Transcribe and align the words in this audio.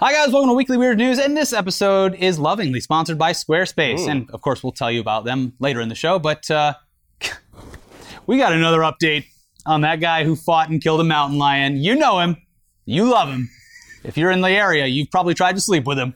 Hi 0.00 0.12
guys, 0.12 0.32
welcome 0.32 0.50
to 0.50 0.54
Weekly 0.54 0.76
Weird 0.76 0.96
News, 0.96 1.18
and 1.18 1.36
this 1.36 1.52
episode 1.52 2.14
is 2.14 2.38
lovingly 2.38 2.78
sponsored 2.78 3.18
by 3.18 3.32
Squarespace, 3.32 4.06
and 4.06 4.30
of 4.30 4.42
course 4.42 4.62
we'll 4.62 4.70
tell 4.70 4.92
you 4.92 5.00
about 5.00 5.24
them 5.24 5.54
later 5.58 5.80
in 5.80 5.88
the 5.88 5.96
show. 5.96 6.20
But 6.20 6.48
uh, 6.52 6.74
we 8.28 8.38
got 8.38 8.52
another 8.52 8.78
update 8.78 9.24
on 9.66 9.80
that 9.80 9.98
guy 9.98 10.22
who 10.22 10.36
fought 10.36 10.70
and 10.70 10.80
killed 10.80 11.00
a 11.00 11.04
mountain 11.04 11.36
lion. 11.36 11.78
You 11.78 11.96
know 11.96 12.20
him, 12.20 12.36
you 12.84 13.10
love 13.10 13.28
him. 13.28 13.50
If 14.04 14.16
you're 14.16 14.30
in 14.30 14.40
the 14.40 14.50
area, 14.50 14.86
you've 14.86 15.10
probably 15.10 15.34
tried 15.34 15.56
to 15.56 15.60
sleep 15.60 15.84
with 15.84 15.98
him. 15.98 16.14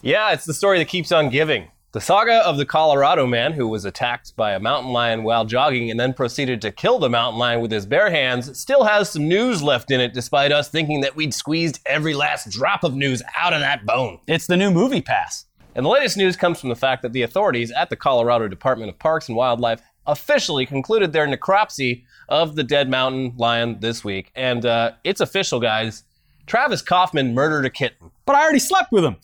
Yeah, 0.00 0.32
it's 0.32 0.44
the 0.44 0.54
story 0.54 0.78
that 0.78 0.86
keeps 0.86 1.10
on 1.10 1.30
giving. 1.30 1.72
The 1.94 2.00
saga 2.00 2.44
of 2.44 2.56
the 2.56 2.66
Colorado 2.66 3.24
man 3.24 3.52
who 3.52 3.68
was 3.68 3.84
attacked 3.84 4.34
by 4.34 4.54
a 4.54 4.58
mountain 4.58 4.90
lion 4.90 5.22
while 5.22 5.44
jogging 5.44 5.92
and 5.92 6.00
then 6.00 6.12
proceeded 6.12 6.60
to 6.62 6.72
kill 6.72 6.98
the 6.98 7.08
mountain 7.08 7.38
lion 7.38 7.60
with 7.60 7.70
his 7.70 7.86
bare 7.86 8.10
hands 8.10 8.58
still 8.58 8.82
has 8.82 9.10
some 9.10 9.28
news 9.28 9.62
left 9.62 9.92
in 9.92 10.00
it, 10.00 10.12
despite 10.12 10.50
us 10.50 10.68
thinking 10.68 11.02
that 11.02 11.14
we'd 11.14 11.32
squeezed 11.32 11.78
every 11.86 12.12
last 12.12 12.50
drop 12.50 12.82
of 12.82 12.96
news 12.96 13.22
out 13.38 13.52
of 13.52 13.60
that 13.60 13.86
bone. 13.86 14.18
It's 14.26 14.48
the 14.48 14.56
new 14.56 14.72
MoviePass. 14.72 15.44
And 15.76 15.86
the 15.86 15.90
latest 15.90 16.16
news 16.16 16.34
comes 16.36 16.58
from 16.58 16.68
the 16.68 16.74
fact 16.74 17.02
that 17.02 17.12
the 17.12 17.22
authorities 17.22 17.70
at 17.70 17.90
the 17.90 17.96
Colorado 17.96 18.48
Department 18.48 18.90
of 18.90 18.98
Parks 18.98 19.28
and 19.28 19.36
Wildlife 19.36 19.80
officially 20.04 20.66
concluded 20.66 21.12
their 21.12 21.28
necropsy 21.28 22.02
of 22.28 22.56
the 22.56 22.64
dead 22.64 22.90
mountain 22.90 23.34
lion 23.36 23.78
this 23.78 24.02
week. 24.02 24.32
And 24.34 24.66
uh, 24.66 24.94
it's 25.04 25.20
official, 25.20 25.60
guys. 25.60 26.02
Travis 26.48 26.82
Kaufman 26.82 27.34
murdered 27.34 27.66
a 27.66 27.70
kitten. 27.70 28.10
But 28.26 28.34
I 28.34 28.42
already 28.42 28.58
slept 28.58 28.90
with 28.90 29.04
him. 29.04 29.14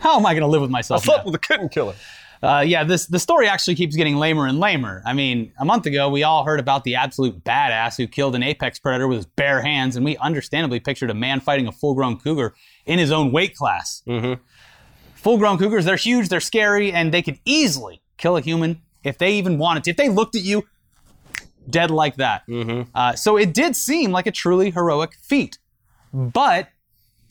How 0.00 0.16
am 0.18 0.26
I 0.26 0.32
going 0.34 0.42
to 0.42 0.46
live 0.48 0.60
with 0.62 0.70
myself? 0.70 1.02
I 1.02 1.04
slept 1.04 1.20
now? 1.26 1.32
with 1.32 1.34
a 1.34 1.38
kitten 1.38 1.68
killer. 1.68 1.94
Uh, 2.42 2.62
yeah, 2.66 2.84
this 2.84 3.06
the 3.06 3.18
story 3.18 3.48
actually 3.48 3.74
keeps 3.74 3.96
getting 3.96 4.16
lamer 4.16 4.46
and 4.46 4.60
lamer. 4.60 5.02
I 5.06 5.14
mean, 5.14 5.52
a 5.58 5.64
month 5.64 5.86
ago 5.86 6.10
we 6.10 6.22
all 6.22 6.44
heard 6.44 6.60
about 6.60 6.84
the 6.84 6.94
absolute 6.96 7.42
badass 7.44 7.96
who 7.96 8.06
killed 8.06 8.34
an 8.34 8.42
apex 8.42 8.78
predator 8.78 9.08
with 9.08 9.16
his 9.18 9.26
bare 9.26 9.62
hands, 9.62 9.96
and 9.96 10.04
we 10.04 10.16
understandably 10.18 10.78
pictured 10.78 11.10
a 11.10 11.14
man 11.14 11.40
fighting 11.40 11.66
a 11.66 11.72
full-grown 11.72 12.18
cougar 12.20 12.54
in 12.84 12.98
his 12.98 13.10
own 13.10 13.32
weight 13.32 13.56
class. 13.56 14.02
Mhm. 14.06 14.38
Full-grown 15.14 15.56
cougars, 15.58 15.86
they're 15.86 15.96
huge, 15.96 16.28
they're 16.28 16.40
scary, 16.40 16.92
and 16.92 17.12
they 17.12 17.22
could 17.22 17.38
easily 17.46 18.02
kill 18.18 18.36
a 18.36 18.40
human 18.42 18.82
if 19.02 19.16
they 19.16 19.32
even 19.32 19.56
wanted 19.56 19.82
to. 19.84 19.90
If 19.90 19.96
they 19.96 20.10
looked 20.10 20.36
at 20.36 20.42
you, 20.42 20.66
dead 21.68 21.90
like 21.90 22.16
that. 22.16 22.42
Uh, 22.94 23.14
so 23.14 23.36
it 23.38 23.54
did 23.54 23.74
seem 23.74 24.12
like 24.12 24.26
a 24.26 24.30
truly 24.30 24.70
heroic 24.70 25.14
feat, 25.22 25.58
but 26.12 26.68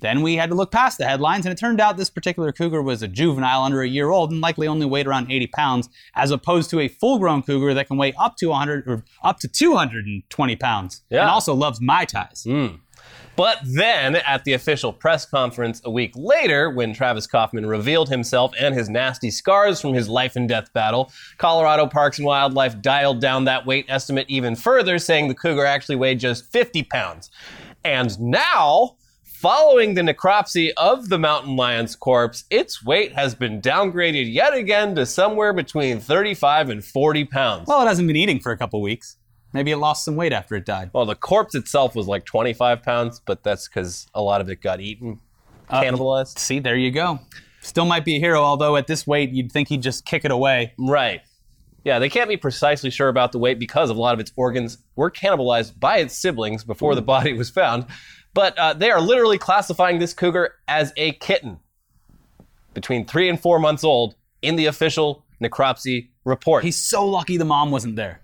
then 0.06 0.22
we 0.22 0.36
had 0.36 0.50
to 0.50 0.56
look 0.56 0.72
past 0.72 1.00
the 1.00 1.06
headlines, 1.06 1.46
and 1.46 1.52
it 1.52 1.58
turned 1.58 1.82
out 1.82 1.98
this 1.98 2.10
particular 2.12 2.52
cougar 2.52 2.82
was 2.82 3.02
a 3.02 3.08
juvenile 3.08 3.64
under 3.64 3.82
a 3.82 3.88
year 3.88 4.10
old 4.10 4.32
and 4.32 4.40
likely 4.40 4.68
only 4.68 4.86
weighed 4.86 5.08
around 5.08 5.32
80 5.32 5.48
pounds, 5.48 5.90
as 6.14 6.30
opposed 6.32 6.70
to 6.70 6.80
a 6.80 6.88
full-grown 6.88 7.42
cougar 7.42 7.74
that 7.74 7.88
can 7.88 7.98
weigh 7.98 8.14
up 8.20 8.38
to 8.38 8.48
100 8.50 8.88
or 8.88 9.04
up 9.24 9.40
to 9.40 9.48
220 9.48 10.56
pounds, 10.58 11.02
Yeah. 11.10 11.22
and 11.22 11.30
also 11.30 11.54
loves 11.56 11.82
mai 11.82 12.06
tais. 12.06 12.44
Hmm. 12.46 12.68
But 13.36 13.58
then, 13.66 14.16
at 14.16 14.46
the 14.46 14.54
official 14.54 14.94
press 14.94 15.26
conference 15.26 15.82
a 15.84 15.92
week 15.92 16.14
later, 16.16 16.70
when 16.70 16.94
Travis 16.94 17.28
Kaufman 17.28 17.66
revealed 17.66 18.08
himself 18.08 18.54
and 18.58 18.74
his 18.74 18.88
nasty 18.90 19.30
scars 19.30 19.82
from 19.82 19.94
his 19.94 20.08
life 20.08 20.38
and 20.38 20.48
death 20.48 20.72
battle, 20.72 21.12
Colorado 21.38 21.86
Parks 21.86 22.18
and 22.18 22.26
Wildlife 22.26 22.82
dialed 22.82 23.20
down 23.20 23.44
that 23.44 23.66
weight 23.66 23.86
estimate 23.90 24.26
even 24.30 24.56
further, 24.56 24.98
saying 24.98 25.28
the 25.28 25.36
cougar 25.36 25.66
actually 25.66 25.98
weighed 25.98 26.20
just 26.22 26.50
50 26.52 26.84
pounds. 26.84 27.30
And 27.84 28.18
now, 28.22 28.96
following 29.46 29.94
the 29.94 30.02
necropsy 30.02 30.72
of 30.76 31.08
the 31.08 31.20
mountain 31.20 31.56
lion's 31.56 31.96
corpse, 31.96 32.46
its 32.50 32.84
weight 32.84 33.14
has 33.14 33.36
been 33.36 33.62
downgraded 33.62 34.34
yet 34.34 34.56
again 34.56 34.96
to 34.96 35.06
somewhere 35.06 35.54
between 35.54 36.00
35 36.00 36.72
and 36.72 36.84
40 36.84 37.26
pounds. 37.26 37.68
Well, 37.68 37.84
it 37.84 37.86
hasn't 37.86 38.08
been 38.08 38.16
eating 38.16 38.40
for 38.40 38.52
a 38.52 38.58
couple 38.58 38.82
weeks. 38.82 39.18
Maybe 39.54 39.70
it 39.70 39.78
lost 39.78 40.04
some 40.04 40.16
weight 40.16 40.34
after 40.34 40.56
it 40.56 40.66
died. 40.66 40.90
Well, 40.94 41.06
the 41.06 41.14
corpse 41.14 41.54
itself 41.54 41.94
was 41.94 42.08
like 42.08 42.26
25 42.26 42.82
pounds, 42.82 43.22
but 43.24 43.44
that's 43.44 43.68
because 43.68 44.08
a 44.16 44.22
lot 44.24 44.42
of 44.42 44.50
it 44.50 44.64
got 44.64 44.82
eaten, 44.82 45.20
uh, 45.70 45.80
cannibalized. 45.80 46.40
See, 46.40 46.58
there 46.58 46.76
you 46.76 46.90
go. 46.90 47.20
Still 47.62 47.86
might 47.86 48.04
be 48.04 48.16
a 48.16 48.20
hero, 48.20 48.42
although 48.42 48.76
at 48.78 48.88
this 48.88 49.06
weight 49.06 49.30
you'd 49.30 49.52
think 49.52 49.68
he'd 49.68 49.84
just 49.84 50.06
kick 50.06 50.26
it 50.26 50.32
away. 50.32 50.74
Right. 50.80 51.22
Yeah, 51.84 52.00
they 52.00 52.10
can't 52.10 52.30
be 52.30 52.38
precisely 52.38 52.90
sure 52.90 53.10
about 53.10 53.32
the 53.32 53.38
weight 53.38 53.60
because 53.60 53.92
a 53.92 53.94
lot 53.94 54.16
of 54.16 54.20
its 54.20 54.32
organs 54.36 54.80
were 54.96 55.12
cannibalized 55.12 55.80
by 55.80 55.98
its 55.98 56.18
siblings 56.18 56.64
before 56.64 56.96
the 56.96 57.04
mm. 57.04 57.06
body 57.06 57.34
was 57.34 57.52
found. 57.52 57.86
But 58.36 58.56
uh, 58.60 58.74
they 58.74 58.92
are 58.92 59.02
literally 59.02 59.40
classifying 59.40 59.98
this 59.98 60.14
cougar 60.14 60.54
as 60.68 60.94
a 60.98 61.14
kitten 61.14 61.58
between 62.76 63.06
three 63.08 63.30
and 63.30 63.40
four 63.40 63.58
months 63.58 63.84
old 63.84 64.14
in 64.44 64.56
the 64.58 64.68
official 64.68 65.26
necropsy 65.42 66.10
report. 66.26 66.64
He's 66.64 66.78
so 66.78 67.04
lucky 67.08 67.38
the 67.38 67.46
mom 67.46 67.72
wasn't 67.72 67.96
there. 67.96 68.22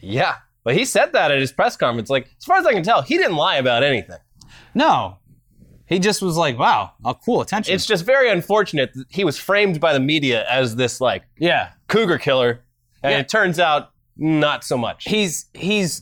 yeah. 0.00 0.36
But 0.62 0.74
he 0.76 0.86
said 0.86 1.12
that 1.12 1.30
at 1.30 1.38
his 1.40 1.52
press 1.52 1.76
conference. 1.76 2.08
Like, 2.08 2.30
as 2.38 2.44
far 2.46 2.56
as 2.56 2.64
I 2.64 2.72
can 2.72 2.82
tell, 2.82 3.02
he 3.02 3.18
didn't 3.18 3.36
lie 3.36 3.56
about 3.56 3.82
anything. 3.82 4.16
No. 4.74 5.18
He 5.86 5.98
just 5.98 6.22
was 6.22 6.38
like, 6.38 6.58
wow, 6.58 6.92
oh, 7.04 7.12
cool 7.22 7.42
attention. 7.42 7.74
It's 7.74 7.84
just 7.84 8.06
very 8.06 8.30
unfortunate 8.30 8.94
that 8.94 9.04
he 9.10 9.24
was 9.24 9.36
framed 9.36 9.78
by 9.78 9.92
the 9.92 10.00
media 10.00 10.46
as 10.48 10.76
this, 10.76 11.02
like, 11.02 11.24
yeah. 11.38 11.72
cougar 11.88 12.16
killer. 12.16 12.62
And 13.02 13.12
Yeah. 13.12 13.18
it 13.18 13.28
turns 13.28 13.58
out 13.58 13.90
not 14.16 14.64
so 14.64 14.78
much. 14.78 15.04
He's, 15.06 15.50
he's, 15.52 16.00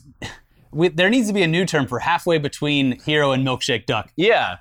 we, 0.73 0.89
there 0.89 1.09
needs 1.09 1.27
to 1.27 1.33
be 1.33 1.43
a 1.43 1.47
new 1.47 1.65
term 1.65 1.87
for 1.87 1.99
halfway 1.99 2.37
between 2.37 2.99
hero 3.01 3.31
and 3.31 3.45
milkshake 3.45 3.85
duck. 3.85 4.11
Yeah. 4.15 4.57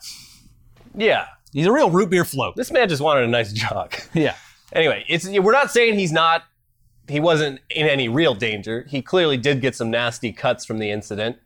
Yeah. 0.97 1.27
He's 1.53 1.67
a 1.67 1.73
real 1.73 1.91
root 1.91 2.11
beer 2.11 2.25
float. 2.25 2.57
This 2.57 2.71
man 2.71 2.89
just 2.89 3.03
wanted 3.03 3.25
a 3.25 3.29
nice 3.29 3.53
jog. 3.53 3.95
Yeah. 4.15 4.37
anyway, 4.73 5.05
it's 5.09 5.29
we're 5.29 5.53
not 5.53 5.71
saying 5.71 5.99
he's 5.99 6.13
not 6.13 6.45
he 7.09 7.21
wasn't 7.21 7.61
in 7.71 7.87
any 7.87 8.09
real 8.09 8.35
danger. 8.35 8.87
He 8.89 9.03
clearly 9.03 9.37
did 9.37 9.61
get 9.61 9.75
some 9.75 9.91
nasty 9.91 10.33
cuts 10.33 10.65
from 10.65 10.79
the 10.79 10.91
incident. 10.91 11.37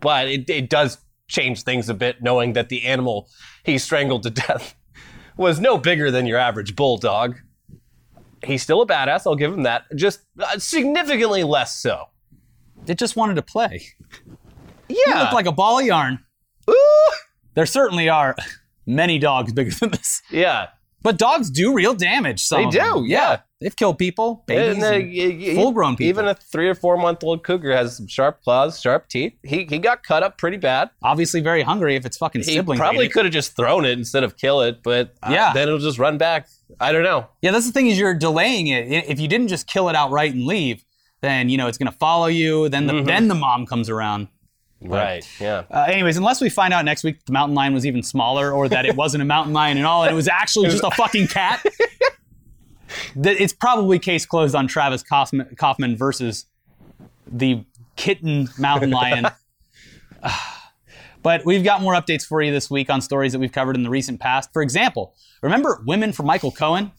But 0.00 0.28
it, 0.28 0.50
it 0.50 0.68
does 0.68 0.98
change 1.28 1.62
things 1.62 1.88
a 1.88 1.94
bit 1.94 2.22
knowing 2.22 2.52
that 2.52 2.68
the 2.68 2.84
animal 2.84 3.28
he 3.64 3.78
strangled 3.78 4.22
to 4.24 4.30
death 4.30 4.74
was 5.36 5.60
no 5.60 5.78
bigger 5.78 6.10
than 6.10 6.26
your 6.26 6.38
average 6.38 6.76
bulldog. 6.76 7.36
He's 8.42 8.62
still 8.62 8.82
a 8.82 8.86
badass, 8.86 9.26
I'll 9.26 9.36
give 9.36 9.52
him 9.54 9.62
that. 9.62 9.84
Just 9.94 10.20
uh, 10.38 10.58
significantly 10.58 11.44
less 11.44 11.80
so. 11.80 12.04
It 12.86 12.98
just 12.98 13.16
wanted 13.16 13.34
to 13.36 13.42
play. 13.42 13.82
Yeah. 14.88 14.96
He 15.06 15.14
looked 15.14 15.32
like 15.32 15.46
a 15.46 15.52
ball 15.52 15.78
of 15.78 15.86
yarn. 15.86 16.18
Ooh. 16.68 17.12
There 17.54 17.66
certainly 17.66 18.08
are 18.08 18.36
many 18.86 19.18
dogs 19.18 19.52
bigger 19.52 19.70
than 19.70 19.90
this. 19.90 20.22
Yeah. 20.30 20.68
But 21.02 21.18
dogs 21.18 21.50
do 21.50 21.74
real 21.74 21.92
damage. 21.94 22.42
Some 22.42 22.64
They 22.70 22.78
do, 22.80 23.04
yeah. 23.06 23.40
They've 23.60 23.74
killed 23.76 23.98
people, 23.98 24.42
babies, 24.46 24.82
uh, 24.82 24.86
and 24.92 25.06
y- 25.10 25.36
y- 25.48 25.54
full-grown 25.54 25.96
people. 25.96 26.08
Even 26.08 26.28
a 26.28 26.34
three 26.34 26.68
or 26.68 26.74
four 26.74 26.96
month 26.96 27.22
old 27.24 27.44
cougar 27.44 27.74
has 27.74 27.96
some 27.96 28.06
sharp 28.06 28.42
claws, 28.42 28.80
sharp 28.80 29.08
teeth. 29.08 29.32
He 29.42 29.64
he 29.64 29.78
got 29.78 30.02
cut 30.02 30.22
up 30.22 30.36
pretty 30.38 30.56
bad. 30.58 30.90
obviously 31.02 31.40
very 31.40 31.62
hungry 31.62 31.94
if 31.96 32.04
it's 32.06 32.16
fucking 32.18 32.42
sibling. 32.42 32.52
He 32.54 32.58
sibling. 32.58 32.78
probably 32.78 33.08
could 33.08 33.24
have 33.26 33.32
just 33.32 33.54
thrown 33.56 33.84
it 33.86 33.98
instead 33.98 34.22
of 34.24 34.36
kill 34.36 34.60
it, 34.62 34.82
but 34.82 35.14
uh, 35.22 35.30
Yeah. 35.32 35.52
then 35.54 35.68
it'll 35.68 35.78
just 35.78 35.98
run 35.98 36.18
back. 36.18 36.48
I 36.80 36.92
don't 36.92 37.02
know. 37.04 37.26
Yeah, 37.42 37.52
that's 37.52 37.66
the 37.66 37.72
thing 37.72 37.86
is 37.86 37.98
you're 37.98 38.14
delaying 38.14 38.66
it. 38.68 38.88
If 39.08 39.20
you 39.20 39.28
didn't 39.28 39.48
just 39.48 39.66
kill 39.66 39.88
it 39.90 39.94
outright 39.96 40.32
and 40.34 40.44
leave, 40.46 40.84
then 41.24 41.48
you 41.48 41.56
know 41.56 41.66
it's 41.66 41.78
gonna 41.78 41.90
follow 41.92 42.26
you. 42.26 42.68
Then 42.68 42.86
the 42.86 42.92
Mm-hmm. 42.92 43.06
then 43.06 43.28
the 43.28 43.34
mom 43.34 43.66
comes 43.66 43.88
around. 43.90 44.28
Right. 44.80 45.26
Yeah. 45.40 45.64
Uh, 45.70 45.86
anyways, 45.88 46.18
unless 46.18 46.40
we 46.42 46.50
find 46.50 46.74
out 46.74 46.84
next 46.84 47.04
week 47.04 47.24
the 47.24 47.32
mountain 47.32 47.54
lion 47.54 47.72
was 47.72 47.86
even 47.86 48.02
smaller, 48.02 48.52
or 48.52 48.68
that 48.68 48.84
it 48.84 48.94
wasn't 48.96 49.22
a 49.22 49.24
mountain 49.24 49.54
lion 49.54 49.78
at 49.78 49.84
all, 49.86 50.02
and 50.04 50.12
it 50.12 50.14
was 50.14 50.28
actually 50.28 50.68
just 50.68 50.84
a 50.84 50.90
fucking 50.96 51.26
cat, 51.28 51.64
that 53.16 53.40
it's 53.40 53.52
probably 53.54 53.98
case 53.98 54.26
closed 54.26 54.54
on 54.54 54.66
Travis 54.68 55.02
Kaufman, 55.02 55.54
Kaufman 55.56 55.96
versus 55.96 56.44
the 57.26 57.64
kitten 57.96 58.48
mountain 58.58 58.90
lion. 58.90 59.26
But 61.22 61.46
we've 61.46 61.64
got 61.64 61.80
more 61.80 61.94
updates 61.94 62.22
for 62.26 62.42
you 62.42 62.52
this 62.52 62.70
week 62.70 62.90
on 62.90 63.00
stories 63.00 63.32
that 63.32 63.38
we've 63.38 63.50
covered 63.50 63.76
in 63.76 63.82
the 63.82 63.88
recent 63.88 64.20
past. 64.20 64.52
For 64.52 64.60
example, 64.60 65.14
remember 65.40 65.82
Women 65.86 66.12
for 66.12 66.22
Michael 66.22 66.50
Cohen? 66.50 66.92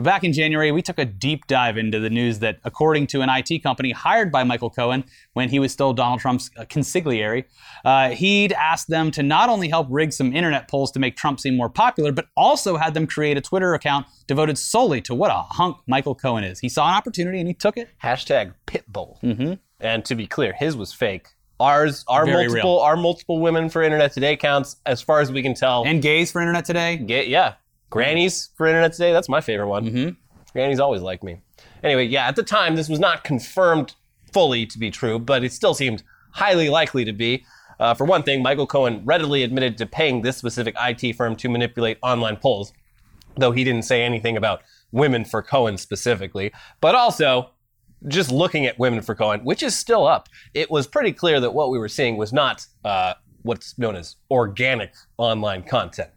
Back 0.00 0.24
in 0.24 0.32
January, 0.32 0.72
we 0.72 0.82
took 0.82 0.98
a 0.98 1.04
deep 1.04 1.46
dive 1.46 1.76
into 1.76 2.00
the 2.00 2.10
news 2.10 2.38
that, 2.38 2.58
according 2.64 3.06
to 3.08 3.20
an 3.20 3.28
IT 3.28 3.62
company 3.62 3.90
hired 3.90 4.32
by 4.32 4.44
Michael 4.44 4.70
Cohen 4.70 5.04
when 5.34 5.48
he 5.48 5.58
was 5.58 5.72
still 5.72 5.92
Donald 5.92 6.20
Trump's 6.20 6.50
uh, 6.56 6.64
consigliere, 6.64 7.44
uh, 7.84 8.10
he'd 8.10 8.52
asked 8.52 8.88
them 8.88 9.10
to 9.10 9.22
not 9.22 9.48
only 9.48 9.68
help 9.68 9.86
rig 9.90 10.12
some 10.12 10.32
internet 10.32 10.68
polls 10.68 10.90
to 10.92 10.98
make 10.98 11.16
Trump 11.16 11.38
seem 11.38 11.56
more 11.56 11.68
popular, 11.68 12.12
but 12.12 12.26
also 12.36 12.76
had 12.76 12.94
them 12.94 13.06
create 13.06 13.36
a 13.36 13.40
Twitter 13.40 13.74
account 13.74 14.06
devoted 14.26 14.56
solely 14.56 15.00
to 15.02 15.14
what 15.14 15.30
a 15.30 15.34
hunk 15.34 15.76
Michael 15.86 16.14
Cohen 16.14 16.44
is. 16.44 16.58
He 16.60 16.68
saw 16.68 16.88
an 16.88 16.94
opportunity 16.94 17.38
and 17.38 17.48
he 17.48 17.54
took 17.54 17.76
it. 17.76 17.88
Hashtag 18.02 18.54
Pitbull. 18.66 19.20
Mm-hmm. 19.20 19.54
And 19.80 20.04
to 20.06 20.14
be 20.14 20.26
clear, 20.26 20.52
his 20.52 20.76
was 20.76 20.92
fake. 20.92 21.28
Ours, 21.58 22.04
our 22.08 22.24
Very 22.24 22.46
multiple, 22.46 22.76
real. 22.76 22.80
our 22.80 22.96
multiple 22.96 23.38
women 23.38 23.68
for 23.68 23.82
Internet 23.82 24.12
Today 24.12 24.34
counts, 24.34 24.76
as 24.86 25.02
far 25.02 25.20
as 25.20 25.30
we 25.30 25.42
can 25.42 25.52
tell. 25.52 25.84
And 25.84 26.00
gays 26.00 26.32
for 26.32 26.40
Internet 26.40 26.64
Today. 26.64 26.96
Get, 26.96 27.28
yeah, 27.28 27.54
grannies 27.90 28.50
for 28.56 28.66
Internet 28.66 28.92
Today. 28.92 29.12
That's 29.12 29.28
my 29.28 29.40
favorite 29.40 29.68
one. 29.68 29.84
Mm-hmm. 29.84 30.08
Grannies 30.52 30.80
always 30.80 31.02
like 31.02 31.22
me. 31.22 31.40
Anyway, 31.82 32.06
yeah, 32.06 32.26
at 32.26 32.36
the 32.36 32.42
time 32.42 32.76
this 32.76 32.88
was 32.88 32.98
not 32.98 33.24
confirmed 33.24 33.94
fully 34.32 34.66
to 34.66 34.78
be 34.78 34.90
true, 34.90 35.18
but 35.18 35.44
it 35.44 35.52
still 35.52 35.74
seemed 35.74 36.02
highly 36.32 36.68
likely 36.68 37.04
to 37.04 37.12
be. 37.12 37.44
Uh, 37.78 37.94
for 37.94 38.04
one 38.04 38.22
thing, 38.22 38.42
Michael 38.42 38.66
Cohen 38.66 39.02
readily 39.04 39.42
admitted 39.42 39.78
to 39.78 39.86
paying 39.86 40.22
this 40.22 40.36
specific 40.36 40.74
IT 40.80 41.14
firm 41.16 41.34
to 41.36 41.48
manipulate 41.48 41.98
online 42.02 42.36
polls, 42.36 42.72
though 43.36 43.52
he 43.52 43.64
didn't 43.64 43.84
say 43.84 44.02
anything 44.02 44.36
about 44.36 44.62
women 44.92 45.24
for 45.24 45.42
Cohen 45.42 45.78
specifically. 45.78 46.52
But 46.80 46.94
also, 46.94 47.50
just 48.06 48.30
looking 48.30 48.66
at 48.66 48.78
women 48.78 49.00
for 49.00 49.14
Cohen, 49.14 49.40
which 49.44 49.62
is 49.62 49.76
still 49.76 50.06
up, 50.06 50.28
it 50.52 50.70
was 50.70 50.86
pretty 50.86 51.12
clear 51.12 51.40
that 51.40 51.54
what 51.54 51.70
we 51.70 51.78
were 51.78 51.88
seeing 51.88 52.16
was 52.16 52.32
not 52.32 52.66
uh, 52.84 53.14
what's 53.42 53.78
known 53.78 53.96
as 53.96 54.16
organic 54.30 54.92
online 55.18 55.62
content. 55.62 56.10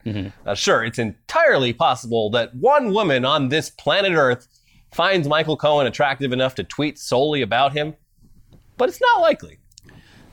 Uh, 0.45 0.55
sure, 0.55 0.83
it's 0.83 0.99
entirely 0.99 1.73
possible 1.73 2.29
that 2.31 2.53
one 2.55 2.93
woman 2.93 3.25
on 3.25 3.49
this 3.49 3.69
planet 3.69 4.13
Earth 4.13 4.47
finds 4.93 5.27
Michael 5.27 5.57
Cohen 5.57 5.87
attractive 5.87 6.31
enough 6.33 6.55
to 6.55 6.63
tweet 6.63 6.99
solely 6.99 7.41
about 7.41 7.73
him, 7.73 7.95
but 8.77 8.89
it's 8.89 9.01
not 9.01 9.21
likely. 9.21 9.59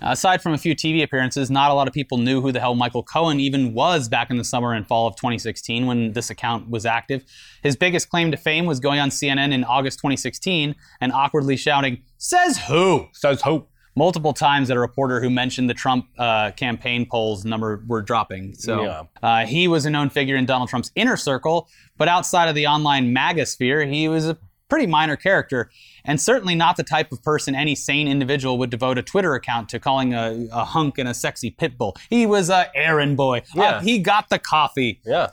Aside 0.03 0.41
from 0.41 0.55
a 0.55 0.59
few 0.59 0.75
TV 0.75 1.03
appearances, 1.03 1.51
not 1.51 1.71
a 1.71 1.75
lot 1.75 1.87
of 1.87 1.93
people 1.93 2.17
knew 2.17 2.41
who 2.41 2.53
the 2.53 2.61
hell 2.61 2.75
Michael 2.75 3.03
Cohen 3.03 3.39
even 3.39 3.75
was 3.75 4.09
back 4.09 4.31
in 4.31 4.39
the 4.39 4.45
summer 4.45 4.73
and 4.73 4.87
fall 4.87 5.07
of 5.07 5.15
2016 5.17 5.85
when 5.87 6.13
this 6.15 6.31
account 6.31 6.71
was 6.71 6.87
active. 6.87 7.23
His 7.63 7.77
biggest 7.77 8.09
claim 8.09 8.31
to 8.31 8.39
fame 8.39 8.65
was 8.65 8.81
going 8.81 8.99
on 8.99 9.11
CNN 9.11 9.53
in 9.53 9.63
August 9.63 9.99
2016 9.99 10.75
and 11.03 11.13
awkwardly 11.13 11.57
shouting, 11.57 12.03
Says 12.17 12.59
who? 12.67 13.09
Says 13.13 13.43
who? 13.43 13.67
Multiple 13.97 14.33
times 14.33 14.71
at 14.71 14.77
a 14.77 14.81
reporter 14.81 15.21
who 15.21 15.29
mentioned 15.31 15.69
the 15.69 15.75
Trump 15.75 16.07
uh, 16.19 16.51
campaign 16.53 17.07
polls 17.11 17.45
number 17.45 17.83
were 17.87 18.03
dropping. 18.03 18.55
So 18.55 18.83
Yeah. 18.85 19.03
uh, 19.23 19.47
he 19.47 19.69
was 19.69 19.85
a 19.87 19.91
known 19.91 20.11
figure 20.11 20.37
in 20.37 20.47
Donald 20.47 20.69
Trump's 20.71 20.91
inner 20.95 21.17
circle, 21.17 21.69
but 21.99 22.09
outside 22.09 22.49
of 22.49 22.55
the 22.55 22.67
online 22.67 23.13
MAGA 23.13 23.47
sphere, 23.47 23.85
he 23.85 24.09
was 24.09 24.29
a 24.29 24.39
pretty 24.69 24.87
minor 24.87 25.17
character, 25.17 25.69
and 26.05 26.21
certainly 26.21 26.55
not 26.55 26.77
the 26.77 26.85
type 26.85 27.11
of 27.11 27.21
person 27.25 27.57
any 27.57 27.75
sane 27.75 28.07
individual 28.07 28.57
would 28.57 28.71
devote 28.71 28.97
a 28.99 29.03
Twitter 29.03 29.35
account 29.35 29.69
to 29.69 29.81
calling 29.81 30.15
a, 30.15 30.47
a 30.53 30.65
hunk 30.65 30.97
and 30.97 31.09
a 31.09 31.13
sexy 31.15 31.51
pit 31.51 31.77
bull. 31.77 31.97
He 32.09 32.25
was 32.25 32.49
a 32.51 32.71
errand 32.77 33.17
boy. 33.17 33.39
Uh, 33.39 33.43
Yeah. 33.57 33.81
he 33.83 33.99
got 33.99 34.29
the 34.29 34.39
coffee. 34.39 35.01
Yeah, 35.05 35.31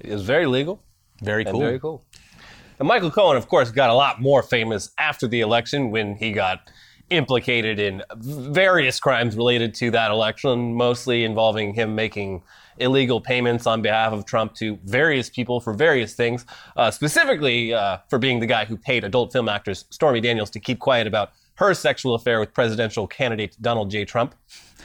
it 0.00 0.12
was 0.12 0.22
very 0.24 0.44
legal. 0.44 0.82
Very 1.22 1.46
cool. 1.46 1.60
Very 1.60 1.80
cool. 1.80 2.04
And 2.78 2.86
Michael 2.86 3.10
Cohen, 3.10 3.38
of 3.38 3.48
course, 3.48 3.70
got 3.70 3.88
a 3.88 3.94
lot 3.94 4.20
more 4.20 4.42
famous 4.42 4.90
after 4.98 5.26
the 5.26 5.40
election 5.40 5.90
when 5.90 6.16
he 6.16 6.32
got 6.32 6.70
implicated 7.10 7.78
in 7.78 8.02
various 8.16 8.98
crimes 8.98 9.36
related 9.36 9.74
to 9.74 9.90
that 9.90 10.10
election, 10.10 10.74
mostly 10.74 11.24
involving 11.24 11.74
him 11.74 11.94
making 11.94 12.42
illegal 12.78 13.20
payments 13.20 13.66
on 13.66 13.82
behalf 13.82 14.12
of 14.12 14.24
Trump 14.24 14.54
to 14.54 14.78
various 14.84 15.30
people 15.30 15.60
for 15.60 15.72
various 15.72 16.14
things, 16.14 16.44
uh, 16.76 16.90
specifically 16.90 17.72
uh, 17.72 17.98
for 18.08 18.18
being 18.18 18.40
the 18.40 18.46
guy 18.46 18.64
who 18.64 18.76
paid 18.76 19.04
adult 19.04 19.32
film 19.32 19.48
actress 19.48 19.84
Stormy 19.90 20.20
Daniels 20.20 20.50
to 20.50 20.60
keep 20.60 20.78
quiet 20.78 21.06
about 21.06 21.32
her 21.56 21.72
sexual 21.72 22.14
affair 22.14 22.40
with 22.40 22.52
presidential 22.52 23.06
candidate 23.06 23.56
Donald 23.60 23.90
J. 23.90 24.04
Trump. 24.04 24.34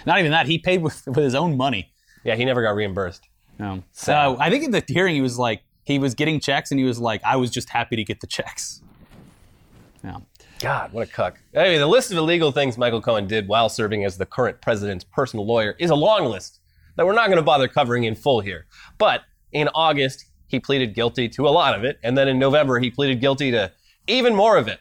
Not 0.06 0.20
even 0.20 0.32
that. 0.32 0.46
He 0.46 0.60
paid 0.60 0.82
with, 0.82 1.06
with 1.08 1.18
his 1.18 1.34
own 1.34 1.58
money. 1.58 1.92
Yeah, 2.24 2.36
he 2.36 2.46
never 2.46 2.62
got 2.62 2.72
reimbursed. 2.76 3.28
Um, 3.60 3.84
so 3.92 4.38
I 4.40 4.50
think 4.50 4.64
in 4.64 4.72
the 4.72 4.84
hearing, 4.88 5.16
he 5.16 5.22
was 5.22 5.40
like, 5.40 5.64
he 5.84 5.98
was 5.98 6.14
getting 6.14 6.40
checks, 6.40 6.70
and 6.70 6.80
he 6.80 6.86
was 6.86 7.00
like, 7.00 7.24
I 7.24 7.36
was 7.36 7.50
just 7.50 7.70
happy 7.70 7.96
to 7.96 8.04
get 8.04 8.22
the 8.22 8.28
checks. 8.28 8.82
God, 10.60 10.92
what 10.92 11.08
a 11.08 11.12
cuck. 11.12 11.40
Anyway, 11.54 11.78
the 11.78 11.88
list 11.88 12.12
of 12.12 12.18
illegal 12.18 12.52
things 12.52 12.78
Michael 12.78 13.02
Cohen 13.02 13.28
did 13.28 13.48
while 13.48 13.70
serving 13.70 14.04
as 14.04 14.18
the 14.18 14.26
current 14.26 14.62
president's 14.62 15.06
personal 15.06 15.48
lawyer 15.48 15.76
is 15.80 15.90
a 15.90 15.96
long 15.96 16.26
list 16.26 16.60
that 16.98 17.06
we're 17.06 17.14
not 17.14 17.28
going 17.28 17.38
to 17.38 17.44
bother 17.44 17.68
covering 17.68 18.04
in 18.04 18.14
full 18.14 18.42
here. 18.42 18.66
But 18.98 19.22
in 19.54 19.70
August, 19.74 20.26
he 20.48 20.60
pleaded 20.60 20.94
guilty 20.94 21.30
to 21.30 21.48
a 21.48 21.50
lot 21.50 21.78
of 21.78 21.84
it, 21.86 21.98
and 22.04 22.18
then 22.18 22.28
in 22.28 22.38
November, 22.40 22.80
he 22.80 22.92
pleaded 22.92 23.22
guilty 23.22 23.52
to 23.52 23.72
even 24.08 24.36
more 24.36 24.58
of 24.58 24.68
it. 24.68 24.80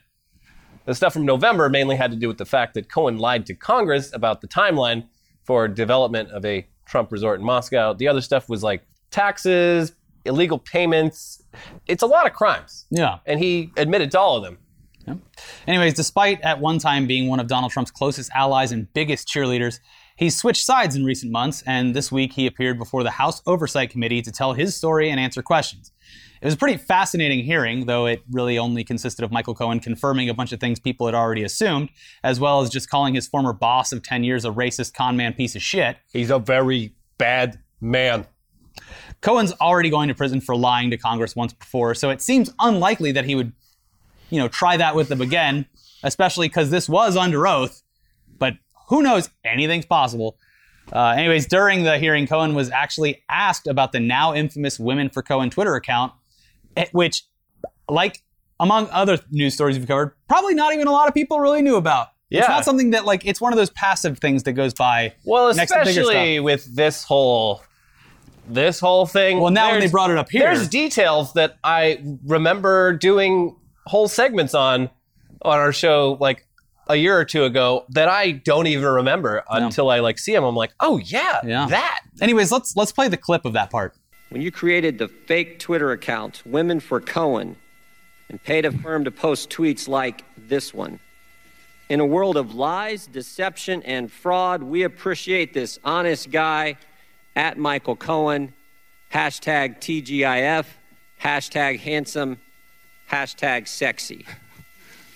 The 0.84 0.94
stuff 0.94 1.12
from 1.12 1.26
November 1.26 1.68
mainly 1.68 1.96
had 1.96 2.10
to 2.10 2.16
do 2.16 2.26
with 2.26 2.38
the 2.38 2.46
fact 2.46 2.74
that 2.74 2.90
Cohen 2.90 3.18
lied 3.18 3.46
to 3.46 3.54
Congress 3.54 4.12
about 4.12 4.40
the 4.40 4.48
timeline 4.48 5.06
for 5.44 5.68
development 5.68 6.30
of 6.30 6.44
a 6.44 6.66
Trump 6.86 7.12
resort 7.12 7.38
in 7.38 7.46
Moscow. 7.46 7.92
The 7.92 8.08
other 8.08 8.22
stuff 8.22 8.48
was 8.48 8.62
like 8.62 8.82
taxes, 9.10 9.92
illegal 10.24 10.58
payments. 10.58 11.42
It's 11.86 12.02
a 12.02 12.06
lot 12.06 12.26
of 12.26 12.32
crimes. 12.32 12.86
Yeah. 12.90 13.18
And 13.26 13.38
he 13.38 13.70
admitted 13.76 14.10
to 14.12 14.18
all 14.18 14.38
of 14.38 14.42
them. 14.42 14.58
Anyways, 15.66 15.94
despite 15.94 16.40
at 16.42 16.60
one 16.60 16.78
time 16.78 17.06
being 17.06 17.28
one 17.28 17.40
of 17.40 17.46
Donald 17.46 17.72
Trump's 17.72 17.90
closest 17.90 18.30
allies 18.34 18.72
and 18.72 18.92
biggest 18.92 19.28
cheerleaders, 19.28 19.80
he's 20.16 20.36
switched 20.36 20.64
sides 20.64 20.96
in 20.96 21.04
recent 21.04 21.32
months, 21.32 21.62
and 21.66 21.94
this 21.94 22.10
week 22.10 22.32
he 22.32 22.46
appeared 22.46 22.78
before 22.78 23.02
the 23.02 23.10
House 23.10 23.42
Oversight 23.46 23.90
Committee 23.90 24.22
to 24.22 24.32
tell 24.32 24.52
his 24.52 24.76
story 24.76 25.10
and 25.10 25.20
answer 25.20 25.42
questions. 25.42 25.92
It 26.40 26.44
was 26.44 26.54
a 26.54 26.58
pretty 26.58 26.76
fascinating 26.76 27.44
hearing, 27.44 27.86
though 27.86 28.06
it 28.06 28.22
really 28.30 28.58
only 28.58 28.84
consisted 28.84 29.24
of 29.24 29.32
Michael 29.32 29.54
Cohen 29.54 29.80
confirming 29.80 30.28
a 30.28 30.34
bunch 30.34 30.52
of 30.52 30.60
things 30.60 30.78
people 30.78 31.06
had 31.06 31.14
already 31.14 31.42
assumed, 31.42 31.88
as 32.22 32.38
well 32.38 32.60
as 32.60 32.70
just 32.70 32.88
calling 32.88 33.14
his 33.14 33.26
former 33.26 33.52
boss 33.52 33.92
of 33.92 34.02
10 34.02 34.22
years 34.22 34.44
a 34.44 34.50
racist 34.50 34.94
con 34.94 35.16
man 35.16 35.32
piece 35.32 35.56
of 35.56 35.62
shit. 35.62 35.96
He's 36.12 36.30
a 36.30 36.38
very 36.38 36.94
bad 37.18 37.58
man. 37.80 38.26
Cohen's 39.20 39.52
already 39.60 39.90
going 39.90 40.08
to 40.08 40.14
prison 40.14 40.40
for 40.40 40.54
lying 40.54 40.90
to 40.90 40.96
Congress 40.96 41.34
once 41.34 41.52
before, 41.52 41.94
so 41.94 42.10
it 42.10 42.22
seems 42.22 42.52
unlikely 42.60 43.10
that 43.12 43.24
he 43.24 43.34
would, 43.34 43.52
you 44.30 44.38
know, 44.38 44.48
try 44.48 44.76
that 44.76 44.94
with 44.94 45.08
them 45.08 45.20
again, 45.20 45.66
especially 46.02 46.48
because 46.48 46.70
this 46.70 46.88
was 46.88 47.16
under 47.16 47.46
oath. 47.46 47.82
But 48.38 48.54
who 48.88 49.02
knows? 49.02 49.30
Anything's 49.44 49.86
possible. 49.86 50.36
Uh, 50.92 51.08
anyways, 51.10 51.46
during 51.46 51.82
the 51.82 51.98
hearing, 51.98 52.26
Cohen 52.26 52.54
was 52.54 52.70
actually 52.70 53.22
asked 53.28 53.66
about 53.66 53.92
the 53.92 54.00
now 54.00 54.34
infamous 54.34 54.78
Women 54.78 55.10
for 55.10 55.22
Cohen 55.22 55.50
Twitter 55.50 55.74
account, 55.74 56.12
eh, 56.76 56.86
which, 56.92 57.24
like 57.88 58.22
among 58.60 58.88
other 58.90 59.18
news 59.30 59.54
stories 59.54 59.78
we've 59.78 59.86
covered, 59.86 60.14
probably 60.28 60.54
not 60.54 60.72
even 60.72 60.86
a 60.86 60.92
lot 60.92 61.08
of 61.08 61.14
people 61.14 61.40
really 61.40 61.62
knew 61.62 61.76
about. 61.76 62.08
Yeah. 62.30 62.40
It's 62.40 62.48
not 62.48 62.64
something 62.64 62.90
that 62.90 63.04
like 63.04 63.24
it's 63.24 63.40
one 63.40 63.52
of 63.52 63.56
those 63.56 63.70
passive 63.70 64.18
things 64.18 64.42
that 64.42 64.52
goes 64.52 64.74
by. 64.74 65.14
Well, 65.24 65.54
next 65.54 65.72
to 65.72 65.78
bigger 65.84 66.00
especially 66.00 66.40
with 66.40 66.74
this 66.74 67.04
whole 67.04 67.62
this 68.46 68.80
whole 68.80 69.06
thing. 69.06 69.40
Well, 69.40 69.50
now 69.50 69.70
when 69.70 69.80
they 69.80 69.88
brought 69.88 70.10
it 70.10 70.18
up 70.18 70.30
here, 70.30 70.42
there's 70.42 70.68
details 70.68 71.32
that 71.34 71.58
I 71.64 72.02
remember 72.24 72.94
doing 72.94 73.56
whole 73.88 74.08
segments 74.08 74.54
on 74.54 74.90
on 75.42 75.58
our 75.58 75.72
show 75.72 76.16
like 76.20 76.46
a 76.88 76.96
year 76.96 77.18
or 77.18 77.24
two 77.24 77.44
ago 77.44 77.84
that 77.90 78.08
I 78.08 78.32
don't 78.32 78.66
even 78.66 78.86
remember 78.88 79.44
until 79.50 79.90
I 79.90 79.98
like 80.00 80.18
see 80.18 80.32
them. 80.32 80.44
I'm 80.44 80.56
like, 80.56 80.72
oh 80.80 80.98
yeah, 80.98 81.40
Yeah. 81.44 81.66
that. 81.68 82.00
anyways, 82.20 82.50
let's 82.50 82.76
let's 82.76 82.92
play 82.92 83.08
the 83.08 83.16
clip 83.16 83.44
of 83.44 83.52
that 83.54 83.70
part. 83.70 83.94
When 84.30 84.42
you 84.42 84.50
created 84.50 84.98
the 84.98 85.08
fake 85.08 85.58
Twitter 85.58 85.90
account, 85.92 86.42
Women 86.46 86.80
for 86.80 87.00
Cohen, 87.00 87.56
and 88.28 88.42
paid 88.42 88.64
a 88.66 88.72
firm 88.72 89.04
to 89.04 89.10
post 89.10 89.48
tweets 89.50 89.88
like 89.88 90.24
this 90.36 90.72
one. 90.74 91.00
In 91.88 92.00
a 92.00 92.06
world 92.06 92.36
of 92.36 92.54
lies, 92.54 93.06
deception, 93.06 93.82
and 93.84 94.12
fraud, 94.12 94.62
we 94.62 94.82
appreciate 94.82 95.54
this 95.54 95.78
honest 95.82 96.30
guy 96.30 96.76
at 97.34 97.56
Michael 97.56 97.96
Cohen. 97.96 98.52
Hashtag 99.12 99.78
TGIF, 99.80 100.66
hashtag 101.22 101.80
handsome, 101.80 102.38
hashtag 103.10 103.68
sexy. 103.68 104.26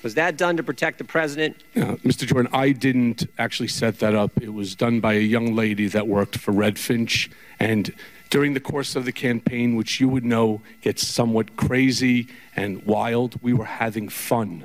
Was 0.03 0.15
that 0.15 0.37
done 0.37 0.57
to 0.57 0.63
protect 0.63 0.99
the 0.99 1.05
president? 1.05 1.63
Uh, 1.77 1.97
Mr. 2.05 2.27
Jordan, 2.27 2.51
I 2.53 2.73
didn't 2.73 3.27
actually 3.39 3.69
set 3.69 4.01
that 4.01 4.15
up. 4.15 4.33
It 4.41 4.53
was 4.53 4.75
done 4.75 4.99
by 4.99 5.15
a 5.15 5.21
young 5.21 5.55
lady 5.55 5.87
that 5.89 6.09
worked 6.09 6.39
for 6.39 6.51
Red 6.51 6.77
Finch. 6.79 7.31
And 7.61 7.95
during 8.31 8.55
the 8.55 8.61
course 8.61 8.97
of 8.97 9.05
the 9.05 9.13
campaign, 9.13 9.77
which 9.77 10.01
you 10.01 10.09
would 10.09 10.25
know 10.25 10.61
gets 10.81 11.07
somewhat 11.07 11.57
crazy 11.57 12.27
and 12.57 12.83
wild, 12.83 13.41
we 13.43 13.53
were 13.53 13.65
having 13.65 14.09
fun. 14.09 14.65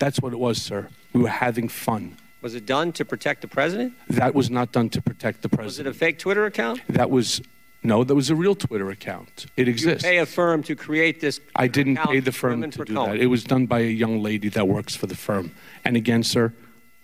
That's 0.00 0.20
what 0.20 0.32
it 0.32 0.38
was, 0.38 0.60
sir. 0.60 0.88
We 1.12 1.22
were 1.22 1.28
having 1.28 1.68
fun. 1.68 2.16
Was 2.42 2.54
it 2.54 2.66
done 2.66 2.92
to 2.92 3.04
protect 3.04 3.42
the 3.42 3.48
president? 3.48 3.94
That 4.08 4.34
was 4.34 4.50
not 4.50 4.72
done 4.72 4.90
to 4.90 5.00
protect 5.00 5.42
the 5.42 5.48
president. 5.48 5.66
Was 5.66 5.78
it 5.78 5.86
a 5.86 5.94
fake 5.94 6.18
Twitter 6.18 6.46
account? 6.46 6.80
That 6.88 7.10
was, 7.10 7.40
no, 7.84 8.02
that 8.02 8.14
was 8.14 8.30
a 8.30 8.34
real 8.34 8.54
Twitter 8.54 8.90
account. 8.90 9.46
It 9.58 9.68
exists. 9.68 10.04
You 10.04 10.10
Pay 10.10 10.18
a 10.18 10.26
firm 10.26 10.62
to 10.64 10.74
create 10.74 11.20
this. 11.20 11.38
I 11.54 11.68
didn't 11.68 11.96
pay 11.96 12.18
the 12.20 12.32
firm 12.32 12.62
to 12.62 12.84
do 12.84 12.94
Cohen. 12.94 13.10
that. 13.10 13.20
It 13.20 13.26
was 13.26 13.44
done 13.44 13.66
by 13.66 13.80
a 13.80 13.90
young 13.90 14.22
lady 14.22 14.48
that 14.48 14.66
works 14.66 14.96
for 14.96 15.06
the 15.06 15.14
firm. 15.14 15.54
And 15.84 15.94
again, 15.96 16.22
sir, 16.22 16.54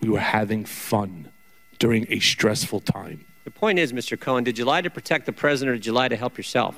we 0.00 0.08
were 0.08 0.20
having 0.20 0.64
fun 0.64 1.30
during 1.78 2.06
a 2.08 2.18
stressful 2.18 2.80
time. 2.80 3.26
The 3.44 3.50
point 3.50 3.78
is, 3.78 3.92
Mr. 3.92 4.18
Cohen, 4.18 4.42
did 4.42 4.58
you 4.58 4.64
lie 4.64 4.80
to 4.80 4.88
protect 4.90 5.26
the 5.26 5.32
president 5.32 5.74
or 5.74 5.76
did 5.76 5.86
you 5.86 5.92
lie 5.92 6.08
to 6.08 6.16
help 6.16 6.38
yourself? 6.38 6.76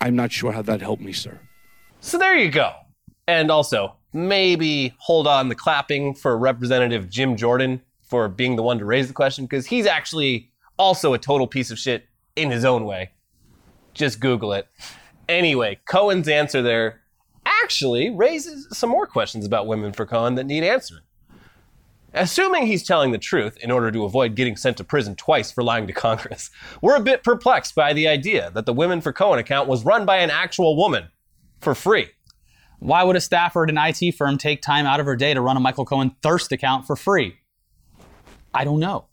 I'm 0.00 0.16
not 0.16 0.32
sure 0.32 0.50
how 0.50 0.62
that 0.62 0.80
helped 0.80 1.02
me, 1.02 1.12
sir. 1.12 1.38
So 2.00 2.18
there 2.18 2.36
you 2.36 2.50
go. 2.50 2.72
And 3.28 3.52
also, 3.52 3.94
maybe 4.12 4.94
hold 4.98 5.28
on 5.28 5.48
the 5.48 5.54
clapping 5.54 6.14
for 6.14 6.36
Representative 6.36 7.08
Jim 7.08 7.36
Jordan 7.36 7.82
for 8.02 8.28
being 8.28 8.56
the 8.56 8.62
one 8.62 8.78
to 8.78 8.84
raise 8.84 9.06
the 9.08 9.14
question, 9.14 9.44
because 9.44 9.66
he's 9.66 9.86
actually 9.86 10.50
also 10.76 11.14
a 11.14 11.18
total 11.18 11.46
piece 11.46 11.70
of 11.70 11.78
shit 11.78 12.04
in 12.36 12.50
his 12.50 12.64
own 12.64 12.84
way. 12.84 13.10
Just 13.94 14.20
Google 14.20 14.52
it. 14.52 14.68
Anyway, 15.28 15.80
Cohen's 15.86 16.28
answer 16.28 16.62
there 16.62 17.00
actually 17.44 18.10
raises 18.10 18.68
some 18.72 18.90
more 18.90 19.06
questions 19.06 19.46
about 19.46 19.66
women 19.66 19.92
for 19.92 20.06
Cohen 20.06 20.34
that 20.36 20.44
need 20.44 20.62
answering. 20.62 21.02
Assuming 22.12 22.66
he's 22.66 22.86
telling 22.86 23.12
the 23.12 23.18
truth 23.18 23.56
in 23.58 23.70
order 23.70 23.90
to 23.90 24.04
avoid 24.04 24.36
getting 24.36 24.56
sent 24.56 24.76
to 24.78 24.84
prison 24.84 25.16
twice 25.16 25.50
for 25.50 25.62
lying 25.62 25.86
to 25.86 25.92
Congress, 25.92 26.50
we're 26.82 26.96
a 26.96 27.00
bit 27.00 27.24
perplexed 27.24 27.74
by 27.74 27.92
the 27.92 28.08
idea 28.08 28.50
that 28.52 28.66
the 28.66 28.72
Women 28.72 29.00
for 29.00 29.12
Cohen 29.12 29.38
account 29.38 29.68
was 29.68 29.84
run 29.84 30.06
by 30.06 30.18
an 30.18 30.30
actual 30.30 30.76
woman 30.76 31.08
for 31.60 31.74
free. 31.74 32.08
Why 32.78 33.02
would 33.02 33.16
a 33.16 33.20
staffer 33.20 33.64
at 33.64 33.70
an 33.70 33.78
IT 33.78 34.12
firm 34.12 34.38
take 34.38 34.62
time 34.62 34.86
out 34.86 35.00
of 35.00 35.06
her 35.06 35.16
day 35.16 35.34
to 35.34 35.40
run 35.40 35.56
a 35.56 35.60
Michael 35.60 35.84
Cohen 35.84 36.14
thirst 36.22 36.52
account 36.52 36.86
for 36.86 36.96
free? 36.96 37.36
I 38.52 38.64
don't 38.64 38.80
know. 38.80 39.06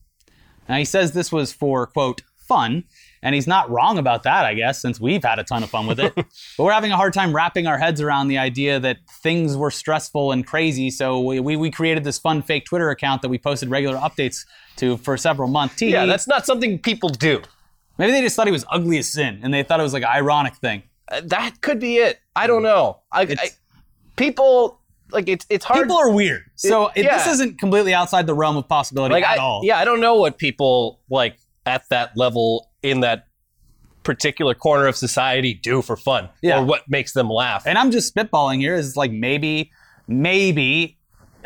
Now, 0.69 0.77
he 0.77 0.85
says 0.85 1.11
this 1.11 1.31
was 1.31 1.51
for, 1.51 1.87
quote, 1.87 2.21
fun, 2.37 2.85
And 3.23 3.33
he's 3.33 3.47
not 3.47 3.69
wrong 3.71 3.97
about 3.97 4.23
that, 4.23 4.43
I 4.45 4.53
guess, 4.53 4.81
since 4.81 4.99
we've 4.99 5.23
had 5.23 5.39
a 5.39 5.43
ton 5.43 5.63
of 5.63 5.69
fun 5.69 5.87
with 5.87 5.99
it. 5.99 6.13
but 6.15 6.25
we're 6.57 6.73
having 6.73 6.91
a 6.91 6.97
hard 6.97 7.13
time 7.13 7.33
wrapping 7.33 7.65
our 7.67 7.77
heads 7.77 8.01
around 8.01 8.27
the 8.27 8.37
idea 8.37 8.79
that 8.81 8.97
things 9.23 9.55
were 9.55 9.71
stressful 9.71 10.33
and 10.33 10.45
crazy. 10.45 10.91
So 10.91 11.21
we, 11.21 11.39
we, 11.39 11.55
we 11.55 11.71
created 11.71 12.03
this 12.03 12.19
fun 12.19 12.41
fake 12.41 12.65
Twitter 12.65 12.89
account 12.89 13.21
that 13.21 13.29
we 13.29 13.37
posted 13.37 13.69
regular 13.69 13.97
updates 13.97 14.45
to 14.75 14.97
for 14.97 15.15
several 15.15 15.47
months. 15.47 15.75
Tee 15.77 15.91
Yeah, 15.91 16.05
that's 16.05 16.27
not 16.27 16.45
something 16.45 16.77
people 16.79 17.07
do. 17.09 17.41
Maybe 17.97 18.11
they 18.11 18.21
just 18.21 18.35
thought 18.35 18.47
he 18.47 18.51
was 18.51 18.65
ugly 18.69 18.97
as 18.97 19.07
sin 19.09 19.39
and 19.41 19.53
they 19.53 19.63
thought 19.63 19.79
it 19.79 19.83
was 19.83 19.93
like 19.93 20.03
an 20.03 20.09
ironic 20.09 20.55
thing. 20.55 20.83
Uh, 21.09 21.21
that 21.25 21.61
could 21.61 21.79
be 21.79 21.97
it. 21.97 22.19
I 22.35 22.45
don't 22.47 22.63
know. 22.63 22.99
I, 23.11 23.21
I 23.21 23.49
people 24.15 24.79
like 25.11 25.29
it's 25.29 25.45
it's 25.49 25.63
hard. 25.65 25.83
People 25.83 25.97
are 25.97 26.11
weird. 26.11 26.43
So 26.55 26.87
It- 26.95 27.05
it, 27.05 27.11
this 27.11 27.27
isn't 27.27 27.59
completely 27.59 27.93
outside 27.93 28.27
the 28.27 28.33
realm 28.33 28.57
of 28.57 28.67
possibility 28.67 29.13
like 29.13 29.23
at 29.23 29.39
I, 29.39 29.41
all. 29.41 29.61
yeah, 29.63 29.77
I 29.77 29.85
don't 29.85 29.99
know 30.01 30.15
what 30.15 30.37
people 30.37 30.99
like 31.09 31.37
at 31.65 31.83
that 31.89 32.17
level 32.17 32.69
in 32.83 32.99
that 32.99 33.27
particular 34.03 34.53
corner 34.53 34.85
of 34.87 34.95
society 34.97 35.53
do 35.53 35.81
for 35.81 35.95
fun 35.95 36.29
Yeah. 36.41 36.59
or 36.59 36.65
what 36.65 36.89
makes 36.89 37.13
them 37.13 37.29
laugh. 37.29 37.65
And 37.65 37.77
I'm 37.77 37.89
just 37.89 38.13
spitballing 38.13 38.59
here. 38.59 38.75
Is 38.75 38.97
like 38.97 39.11
maybe, 39.11 39.71
maybe, 40.07 40.97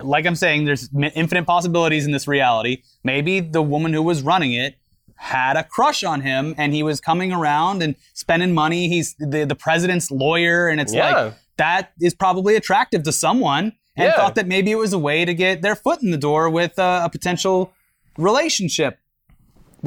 like 0.01 0.25
I'm 0.25 0.35
saying, 0.35 0.65
there's 0.65 0.89
infinite 1.13 1.45
possibilities 1.45 2.05
in 2.05 2.11
this 2.11 2.27
reality. 2.27 2.81
Maybe 3.03 3.39
the 3.39 3.61
woman 3.61 3.93
who 3.93 4.01
was 4.01 4.23
running 4.23 4.53
it 4.53 4.75
had 5.15 5.55
a 5.57 5.63
crush 5.63 6.03
on 6.03 6.21
him, 6.21 6.53
and 6.57 6.73
he 6.73 6.83
was 6.83 6.99
coming 7.01 7.31
around 7.31 7.81
and 7.81 7.95
spending 8.13 8.53
money. 8.53 8.87
He's 8.87 9.15
the 9.19 9.45
the 9.45 9.55
president's 9.55 10.11
lawyer, 10.11 10.67
and 10.67 10.79
it's 10.81 10.93
Yeah. 10.93 11.11
like 11.11 11.33
that 11.57 11.91
is 12.01 12.13
probably 12.13 12.55
attractive 12.55 13.01
to 13.03 13.11
someone, 13.11 13.73
and 13.95 14.05
Yeah. 14.09 14.15
thought 14.15 14.35
that 14.35 14.47
maybe 14.47 14.71
it 14.71 14.75
was 14.77 14.93
a 14.93 14.99
way 14.99 15.25
to 15.25 15.33
get 15.33 15.61
their 15.63 15.75
foot 15.75 16.01
in 16.03 16.11
the 16.11 16.17
door 16.17 16.49
with 16.51 16.77
uh, 16.77 17.01
a 17.03 17.09
potential 17.09 17.73
relationship 18.17 18.99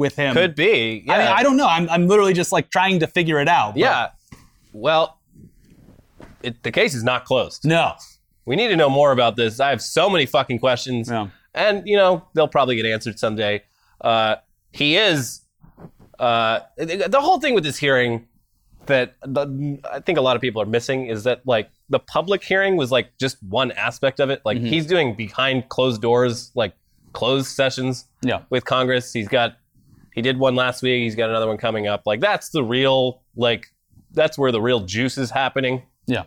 with 0.01 0.15
him. 0.17 0.33
Could 0.33 0.55
be. 0.55 1.03
Yeah. 1.05 1.13
I 1.13 1.17
mean, 1.19 1.27
I 1.27 1.43
don't 1.43 1.55
know. 1.57 1.67
I'm, 1.67 1.87
I'm 1.89 2.07
literally 2.07 2.33
just 2.33 2.51
like 2.51 2.69
trying 2.69 2.99
to 2.99 3.07
figure 3.07 3.39
it 3.39 3.47
out. 3.47 3.75
but 3.75 3.79
yeah. 3.79 4.09
Well, 4.73 5.17
it, 6.43 6.63
the 6.63 6.71
case 6.71 6.93
is 6.93 7.03
not 7.03 7.23
closed. 7.25 7.63
No. 7.65 7.93
We 8.45 8.55
need 8.55 8.67
to 8.69 8.75
know 8.75 8.89
more 8.89 9.11
about 9.11 9.35
this. 9.35 9.59
I 9.59 9.69
have 9.69 9.81
so 9.81 10.09
many 10.09 10.25
fucking 10.25 10.59
questions. 10.59 11.09
Yeah. 11.09 11.27
And, 11.53 11.87
you 11.87 11.95
know, 11.97 12.25
they'll 12.33 12.47
probably 12.47 12.75
get 12.75 12.85
answered 12.85 13.19
someday. 13.19 13.63
Uh, 14.01 14.37
he 14.71 14.97
is. 14.97 15.41
Uh, 16.19 16.59
the 16.77 17.19
whole 17.21 17.39
thing 17.39 17.53
with 17.55 17.63
this 17.63 17.77
hearing 17.77 18.27
that 18.87 19.15
the, 19.23 19.79
I 19.91 19.99
think 19.99 20.17
a 20.17 20.21
lot 20.21 20.35
of 20.35 20.41
people 20.41 20.61
are 20.61 20.65
missing 20.65 21.05
is 21.07 21.23
that, 21.25 21.41
like, 21.45 21.69
the 21.89 21.99
public 21.99 22.43
hearing 22.43 22.77
was, 22.77 22.91
like, 22.91 23.17
just 23.19 23.37
one 23.43 23.71
aspect 23.73 24.19
of 24.19 24.29
it. 24.29 24.41
Like, 24.45 24.57
Mm-hmm. 24.57 24.65
he's 24.67 24.85
doing 24.87 25.13
behind 25.15 25.69
closed 25.69 26.01
doors, 26.01 26.51
like, 26.55 26.73
closed 27.13 27.47
sessions 27.47 28.05
Yeah. 28.23 28.41
with 28.49 28.65
Congress. 28.65 29.11
He's 29.13 29.27
got, 29.27 29.57
he 30.13 30.21
did 30.21 30.37
one 30.37 30.55
last 30.55 30.81
week. 30.81 31.01
He's 31.03 31.15
got 31.15 31.29
another 31.29 31.47
one 31.47 31.57
coming 31.57 31.87
up. 31.87 32.03
Like, 32.05 32.19
that's 32.19 32.49
the 32.49 32.63
real, 32.63 33.21
like, 33.35 33.67
that's 34.11 34.37
where 34.37 34.51
the 34.51 34.61
real 34.61 34.81
juice 34.81 35.17
is 35.17 35.31
happening. 35.31 35.83
Yeah. 36.07 36.23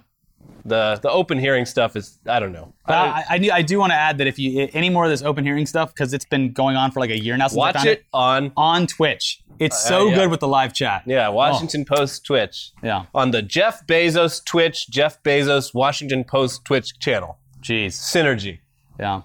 The 0.67 0.99
the 1.03 1.11
open 1.11 1.39
hearing 1.39 1.67
stuff 1.67 1.95
is 1.97 2.19
I 2.27 2.39
don't 2.41 2.53
know. 2.53 2.73
But 2.87 2.95
I- 2.97 3.07
I, 3.09 3.25
I, 3.31 3.39
do- 3.39 3.51
I 3.51 3.63
do 3.63 3.79
want 3.79 3.91
to 3.93 3.97
add 3.97 4.19
that 4.19 4.27
if 4.27 4.39
you 4.39 4.69
any 4.73 4.89
more 4.89 5.05
of 5.05 5.11
this 5.11 5.23
open 5.23 5.45
hearing 5.45 5.67
stuff, 5.67 5.93
because 5.95 6.13
it's 6.15 6.25
been 6.25 6.53
going 6.53 6.77
on 6.77 6.91
for 6.91 7.01
like 7.01 7.11
a 7.11 7.19
year 7.19 7.37
now 7.37 7.49
since 7.49 7.57
I 7.57 7.61
watch 7.61 7.75
found 7.77 7.89
it 7.89 8.05
on 8.15 8.53
on 8.57 8.87
Twitch. 8.87 9.43
It's 9.59 9.77
uh, 9.85 9.89
so 9.89 10.09
yeah. 10.09 10.15
good 10.17 10.31
with 10.31 10.41
the 10.41 10.49
live 10.49 10.73
chat. 10.73 11.03
yeah 11.07 11.29
oh. 11.29 11.33
Washington 11.33 11.85
Post 11.85 12.25
Twitch 12.27 12.73
Yeah. 12.83 13.05
on 13.15 13.31
the 13.31 13.41
Jeff 13.43 13.87
Bezos 13.87 14.43
Twitch 14.45 14.89
Jeff 14.91 15.23
Bezos 15.23 15.73
Washington 15.75 16.25
Post 16.25 16.65
Twitch 16.65 16.99
channel 16.99 17.39
Jeez. 17.63 17.93
synergy. 17.95 18.61
Yeah. 18.99 19.23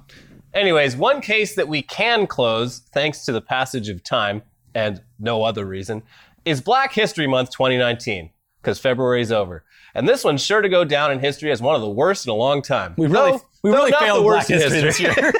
Anyways, 0.53 0.95
one 0.95 1.21
case 1.21 1.55
that 1.55 1.67
we 1.67 1.81
can 1.81 2.25
close 2.27 2.79
thanks 2.91 3.23
to 3.25 3.31
the 3.31 3.41
passage 3.41 3.89
of 3.89 4.03
time 4.03 4.41
and 4.73 5.01
no 5.19 5.43
other 5.43 5.65
reason 5.65 6.03
is 6.45 6.61
Black 6.61 6.93
History 6.93 7.27
Month 7.27 7.51
2019 7.51 8.31
because 8.61 8.79
February 8.79 9.21
is 9.21 9.31
over. 9.31 9.63
And 9.95 10.07
this 10.07 10.23
one's 10.23 10.43
sure 10.43 10.61
to 10.61 10.69
go 10.69 10.83
down 10.83 11.11
in 11.11 11.19
history 11.19 11.51
as 11.51 11.61
one 11.61 11.75
of 11.75 11.81
the 11.81 11.89
worst 11.89 12.25
in 12.25 12.31
a 12.31 12.35
long 12.35 12.61
time. 12.61 12.93
We 12.97 13.07
really, 13.07 13.31
No, 13.31 13.41
we 13.63 13.71
really 13.71 13.91
failed 13.91 14.19
the 14.19 14.23
worst 14.25 14.47
Black 14.49 14.61
in 14.61 14.71
history, 14.71 14.81
this 14.81 14.99
year. 14.99 15.33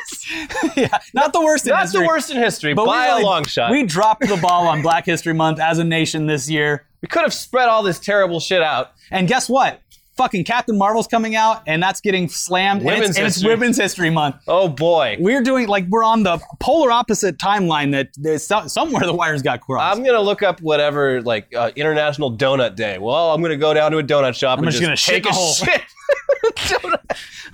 yeah, 0.75 0.99
not 1.13 1.33
the 1.33 1.41
worst 1.41 1.65
in 1.65 1.71
Not 1.71 1.83
history. 1.83 2.01
the 2.01 2.07
worst 2.07 2.29
in 2.31 2.37
history 2.37 2.73
but 2.73 2.85
by 2.85 3.07
really- 3.07 3.23
a 3.23 3.25
long 3.25 3.45
shot. 3.45 3.71
We 3.71 3.83
dropped 3.83 4.27
the 4.27 4.37
ball 4.37 4.67
on 4.67 4.81
Black 4.81 5.05
History 5.05 5.33
Month 5.33 5.59
as 5.59 5.79
a 5.79 5.83
nation 5.83 6.27
this 6.27 6.49
year. 6.49 6.85
we 7.01 7.07
could 7.07 7.21
have 7.23 7.33
spread 7.33 7.67
all 7.69 7.83
this 7.83 7.99
terrible 7.99 8.39
shit 8.39 8.61
out. 8.61 8.91
And 9.11 9.27
guess 9.27 9.49
what? 9.49 9.81
Fucking 10.19 10.43
Captain 10.43 10.77
Marvel's 10.77 11.07
coming 11.07 11.37
out, 11.37 11.63
and 11.65 11.81
that's 11.81 12.01
getting 12.01 12.27
slammed. 12.27 12.81
and 12.81 12.87
Women's 12.87 13.11
it's, 13.11 13.17
and 13.17 13.27
it's 13.27 13.35
History. 13.37 13.53
Women's 13.53 13.77
History 13.77 14.09
Month. 14.09 14.35
Oh 14.49 14.67
boy. 14.67 15.15
We're 15.17 15.41
doing 15.41 15.69
like 15.69 15.85
we're 15.87 16.03
on 16.03 16.23
the 16.23 16.39
polar 16.59 16.91
opposite 16.91 17.37
timeline. 17.37 17.93
That 17.93 18.09
there's 18.17 18.45
so, 18.45 18.67
somewhere 18.67 19.05
the 19.05 19.13
wires 19.13 19.41
got 19.41 19.61
crossed. 19.61 19.95
I'm 19.95 20.03
gonna 20.03 20.19
look 20.19 20.43
up 20.43 20.59
whatever 20.59 21.21
like 21.21 21.55
uh, 21.55 21.71
International 21.73 22.35
Donut 22.35 22.75
Day. 22.75 22.97
Well, 22.97 23.33
I'm 23.33 23.41
gonna 23.41 23.55
go 23.55 23.73
down 23.73 23.91
to 23.93 23.99
a 23.99 24.03
donut 24.03 24.35
shop 24.35 24.59
and 24.59 24.67
just 24.67 24.81
just, 24.81 25.07
gonna 25.07 25.21
take 25.21 25.25
a 25.25 25.31
hole. 25.33 25.53
shit. 25.53 25.83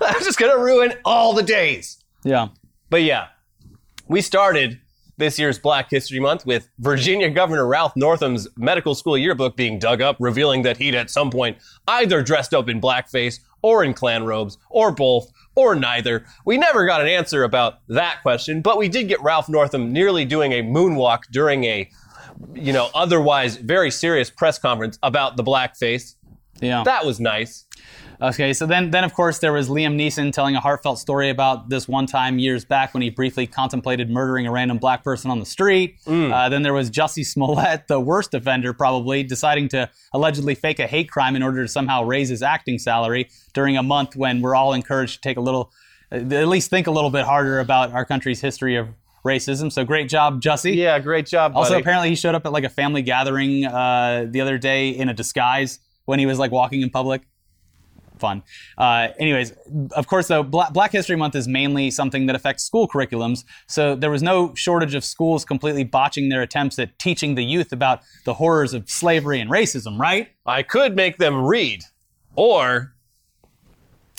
I'm 0.00 0.24
just 0.24 0.36
gonna 0.36 0.58
ruin 0.58 0.94
all 1.04 1.34
the 1.34 1.44
days. 1.44 2.02
yeah. 2.24 2.48
But 2.90 3.04
yeah, 3.04 3.28
we 4.08 4.22
started 4.22 4.80
this 5.18 5.38
year's 5.38 5.58
Black 5.58 5.90
History 5.90 6.20
Month 6.20 6.44
with 6.46 6.68
Virginia 6.78 7.30
Governor 7.30 7.66
Ralph 7.66 7.94
Northam's 7.96 8.48
medical 8.56 8.94
school 8.94 9.16
yearbook 9.16 9.56
being 9.56 9.78
dug 9.78 10.02
up, 10.02 10.16
revealing 10.20 10.62
that 10.62 10.76
he'd 10.76 10.94
at 10.94 11.10
some 11.10 11.30
point 11.30 11.58
either 11.88 12.22
dressed 12.22 12.52
up 12.52 12.68
in 12.68 12.80
blackface 12.80 13.40
or 13.62 13.82
in 13.82 13.94
Klan 13.94 14.24
robes, 14.24 14.58
or 14.70 14.92
both, 14.92 15.32
or 15.54 15.74
neither. 15.74 16.24
We 16.44 16.58
never 16.58 16.86
got 16.86 17.00
an 17.00 17.08
answer 17.08 17.42
about 17.42 17.80
that 17.88 18.18
question, 18.22 18.60
but 18.60 18.78
we 18.78 18.88
did 18.88 19.08
get 19.08 19.20
Ralph 19.22 19.48
Northam 19.48 19.92
nearly 19.92 20.24
doing 20.24 20.52
a 20.52 20.62
moonwalk 20.62 21.22
during 21.32 21.64
a, 21.64 21.90
you 22.54 22.72
know, 22.72 22.90
otherwise 22.94 23.56
very 23.56 23.90
serious 23.90 24.30
press 24.30 24.58
conference 24.58 24.98
about 25.02 25.36
the 25.36 25.42
blackface. 25.42 26.14
Yeah. 26.60 26.84
That 26.84 27.04
was 27.04 27.18
nice. 27.18 27.65
Okay, 28.20 28.52
so 28.54 28.64
then, 28.66 28.90
then 28.90 29.04
of 29.04 29.12
course 29.12 29.38
there 29.40 29.52
was 29.52 29.68
Liam 29.68 29.96
Neeson 29.96 30.32
telling 30.32 30.56
a 30.56 30.60
heartfelt 30.60 30.98
story 30.98 31.28
about 31.28 31.68
this 31.68 31.86
one 31.86 32.06
time 32.06 32.38
years 32.38 32.64
back 32.64 32.94
when 32.94 33.02
he 33.02 33.10
briefly 33.10 33.46
contemplated 33.46 34.08
murdering 34.10 34.46
a 34.46 34.50
random 34.50 34.78
black 34.78 35.04
person 35.04 35.30
on 35.30 35.38
the 35.38 35.44
street. 35.46 35.98
Uh, 36.32 36.48
then 36.48 36.62
there 36.62 36.72
was 36.72 36.90
Jussie 36.90 37.26
Smollett, 37.26 37.88
the 37.88 38.00
worst 38.00 38.32
offender 38.32 38.72
probably, 38.72 39.22
deciding 39.22 39.68
to 39.68 39.90
allegedly 40.12 40.54
fake 40.54 40.78
a 40.78 40.86
hate 40.86 41.10
crime 41.10 41.36
in 41.36 41.42
order 41.42 41.62
to 41.62 41.68
somehow 41.68 42.02
raise 42.04 42.30
his 42.30 42.42
acting 42.42 42.78
salary 42.78 43.28
during 43.52 43.76
a 43.76 43.82
month 43.82 44.16
when 44.16 44.40
we're 44.40 44.54
all 44.54 44.72
encouraged 44.72 45.16
to 45.16 45.20
take 45.20 45.36
a 45.36 45.40
little, 45.42 45.70
uh, 46.10 46.16
at 46.16 46.48
least 46.48 46.70
think 46.70 46.86
a 46.86 46.90
little 46.90 47.10
bit 47.10 47.24
harder 47.24 47.60
about 47.60 47.92
our 47.92 48.04
country's 48.06 48.40
history 48.40 48.76
of 48.76 48.88
racism. 49.26 49.70
So 49.70 49.84
great 49.84 50.08
job, 50.08 50.40
Jussie. 50.40 50.74
Yeah, 50.74 50.98
great 51.00 51.26
job. 51.26 51.52
Also, 51.54 51.74
apparently, 51.80 52.08
he 52.08 52.14
showed 52.14 52.34
up 52.34 52.46
at 52.46 52.52
like 52.52 52.64
a 52.64 52.70
family 52.70 53.02
gathering 53.02 53.66
uh, 53.66 54.26
the 54.30 54.40
other 54.40 54.56
day 54.56 54.88
in 54.88 55.08
a 55.10 55.14
disguise 55.14 55.80
when 56.06 56.18
he 56.18 56.24
was 56.24 56.38
like 56.38 56.50
walking 56.50 56.80
in 56.80 56.88
public. 56.88 57.22
Fun. 58.18 58.42
Uh, 58.78 59.08
anyways, 59.18 59.52
of 59.92 60.06
course, 60.06 60.28
though, 60.28 60.42
Bla- 60.42 60.70
Black 60.72 60.90
History 60.92 61.16
Month 61.16 61.34
is 61.34 61.46
mainly 61.46 61.90
something 61.90 62.24
that 62.26 62.34
affects 62.36 62.64
school 62.64 62.88
curriculums. 62.88 63.44
So 63.66 63.94
there 63.94 64.10
was 64.10 64.22
no 64.22 64.54
shortage 64.54 64.94
of 64.94 65.04
schools 65.04 65.44
completely 65.44 65.84
botching 65.84 66.30
their 66.30 66.40
attempts 66.40 66.78
at 66.78 66.98
teaching 66.98 67.34
the 67.34 67.44
youth 67.44 67.72
about 67.72 68.00
the 68.24 68.32
horrors 68.34 68.72
of 68.72 68.88
slavery 68.90 69.38
and 69.40 69.50
racism, 69.50 69.98
right? 69.98 70.28
I 70.46 70.62
could 70.62 70.96
make 70.96 71.18
them 71.18 71.44
read, 71.44 71.82
or 72.36 72.94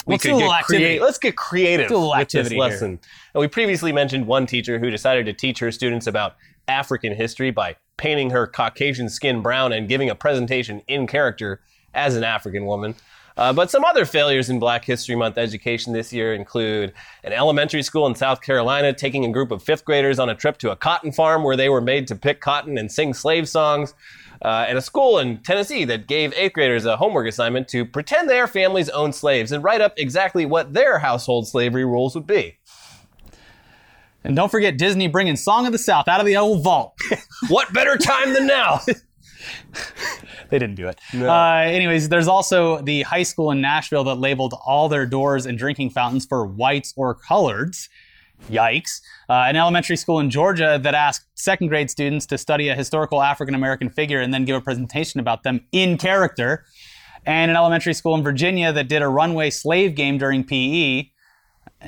we 0.06 0.14
Let's 0.14 0.24
could 0.24 0.30
do 0.30 0.34
a 0.34 0.38
little 0.38 0.52
get 0.52 0.60
activity. 0.60 0.84
creative. 0.86 1.02
Let's 1.04 1.18
get 1.18 1.36
creative 1.36 1.88
Do 1.90 1.96
a 1.96 1.98
little 1.98 2.16
with 2.18 2.30
this 2.30 2.48
here. 2.50 2.60
lesson. 2.60 3.00
And 3.34 3.42
we 3.42 3.48
previously 3.48 3.92
mentioned 3.92 4.28
one 4.28 4.46
teacher 4.46 4.80
who 4.80 4.90
decided 4.92 5.26
to 5.26 5.34
teach 5.34 5.60
her 5.60 5.72
students 5.72 6.06
about 6.08 6.36
African 6.68 7.14
history 7.16 7.50
by 7.52 7.76
painting 7.98 8.30
her 8.30 8.46
Caucasian 8.46 9.10
skin 9.10 9.42
brown 9.42 9.74
and 9.74 9.90
giving 9.90 10.10
a 10.10 10.16
presentation 10.16 10.82
in 10.88 11.08
character 11.08 11.62
as 11.94 12.16
an 12.16 12.24
African 12.24 12.66
woman. 12.66 12.94
Uh, 13.38 13.54
but 13.54 13.70
some 13.70 13.86
other 13.86 14.04
failures 14.04 14.50
in 14.50 14.58
Black 14.58 14.84
History 14.84 15.16
Month 15.16 15.38
education 15.38 15.94
this 15.94 16.12
year 16.12 16.34
include 16.34 16.92
an 17.24 17.34
elementary 17.34 17.84
school 17.84 18.08
in 18.08 18.16
South 18.16 18.42
Carolina 18.42 18.94
taking 18.94 19.24
a 19.26 19.32
group 19.32 19.52
of 19.52 19.62
fifth 19.62 19.86
graders 19.86 20.18
on 20.18 20.28
a 20.28 20.36
trip 20.36 20.58
to 20.58 20.72
a 20.72 20.76
cotton 20.76 21.12
farm 21.12 21.44
where 21.44 21.56
they 21.56 21.70
were 21.70 21.82
made 21.82 22.08
to 22.08 22.16
pick 22.16 22.42
cotton 22.42 22.80
and 22.80 22.92
sing 22.92 23.14
slave 23.14 23.48
songs, 23.48 23.94
uh, 24.42 24.66
and 24.68 24.78
a 24.78 24.82
school 24.82 25.20
in 25.20 25.38
Tennessee 25.38 25.86
that 25.86 26.08
gave 26.08 26.34
eighth 26.34 26.54
graders 26.54 26.86
a 26.86 26.98
homework 26.98 27.28
assignment 27.28 27.68
to 27.70 27.86
pretend 27.86 28.28
their 28.28 28.48
families 28.48 28.90
owned 28.90 29.14
slaves 29.14 29.52
and 29.52 29.64
write 29.64 29.82
up 29.82 29.94
exactly 29.98 30.46
what 30.46 30.74
their 30.74 31.00
household 31.00 31.48
slavery 31.48 31.86
rules 31.86 32.16
would 32.16 32.28
be. 32.28 32.58
And 34.24 34.36
don't 34.36 34.50
forget 34.50 34.78
Disney 34.78 35.08
bringing 35.08 35.36
Song 35.36 35.66
of 35.68 35.72
the 35.72 35.78
South 35.78 36.08
out 36.08 36.20
of 36.20 36.26
the 36.26 36.38
old 36.38 36.64
vault. 36.64 36.96
What 37.50 37.72
better 37.72 37.98
time 37.98 38.34
than 38.34 38.48
now? 38.48 38.82
they 40.50 40.60
didn't 40.60 40.76
do 40.76 40.88
it. 40.88 41.00
Uh, 41.14 41.64
anyways, 41.66 42.10
there's 42.10 42.28
also 42.28 42.82
the 42.82 43.04
high 43.04 43.24
school 43.24 43.52
in 43.52 43.62
Nashville 43.62 44.04
that 44.06 44.16
labeled 44.16 44.54
all 44.66 44.90
their 44.90 45.06
doors 45.06 45.46
and 45.46 45.58
drinking 45.58 45.92
fountains 45.92 46.26
for 46.26 46.46
whites 46.46 46.94
or 46.96 47.16
coloreds. 47.16 47.90
Yikes. 48.50 49.02
Uh, 49.30 49.46
an 49.48 49.56
elementary 49.56 49.98
school 49.98 50.20
in 50.20 50.30
Georgia 50.30 50.80
that 50.82 50.94
asked 50.94 51.26
second 51.36 51.68
grade 51.68 51.90
students 51.90 52.26
to 52.28 52.38
study 52.38 52.70
a 52.70 52.76
historical 52.76 53.22
African 53.22 53.56
American 53.56 53.90
figure 53.90 54.22
and 54.22 54.34
then 54.34 54.46
give 54.46 54.56
a 54.56 54.62
presentation 54.62 55.20
about 55.20 55.44
them 55.44 55.66
in 55.72 55.98
character. 55.98 56.64
And 57.26 57.52
an 57.52 57.58
elementary 57.58 57.94
school 57.94 58.16
in 58.16 58.24
Virginia 58.24 58.72
that 58.72 58.88
did 58.88 59.02
a 59.02 59.08
runway 59.08 59.50
slave 59.50 59.96
game 59.96 60.18
during 60.18 60.44
PE. 60.44 61.10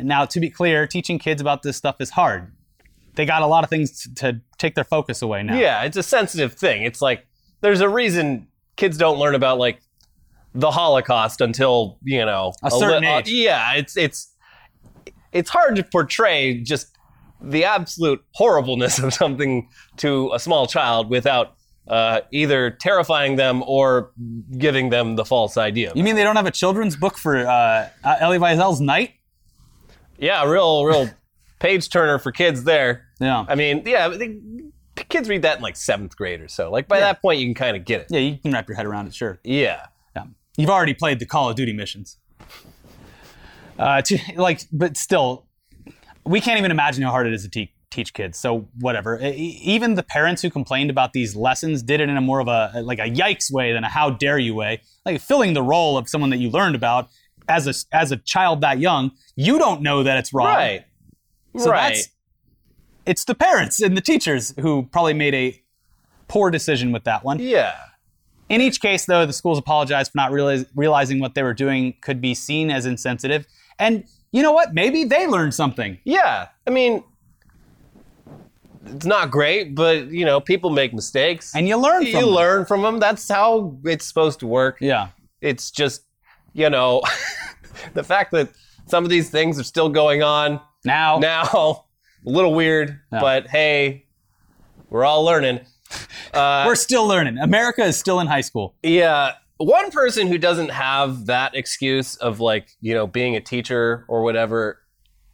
Now, 0.01 0.25
to 0.25 0.39
be 0.39 0.50
clear, 0.50 0.86
teaching 0.86 1.18
kids 1.18 1.39
about 1.39 1.63
this 1.63 1.78
stuff 1.78 1.98
is 2.01 2.10
hard. 2.10 2.51
They 3.16 3.25
got 3.25 3.42
a 3.42 3.48
lot 3.48 3.63
of 3.63 3.70
things 3.70 4.08
to 4.16 4.42
take 4.58 4.75
their 4.75 4.84
focus 4.84 5.22
away 5.22 5.44
now. 5.44 5.58
Yeah, 5.58 5.84
it's 5.84 5.98
a 5.98 6.04
sensitive 6.04 6.54
thing. 6.54 6.84
It's 6.84 7.01
like 7.01 7.25
there's 7.62 7.82
a 7.82 7.89
reason 7.89 8.48
kids 8.75 8.98
don't 8.98 9.20
learn 9.20 9.36
about 9.36 9.58
like 9.58 9.80
the 10.56 10.72
Holocaust 10.72 11.42
until 11.42 11.98
you 12.04 12.25
know 12.25 12.54
A 12.63 12.72
certain 12.72 13.04
li- 13.04 13.08
uh, 13.10 13.20
age. 13.20 13.30
yeah, 13.30 13.74
it's 13.75 13.96
it's 13.98 14.34
it's 15.32 15.50
hard 15.50 15.75
to 15.75 15.84
portray 15.84 16.56
just 16.62 16.88
the 17.42 17.63
absolute 17.66 18.24
horribleness 18.34 19.00
of 19.00 19.13
something 19.13 19.70
to 19.98 20.32
a 20.34 20.39
small 20.39 20.66
child 20.68 21.10
without 21.10 21.54
uh, 21.88 22.22
either 22.32 22.70
terrifying 22.72 23.36
them 23.36 23.63
or 23.66 24.12
giving 24.58 24.89
them 24.89 25.16
the 25.16 25.24
false 25.25 25.56
idea. 25.58 25.92
You 25.96 26.04
mean 26.04 26.16
they 26.16 26.24
don't 26.24 26.36
have 26.36 26.46
a 26.48 26.51
children's 26.51 26.96
book 26.96 27.18
for 27.18 27.38
uh, 27.38 27.51
uh, 28.04 28.16
Elie 28.20 28.38
Wiesel's 28.39 28.82
Night? 28.82 29.12
Yeah, 30.18 30.44
real 30.50 30.84
real 30.86 31.10
page 31.60 31.89
turner 31.89 32.20
for 32.20 32.32
kids 32.32 32.63
there. 32.63 33.06
Yeah. 33.20 33.46
I 33.48 33.56
mean, 33.56 33.84
yeah, 33.86 34.08
kids 35.10 35.28
read 35.28 35.42
that 35.42 35.58
in 35.58 35.63
like 35.63 35.75
seventh 35.75 36.16
grade 36.16 36.42
or 36.42 36.48
so. 36.48 36.72
Like 36.72 36.88
by 36.88 37.00
that 37.00 37.22
point, 37.22 37.39
you 37.39 37.48
can 37.48 37.56
kind 37.56 37.75
of 37.75 37.86
get 37.86 38.01
it. 38.01 38.08
Yeah, 38.10 38.20
you 38.20 38.38
can 38.38 38.51
wrap 38.51 38.68
your 38.68 38.78
head 38.78 38.86
around 38.86 39.08
it, 39.08 39.13
sure. 39.13 39.39
Yeah. 39.44 39.88
Yeah. 40.16 40.25
You've 40.58 40.70
already 40.70 40.94
played 40.94 41.20
the 41.20 41.25
Call 41.25 41.50
of 41.50 41.56
Duty 41.56 41.74
missions. 41.74 42.18
Uh, 43.78 44.01
to, 44.01 44.18
like, 44.36 44.62
but 44.72 44.98
still, 44.98 45.48
we 46.25 46.42
can't 46.42 46.60
even 46.60 46.72
imagine 46.72 47.04
how 47.04 47.12
hard 47.12 47.28
it 47.28 47.34
is 47.34 47.44
to 47.44 47.50
te- 47.50 47.74
teach 47.92 48.13
kids. 48.13 48.38
So 48.38 48.68
whatever. 48.80 49.20
E- 49.22 49.60
even 49.63 49.96
the 49.96 50.04
parents 50.04 50.42
who 50.42 50.50
complained 50.50 50.89
about 50.89 51.13
these 51.13 51.36
lessons 51.36 51.82
did 51.82 52.01
it 52.01 52.10
in 52.10 52.18
a 52.18 52.22
more 52.22 52.39
of 52.39 52.48
a 52.48 52.82
like 52.84 53.00
a 53.00 53.10
yikes 53.10 53.51
way 53.51 53.74
than 53.74 53.84
a 53.84 53.89
how 53.89 54.10
dare 54.10 54.38
you 54.38 54.54
way, 54.54 54.82
like 55.06 55.22
filling 55.22 55.54
the 55.54 55.63
role 55.63 55.98
of 55.98 56.10
someone 56.10 56.30
that 56.30 56.38
you 56.38 56.50
learned 56.50 56.75
about 56.75 57.10
as 57.48 57.68
a 57.68 57.96
as 57.96 58.12
a 58.12 58.18
child 58.18 58.62
that 58.62 58.80
young. 58.80 59.12
You 59.36 59.58
don't 59.58 59.82
know 59.82 60.04
that 60.04 60.18
it's 60.18 60.34
wrong. 60.34 60.48
Right. 60.48 60.86
So 61.58 61.72
right. 61.72 61.94
that's 61.94 62.10
it's 63.10 63.25
the 63.25 63.34
parents 63.34 63.82
and 63.82 63.98
the 63.98 64.01
teachers 64.01 64.54
who 64.60 64.84
probably 64.84 65.16
made 65.16 65.34
a 65.34 65.60
poor 66.28 66.51
decision 66.51 66.92
with 66.92 67.06
that 67.06 67.24
one. 67.24 67.39
Yeah. 67.39 67.75
In 68.50 68.62
each 68.62 68.82
case, 68.82 69.06
though, 69.06 69.25
the 69.25 69.34
schools 69.34 69.58
apologized 69.58 70.12
for 70.12 70.18
not 70.18 70.32
realize, 70.32 70.66
realizing 70.75 71.20
what 71.20 71.34
they 71.34 71.42
were 71.42 71.56
doing 71.56 71.96
could 72.01 72.22
be 72.22 72.36
seen 72.36 72.70
as 72.70 72.86
insensitive. 72.86 73.48
And 73.80 74.04
you 74.32 74.44
know 74.44 74.51
what? 74.51 74.75
Maybe 74.75 75.06
they 75.06 75.25
learned 75.25 75.56
something. 75.56 75.98
Yeah. 76.04 76.50
I 76.68 76.70
mean, 76.70 77.04
it's 78.86 79.08
not 79.08 79.32
great, 79.32 79.74
but 79.74 80.12
you 80.12 80.24
know, 80.24 80.39
people 80.39 80.70
make 80.70 80.94
mistakes. 80.94 81.56
And 81.56 81.68
you 81.68 81.78
learn 81.78 82.04
from 82.04 82.12
you 82.12 82.22
them. 82.22 82.30
learn 82.30 82.66
from 82.66 82.84
them. 82.84 83.00
That's 83.00 83.28
how 83.28 83.75
it's 83.86 84.06
supposed 84.06 84.39
to 84.42 84.48
work. 84.48 84.78
Yeah. 84.82 85.08
It's 85.42 85.72
just, 85.72 86.04
you 86.54 86.70
know, 86.70 87.01
the 87.96 88.04
fact 88.04 88.32
that 88.34 88.50
some 88.86 89.04
of 89.04 89.10
these 89.10 89.32
things 89.32 89.60
are 89.60 89.63
still 89.63 89.89
going 89.89 90.22
on 90.22 90.62
Now, 90.86 91.18
now, 91.18 91.86
a 92.26 92.30
little 92.30 92.54
weird, 92.54 93.00
but 93.12 93.48
hey, 93.48 94.06
we're 94.90 95.06
all 95.06 95.24
learning. 95.24 95.62
Uh, 96.32 96.66
we're 96.68 96.76
still 96.76 97.08
learning. 97.08 97.40
America 97.40 97.84
is 97.84 97.98
still 97.98 98.20
in 98.20 98.28
high 98.28 98.42
school. 98.42 98.76
Yeah. 98.84 99.32
One 99.58 99.90
person 99.90 100.28
who 100.28 100.38
doesn't 100.38 100.70
have 100.70 101.26
that 101.26 101.56
excuse 101.56 102.16
of 102.18 102.40
like, 102.40 102.70
you 102.82 102.94
know, 102.94 103.08
being 103.08 103.36
a 103.36 103.42
teacher 103.42 104.06
or 104.08 104.22
whatever 104.22 104.80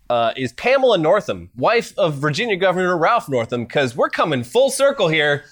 uh, 0.09 0.31
is 0.37 0.53
Pamela 0.53 0.97
Northam, 0.97 1.49
wife 1.57 1.93
of 1.97 2.15
Virginia 2.15 2.55
Governor 2.55 2.97
Ralph 2.97 3.27
Northam, 3.27 3.65
because 3.65 3.97
we're 3.97 4.09
coming 4.09 4.43
full 4.45 4.69
circle 4.69 5.09
here. 5.09 5.43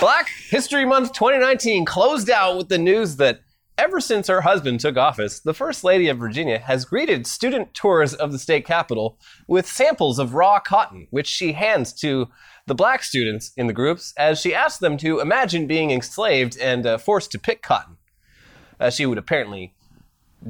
Black 0.00 0.28
History 0.48 0.84
Month 0.84 1.12
2019 1.12 1.84
closed 1.84 2.28
out 2.28 2.56
with 2.56 2.68
the 2.68 2.78
news 2.78 3.16
that 3.16 3.42
ever 3.78 4.00
since 4.00 4.28
her 4.28 4.42
husband 4.42 4.80
took 4.80 4.96
office, 4.96 5.40
the 5.40 5.54
First 5.54 5.84
Lady 5.84 6.08
of 6.08 6.18
Virginia 6.18 6.58
has 6.58 6.84
greeted 6.84 7.26
student 7.26 7.74
tours 7.74 8.14
of 8.14 8.32
the 8.32 8.38
state 8.38 8.64
capitol 8.64 9.18
with 9.46 9.66
samples 9.66 10.18
of 10.18 10.34
raw 10.34 10.60
cotton, 10.60 11.06
which 11.10 11.26
she 11.26 11.52
hands 11.52 11.92
to 11.94 12.28
the 12.66 12.74
black 12.74 13.02
students 13.02 13.52
in 13.56 13.66
the 13.66 13.72
groups 13.72 14.12
as 14.16 14.40
she 14.40 14.54
asks 14.54 14.78
them 14.78 14.96
to 14.98 15.20
imagine 15.20 15.66
being 15.66 15.90
enslaved 15.90 16.56
and 16.58 16.86
uh, 16.86 16.98
forced 16.98 17.30
to 17.32 17.38
pick 17.38 17.62
cotton. 17.62 17.96
Uh, 18.78 18.90
she 18.90 19.06
would 19.06 19.18
apparently 19.18 19.74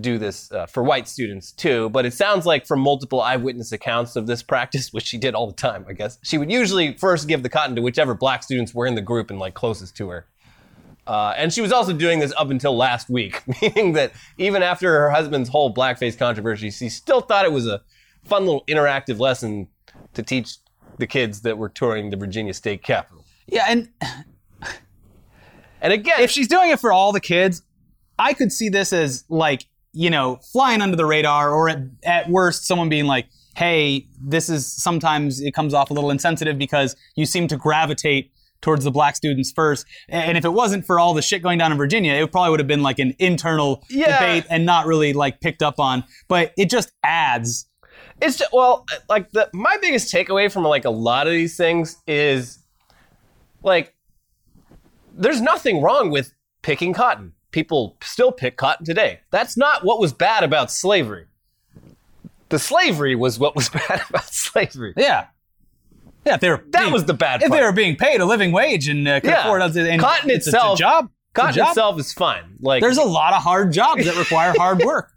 do 0.01 0.19
this 0.19 0.51
uh, 0.53 0.67
for 0.67 0.83
white 0.83 1.07
students 1.07 1.53
too, 1.53 1.91
but 1.91 2.07
it 2.07 2.15
sounds 2.15 2.47
like 2.47 2.67
from 2.67 2.81
multiple 2.81 3.21
eyewitness 3.21 3.73
accounts 3.73 4.17
of 4.17 4.27
this 4.27 4.43
practice, 4.43 4.93
which 4.93 5.05
she 5.05 5.19
did 5.19 5.35
all 5.35 5.47
the 5.47 5.53
time, 5.53 5.85
I 5.89 5.93
guess, 5.93 6.19
she 6.23 6.39
would 6.39 6.51
usually 6.51 6.97
first 6.97 7.29
give 7.29 7.43
the 7.43 7.49
cotton 7.49 7.77
to 7.77 7.83
whichever 7.83 8.15
black 8.15 8.43
students 8.43 8.75
were 8.75 8.87
in 8.87 8.95
the 8.95 9.03
group 9.03 9.31
and 9.31 9.39
like 9.39 9.55
closest 9.55 9.97
to 9.97 10.09
her. 10.09 10.27
Uh, 11.07 11.35
and 11.37 11.53
she 11.53 11.61
was 11.61 11.73
also 11.73 11.93
doing 11.93 12.21
this 12.21 12.33
up 12.37 12.51
until 12.51 12.77
last 12.77 13.11
week, 13.11 13.43
meaning 13.63 13.93
that 13.95 14.13
even 14.39 14.63
after 14.63 14.89
her 14.89 15.11
husband's 15.11 15.49
whole 15.49 15.73
blackface 15.73 16.17
controversy, 16.17 16.71
she 16.71 16.89
still 16.89 17.21
thought 17.21 17.45
it 17.45 17.53
was 17.53 17.67
a 17.67 17.81
fun 18.25 18.45
little 18.45 18.65
interactive 18.69 19.19
lesson 19.19 19.69
to 20.15 20.23
teach 20.23 20.57
the 20.99 21.07
kids 21.07 21.41
that 21.41 21.59
were 21.59 21.69
touring 21.69 22.11
the 22.11 22.17
Virginia 22.17 22.55
State 22.55 22.83
Capitol. 22.83 23.25
Yeah, 23.47 23.67
and 23.69 23.89
And 25.83 25.93
again, 25.93 26.21
if 26.21 26.31
she's 26.31 26.49
doing 26.49 26.71
it 26.71 26.81
for 26.81 26.93
all 26.93 27.13
the 27.13 27.21
kids, 27.21 27.63
I 28.19 28.33
could 28.33 28.53
see 28.53 28.69
this 28.69 28.93
as 28.93 29.25
like, 29.29 29.67
you 29.93 30.09
know, 30.09 30.37
flying 30.53 30.81
under 30.81 30.97
the 30.97 31.05
radar, 31.05 31.51
or 31.51 31.69
at, 31.69 31.79
at 32.05 32.31
worst, 32.31 32.67
someone 32.67 32.89
being 32.89 33.07
like, 33.07 33.27
hey, 33.57 34.07
this 34.23 34.49
is 34.49 34.67
sometimes 34.67 35.41
it 35.41 35.53
comes 35.53 35.75
off 35.75 35.91
a 35.91 35.93
little 35.93 36.11
insensitive 36.11 36.57
because 36.57 36.97
you 37.17 37.27
seem 37.27 37.49
to 37.49 37.57
gravitate 37.57 38.31
towards 38.63 38.85
the 38.85 38.91
black 38.91 39.15
students 39.17 39.53
first. 39.53 39.87
And 40.09 40.39
if 40.39 40.45
it 40.45 40.53
wasn't 40.53 40.87
for 40.87 40.99
all 40.99 41.13
the 41.13 41.21
shit 41.23 41.43
going 41.43 41.59
down 41.59 41.73
in 41.73 41.79
Virginia, 41.79 42.15
it 42.15 42.33
probably 42.33 42.51
would 42.51 42.61
have 42.61 42.67
been 42.69 42.83
like 42.83 42.99
an 42.99 43.15
internal 43.19 43.85
Yeah. 43.91 44.19
debate 44.19 44.45
and 44.49 44.65
not 44.65 44.87
really 44.87 45.13
like 45.13 45.41
picked 45.41 45.63
up 45.63 45.79
on. 45.79 46.05
But 46.29 46.53
it 46.57 46.71
just 46.71 46.93
adds. 47.05 47.69
It's 48.21 48.39
just, 48.39 48.53
well, 48.53 48.87
like 49.09 49.31
the 49.33 49.51
my 49.53 49.77
biggest 49.83 50.13
takeaway 50.15 50.51
from 50.51 50.63
like 50.65 50.85
a 50.85 50.91
lot 50.91 51.27
of 51.27 51.33
these 51.33 51.57
things 51.57 51.97
is 52.07 52.59
like 53.63 53.95
there's 55.15 55.41
nothing 55.41 55.83
wrong 55.83 56.11
with 56.11 56.33
picking 56.63 56.95
cotton. 56.95 57.33
People 57.51 57.97
still 58.03 58.33
pick 58.33 58.57
cotton 58.57 58.87
today. 58.87 59.21
That's 59.31 59.57
not 59.57 59.85
what 59.85 59.99
was 60.01 60.13
bad 60.13 60.43
about 60.43 60.71
slavery. 60.71 61.27
The 62.49 62.59
slavery 62.59 63.15
was 63.15 63.39
what 63.39 63.55
was 63.57 63.69
bad 63.89 64.03
about 64.09 64.25
slavery. 64.25 64.95
Yeah. 64.97 65.27
Yeah, 66.25 66.35
if 66.35 66.41
they 66.41 66.51
were 66.51 66.65
That 66.71 66.81
being- 66.83 66.93
was 66.93 67.05
the 67.05 67.15
bad 67.15 67.41
part. 67.41 67.43
if 67.43 67.49
part. 67.49 67.61
they 67.61 67.65
were 67.65 67.73
being 67.73 67.97
paid 67.97 68.21
a 68.21 68.25
living 68.25 68.53
wage 68.53 68.89
and 68.89 69.07
uh, 69.09 69.21
could 69.21 69.31
Yeah. 69.31 69.41
afford 69.41 69.63
it, 69.63 69.77
and 69.89 70.01
Cotton 70.01 70.31
it's 70.31 70.47
itself- 70.47 70.79
a 70.79 70.81
job. 70.81 71.11
Cotton 71.35 71.55
job. 71.55 71.69
itself 71.69 71.99
is 71.99 72.13
fine. 72.13 72.57
Like 72.61 72.83
There's 72.83 72.99
a 72.99 73.03
lot 73.05 73.33
of 73.33 73.43
hard 73.43 73.73
jobs 73.73 74.05
that 74.05 74.17
require 74.17 74.53
hard 74.57 74.79
work. 74.85 75.13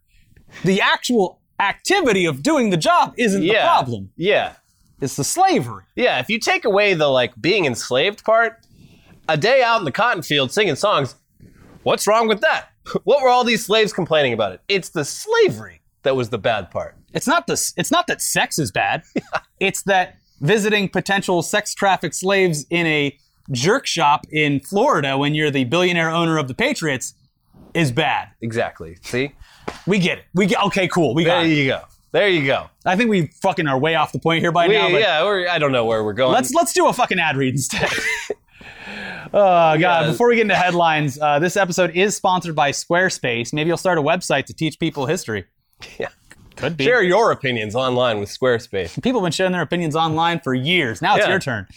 The 0.64 0.82
actual 0.82 1.42
activity 1.60 2.26
of 2.26 2.42
doing 2.42 2.70
the 2.70 2.78
job 2.78 3.14
isn't 3.18 3.44
yeah, 3.44 3.54
the 3.54 3.60
problem. 3.68 4.10
Yeah. 4.16 4.54
It's 5.02 5.16
the 5.18 5.24
slavery. 5.26 5.84
Yeah, 5.96 6.20
if 6.20 6.30
you 6.30 6.40
take 6.40 6.64
away 6.66 6.94
the 6.94 7.08
like 7.08 7.34
being 7.40 7.66
enslaved 7.66 8.24
part, 8.24 8.58
a 9.28 9.36
day 9.38 9.62
out 9.62 9.80
in 9.80 9.86
the 9.86 9.92
cotton 9.92 10.24
field 10.24 10.52
singing 10.54 10.76
songs, 10.76 11.16
what's 11.84 12.08
wrong 12.08 12.28
with 12.30 12.40
that? 12.42 12.70
What 13.04 13.22
were 13.22 13.28
all 13.30 13.44
these 13.44 13.66
slaves 13.66 13.92
complaining 13.92 14.32
about 14.34 14.54
it? 14.54 14.62
It's 14.70 14.90
the 14.90 15.04
slavery 15.04 15.82
that 16.04 16.16
was 16.16 16.30
the 16.30 16.38
bad 16.38 16.72
part. 16.72 16.96
It's 17.14 17.28
not 17.28 17.46
this. 17.48 17.74
It's 17.76 17.92
not 17.92 18.08
that 18.08 18.22
sex 18.22 18.58
is 18.58 18.72
bad. 18.72 19.04
It's 19.60 19.84
that 19.84 20.18
visiting 20.42 20.90
potential 20.90 21.42
sex 21.42 21.74
trafficked 21.74 22.16
slaves 22.16 22.66
in 22.70 22.86
a 22.86 23.18
jerk 23.52 23.86
shop 23.86 24.26
in 24.32 24.60
Florida 24.60 25.18
when 25.18 25.36
you're 25.36 25.52
the 25.52 25.64
billionaire 25.66 26.10
owner 26.10 26.38
of 26.38 26.48
the 26.48 26.54
Patriots 26.54 27.14
is 27.74 27.92
bad. 27.92 28.30
Exactly. 28.42 28.98
See? 29.02 29.34
We 29.86 30.00
get 30.00 30.20
it. 30.20 30.26
We 30.34 30.46
get 30.46 30.64
okay. 30.64 30.88
Cool. 30.88 31.14
We 31.14 31.24
got 31.24 31.42
There 31.42 31.52
it. 31.52 31.56
you 31.58 31.68
go. 31.68 31.82
There 32.12 32.30
you 32.30 32.46
go. 32.46 32.70
I 32.86 32.96
think 32.96 33.10
we 33.10 33.28
fucking 33.42 33.68
are 33.68 33.78
way 33.78 33.96
off 33.96 34.14
the 34.14 34.20
point 34.20 34.42
here 34.42 34.52
by 34.54 34.68
We, 34.68 34.76
now. 34.76 34.90
But 34.90 35.02
yeah, 35.02 35.24
we're, 35.24 35.50
I 35.50 35.60
don't 35.60 35.74
know 35.74 35.84
where 35.86 36.02
we're 36.04 36.14
going. 36.14 36.32
Let's 36.32 36.54
let's 36.54 36.72
do 36.72 36.88
a 36.88 36.94
fucking 36.94 37.20
ad 37.20 37.36
read 37.36 37.56
instead. 37.56 37.90
oh 39.28 39.30
god! 39.34 39.80
Yeah. 39.80 40.08
Before 40.12 40.30
we 40.30 40.36
get 40.36 40.44
into 40.44 40.56
headlines, 40.56 41.20
uh, 41.20 41.40
this 41.40 41.58
episode 41.58 41.92
is 41.96 42.16
sponsored 42.16 42.56
by 42.56 42.72
Squarespace. 42.72 43.52
Maybe 43.52 43.68
you'll 43.68 43.76
start 43.78 43.98
a 43.98 44.02
website 44.02 44.46
to 44.46 44.54
teach 44.54 44.80
people 44.80 45.06
history. 45.08 45.46
Yeah. 46.00 46.08
Could 46.56 46.78
be. 46.78 46.84
share 46.84 47.04
your 47.04 47.32
opinions 47.32 47.76
online 47.76 48.20
with 48.20 48.30
Squarespace. 48.30 49.02
People 49.02 49.20
have 49.22 49.26
been 49.26 49.32
sharing 49.32 49.52
their 49.54 49.62
opinions 49.62 49.96
online 49.96 50.40
for 50.40 50.54
years. 50.54 51.02
Now 51.02 51.16
it's 51.16 51.26
Yeah. 51.26 51.32
your 51.32 51.40
turn. 51.40 51.68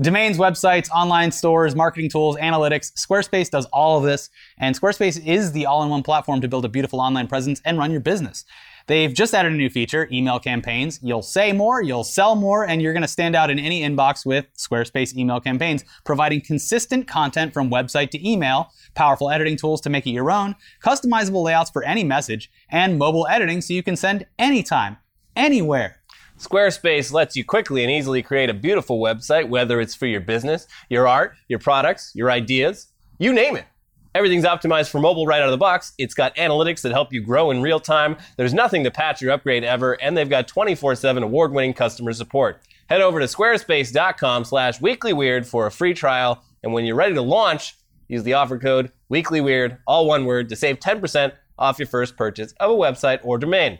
Domains, 0.00 0.38
websites, 0.38 0.88
online 0.90 1.30
stores, 1.32 1.76
marketing 1.76 2.08
tools, 2.08 2.36
analytics. 2.38 2.92
Squarespace 2.94 3.50
does 3.50 3.66
all 3.66 3.98
of 3.98 4.04
this, 4.04 4.30
and 4.58 4.78
Squarespace 4.78 5.22
is 5.24 5.52
the 5.52 5.66
all 5.66 5.82
in 5.82 5.90
one 5.90 6.02
platform 6.02 6.40
to 6.40 6.48
build 6.48 6.64
a 6.64 6.68
beautiful 6.68 6.98
online 7.00 7.26
presence 7.26 7.60
and 7.64 7.76
run 7.76 7.90
your 7.90 8.00
business. 8.00 8.44
They've 8.86 9.12
just 9.12 9.34
added 9.34 9.52
a 9.52 9.56
new 9.56 9.70
feature, 9.70 10.08
email 10.10 10.38
campaigns. 10.38 10.98
You'll 11.02 11.22
say 11.22 11.52
more, 11.52 11.82
you'll 11.82 12.04
sell 12.04 12.34
more, 12.34 12.66
and 12.66 12.82
you're 12.82 12.92
going 12.92 13.02
to 13.02 13.08
stand 13.08 13.36
out 13.36 13.50
in 13.50 13.58
any 13.58 13.82
inbox 13.82 14.26
with 14.26 14.46
Squarespace 14.56 15.16
email 15.16 15.40
campaigns, 15.40 15.84
providing 16.04 16.40
consistent 16.40 17.06
content 17.06 17.52
from 17.52 17.70
website 17.70 18.10
to 18.10 18.28
email, 18.28 18.72
powerful 18.94 19.30
editing 19.30 19.56
tools 19.56 19.80
to 19.82 19.90
make 19.90 20.06
it 20.06 20.10
your 20.10 20.30
own, 20.30 20.54
customizable 20.82 21.42
layouts 21.42 21.70
for 21.70 21.82
any 21.84 22.04
message, 22.04 22.50
and 22.70 22.98
mobile 22.98 23.26
editing 23.28 23.60
so 23.60 23.74
you 23.74 23.82
can 23.82 23.96
send 23.96 24.26
anytime, 24.38 24.96
anywhere. 25.36 26.02
Squarespace 26.38 27.12
lets 27.12 27.36
you 27.36 27.44
quickly 27.44 27.82
and 27.84 27.90
easily 27.90 28.22
create 28.22 28.50
a 28.50 28.54
beautiful 28.54 28.98
website, 28.98 29.48
whether 29.48 29.80
it's 29.80 29.94
for 29.94 30.06
your 30.06 30.20
business, 30.20 30.66
your 30.88 31.06
art, 31.06 31.34
your 31.46 31.60
products, 31.60 32.10
your 32.14 32.30
ideas, 32.30 32.88
you 33.18 33.32
name 33.32 33.56
it. 33.56 33.66
Everything's 34.14 34.44
optimized 34.44 34.90
for 34.90 35.00
mobile 35.00 35.26
right 35.26 35.40
out 35.40 35.48
of 35.48 35.52
the 35.52 35.56
box. 35.58 35.92
It's 35.98 36.14
got 36.14 36.34
analytics 36.36 36.82
that 36.82 36.92
help 36.92 37.12
you 37.12 37.20
grow 37.22 37.50
in 37.50 37.62
real 37.62 37.80
time. 37.80 38.16
There's 38.36 38.54
nothing 38.54 38.84
to 38.84 38.90
patch 38.90 39.22
or 39.22 39.30
upgrade 39.30 39.64
ever, 39.64 39.94
and 39.94 40.16
they've 40.16 40.28
got 40.28 40.48
24/7 40.48 41.22
award-winning 41.22 41.74
customer 41.74 42.12
support. 42.12 42.60
Head 42.88 43.00
over 43.00 43.20
to 43.20 43.26
squarespace.com/weeklyweird 43.26 45.46
for 45.46 45.66
a 45.66 45.70
free 45.70 45.94
trial, 45.94 46.42
and 46.62 46.72
when 46.72 46.84
you're 46.84 46.96
ready 46.96 47.14
to 47.14 47.22
launch, 47.22 47.74
Use 48.08 48.24
the 48.24 48.34
offer 48.34 48.58
code 48.58 48.90
weeklyweird, 49.10 49.78
all 49.86 50.06
one 50.06 50.26
word, 50.26 50.50
to 50.50 50.56
save 50.56 50.78
10% 50.80 51.32
off 51.58 51.78
your 51.78 51.86
first 51.86 52.14
purchase 52.14 52.52
of 52.60 52.70
a 52.70 52.74
website 52.74 53.20
or 53.22 53.38
domain. 53.38 53.78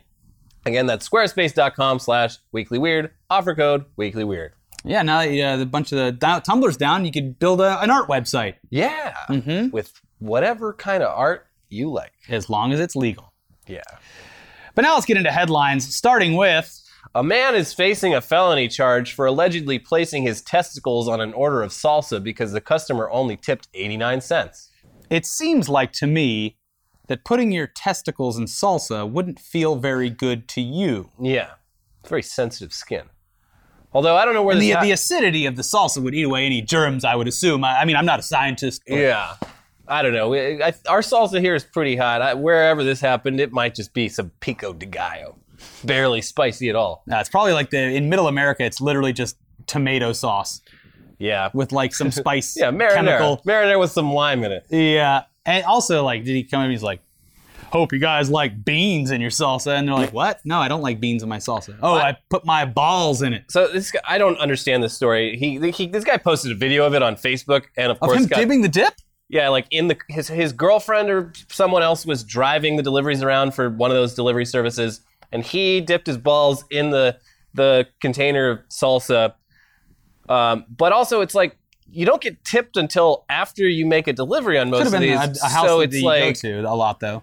Again, 0.65 0.87
that's 0.87 1.07
squarespace.com 1.07 1.99
slash 1.99 2.39
weeklyweird, 2.55 3.11
offer 3.29 3.55
code 3.55 3.85
weeklyweird. 3.99 4.51
Yeah, 4.85 5.03
now 5.03 5.19
that 5.19 5.33
you, 5.33 5.45
uh, 5.45 5.59
the 5.59 5.67
bunch 5.67 5.93
of 5.93 5.99
the 5.99 6.13
down, 6.13 6.41
Tumblr's 6.41 6.79
down, 6.79 7.05
you 7.05 7.13
could 7.13 7.39
build 7.39 7.61
a, 7.61 7.79
an 7.83 7.91
art 7.91 8.09
website 8.09 8.55
Yeah, 8.71 9.13
Mm-hmm. 9.29 9.69
with 9.71 10.01
whatever 10.23 10.73
kind 10.73 11.03
of 11.03 11.17
art 11.17 11.47
you 11.69 11.91
like. 11.91 12.13
as 12.29 12.49
long 12.51 12.73
as 12.73 12.81
it's 12.81 12.95
legal. 12.97 13.33
Yeah. 13.67 13.83
But 14.75 14.83
now 14.83 14.95
let's 14.95 15.07
get 15.07 15.17
into 15.17 15.31
headlines, 15.33 15.95
starting 15.95 16.37
with 16.37 16.79
A 17.15 17.23
man 17.23 17.55
is 17.55 17.73
facing 17.75 18.15
a 18.15 18.21
felony 18.21 18.69
charge 18.69 19.13
for 19.15 19.27
allegedly 19.27 19.79
placing 19.79 20.23
his 20.23 20.41
testicles 20.43 21.09
on 21.09 21.21
an 21.21 21.33
order 21.35 21.63
of 21.63 21.71
salsa 21.71 22.23
because 22.23 22.53
the 22.53 22.61
customer 22.61 23.11
only 23.11 23.37
tipped 23.37 23.69
89 23.75 24.21
cents. 24.21 24.71
it 25.11 25.27
seems 25.27 25.69
like 25.69 25.93
to 25.93 26.07
me 26.07 26.57
that 27.09 27.25
putting 27.25 27.53
your 27.53 27.67
testicles 27.67 28.39
in 28.39 28.45
salsa 28.45 29.11
wouldn't 29.11 29.39
feel 29.39 29.77
very 29.77 30.09
good 30.09 30.49
to 30.49 30.61
you. 30.63 31.11
Yeah, 31.21 31.51
it's 32.01 32.09
very 32.09 32.23
sensitive 32.23 32.73
skin. 32.73 33.07
Although 33.93 34.17
I 34.17 34.25
don't 34.25 34.33
know 34.33 34.43
where 34.43 34.57
the, 34.57 34.71
ha- 34.71 34.81
the 34.83 34.93
acidity 34.93 35.45
of 35.45 35.57
the 35.57 35.63
salsa 35.63 36.03
would 36.03 36.15
eat 36.15 36.23
away 36.23 36.47
any 36.47 36.63
germs, 36.63 37.05
I 37.05 37.15
would 37.15 37.29
assume. 37.29 37.63
I, 37.63 37.81
I 37.81 37.85
mean, 37.85 37.97
I'm 37.97 38.07
not 38.07 38.21
a 38.21 38.23
scientist. 38.23 38.83
Yeah. 38.87 39.35
I 39.89 40.03
don't 40.03 40.13
know. 40.15 40.29
We- 40.29 40.63
I, 40.63 40.73
our 40.89 41.01
salsa 41.01 41.41
here 41.41 41.55
is 41.55 41.65
pretty 41.65 41.97
hot. 41.97 42.23
I, 42.23 42.35
wherever 42.35 42.85
this 42.85 43.01
happened, 43.01 43.41
it 43.41 43.53
might 43.53 43.75
just 43.75 43.93
be 43.95 44.09
some 44.09 44.31
pico 44.41 44.73
de 44.73 44.87
gallo. 44.87 45.37
Barely 45.85 46.23
spicy 46.23 46.69
at 46.71 46.77
all. 46.77 47.03
Uh, 47.11 47.17
it's 47.17 47.29
probably 47.29 47.53
like 47.53 47.71
the 47.71 47.79
in 47.79 48.09
Middle 48.09 48.29
America. 48.29 48.65
It's 48.65 48.81
literally 48.81 49.13
just 49.13 49.37
tomato 49.67 50.13
sauce 50.13 50.61
Yeah. 51.19 51.51
with 51.55 51.73
like 51.73 51.95
some 51.95 52.11
spice, 52.23 52.57
yeah, 52.57 52.71
marinara. 52.71 52.95
chemical. 52.95 53.43
Marinara 53.47 53.79
with 53.79 53.93
some 53.93 54.13
lime 54.13 54.43
in 54.45 54.53
it. 54.53 54.67
Yeah, 54.71 55.23
and 55.47 55.65
also 55.65 56.05
like, 56.05 56.25
did 56.25 56.35
he 56.35 56.45
come 56.45 56.61
in? 56.61 56.65
and 56.67 56.73
He's 56.73 56.83
like, 56.83 57.01
"Hope 57.71 57.93
you 57.93 57.99
guys 58.01 58.29
like 58.31 58.65
beans 58.65 59.11
in 59.13 59.21
your 59.21 59.31
salsa," 59.31 59.77
and 59.79 59.87
they're 59.87 59.95
like, 59.95 60.13
"What? 60.13 60.41
No, 60.45 60.59
I 60.59 60.67
don't 60.69 60.83
like 60.83 61.01
beans 61.01 61.23
in 61.23 61.29
my 61.29 61.39
salsa. 61.39 61.77
Oh, 61.83 61.95
I 61.95 62.17
put 62.29 62.45
my 62.45 62.65
balls 62.65 63.23
in 63.23 63.33
it." 63.33 63.45
So 63.51 63.69
this 63.69 63.91
guy, 63.93 64.01
I 64.07 64.19
don't 64.19 64.39
understand 64.39 64.83
this 64.83 64.95
story. 64.95 65.37
He, 65.37 65.71
he 65.71 65.87
this 65.87 66.03
guy 66.05 66.17
posted 66.17 66.51
a 66.53 66.55
video 66.57 66.85
of 66.87 66.95
it 66.95 67.03
on 67.03 67.15
Facebook, 67.17 67.65
and 67.77 67.91
of 67.93 67.99
Of 67.99 68.09
course, 68.09 68.19
him 68.21 68.27
got, 68.27 68.37
dipping 68.39 68.63
the 68.63 68.69
dip. 68.69 68.95
Yeah, 69.33 69.49
like 69.49 69.67
in 69.71 69.89
the 69.89 69.97
his 70.09 70.29
his 70.29 70.53
girlfriend 70.53 71.09
or 71.09 71.33
someone 71.49 71.83
else 71.83 72.05
was 72.05 72.23
driving 72.23 72.77
the 72.77 72.83
deliveries 72.83 73.23
around 73.23 73.55
for 73.55 73.71
one 73.71 73.91
of 73.91 73.97
those 73.97 74.15
delivery 74.15 74.45
services, 74.45 75.01
and 75.33 75.43
he 75.43 75.81
dipped 75.81 76.07
his 76.07 76.19
balls 76.19 76.65
in 76.71 76.91
the 76.91 77.17
the 77.55 77.89
container 78.01 78.51
of 78.51 78.59
salsa. 78.69 79.33
Um, 80.29 80.67
but 80.69 80.93
also, 80.93 81.23
it's 81.23 81.35
like 81.35 81.57
you 81.91 82.05
don't 82.05 82.21
get 82.21 82.45
tipped 82.45 82.77
until 82.77 83.25
after 83.31 83.67
you 83.67 83.87
make 83.87 84.07
a 84.07 84.13
delivery 84.13 84.59
on 84.59 84.69
most 84.69 84.81
Could 84.85 84.93
have 84.93 84.95
of 84.95 85.01
been 85.01 85.31
these. 85.31 85.43
a, 85.43 85.47
a 85.47 85.49
house 85.49 85.67
so 85.67 85.79
that 85.79 85.85
it's 85.85 85.97
you 85.97 86.05
like 86.05 86.21
go 86.21 86.33
to 86.33 86.61
a 86.71 86.77
lot 86.77 87.01
though. 87.01 87.23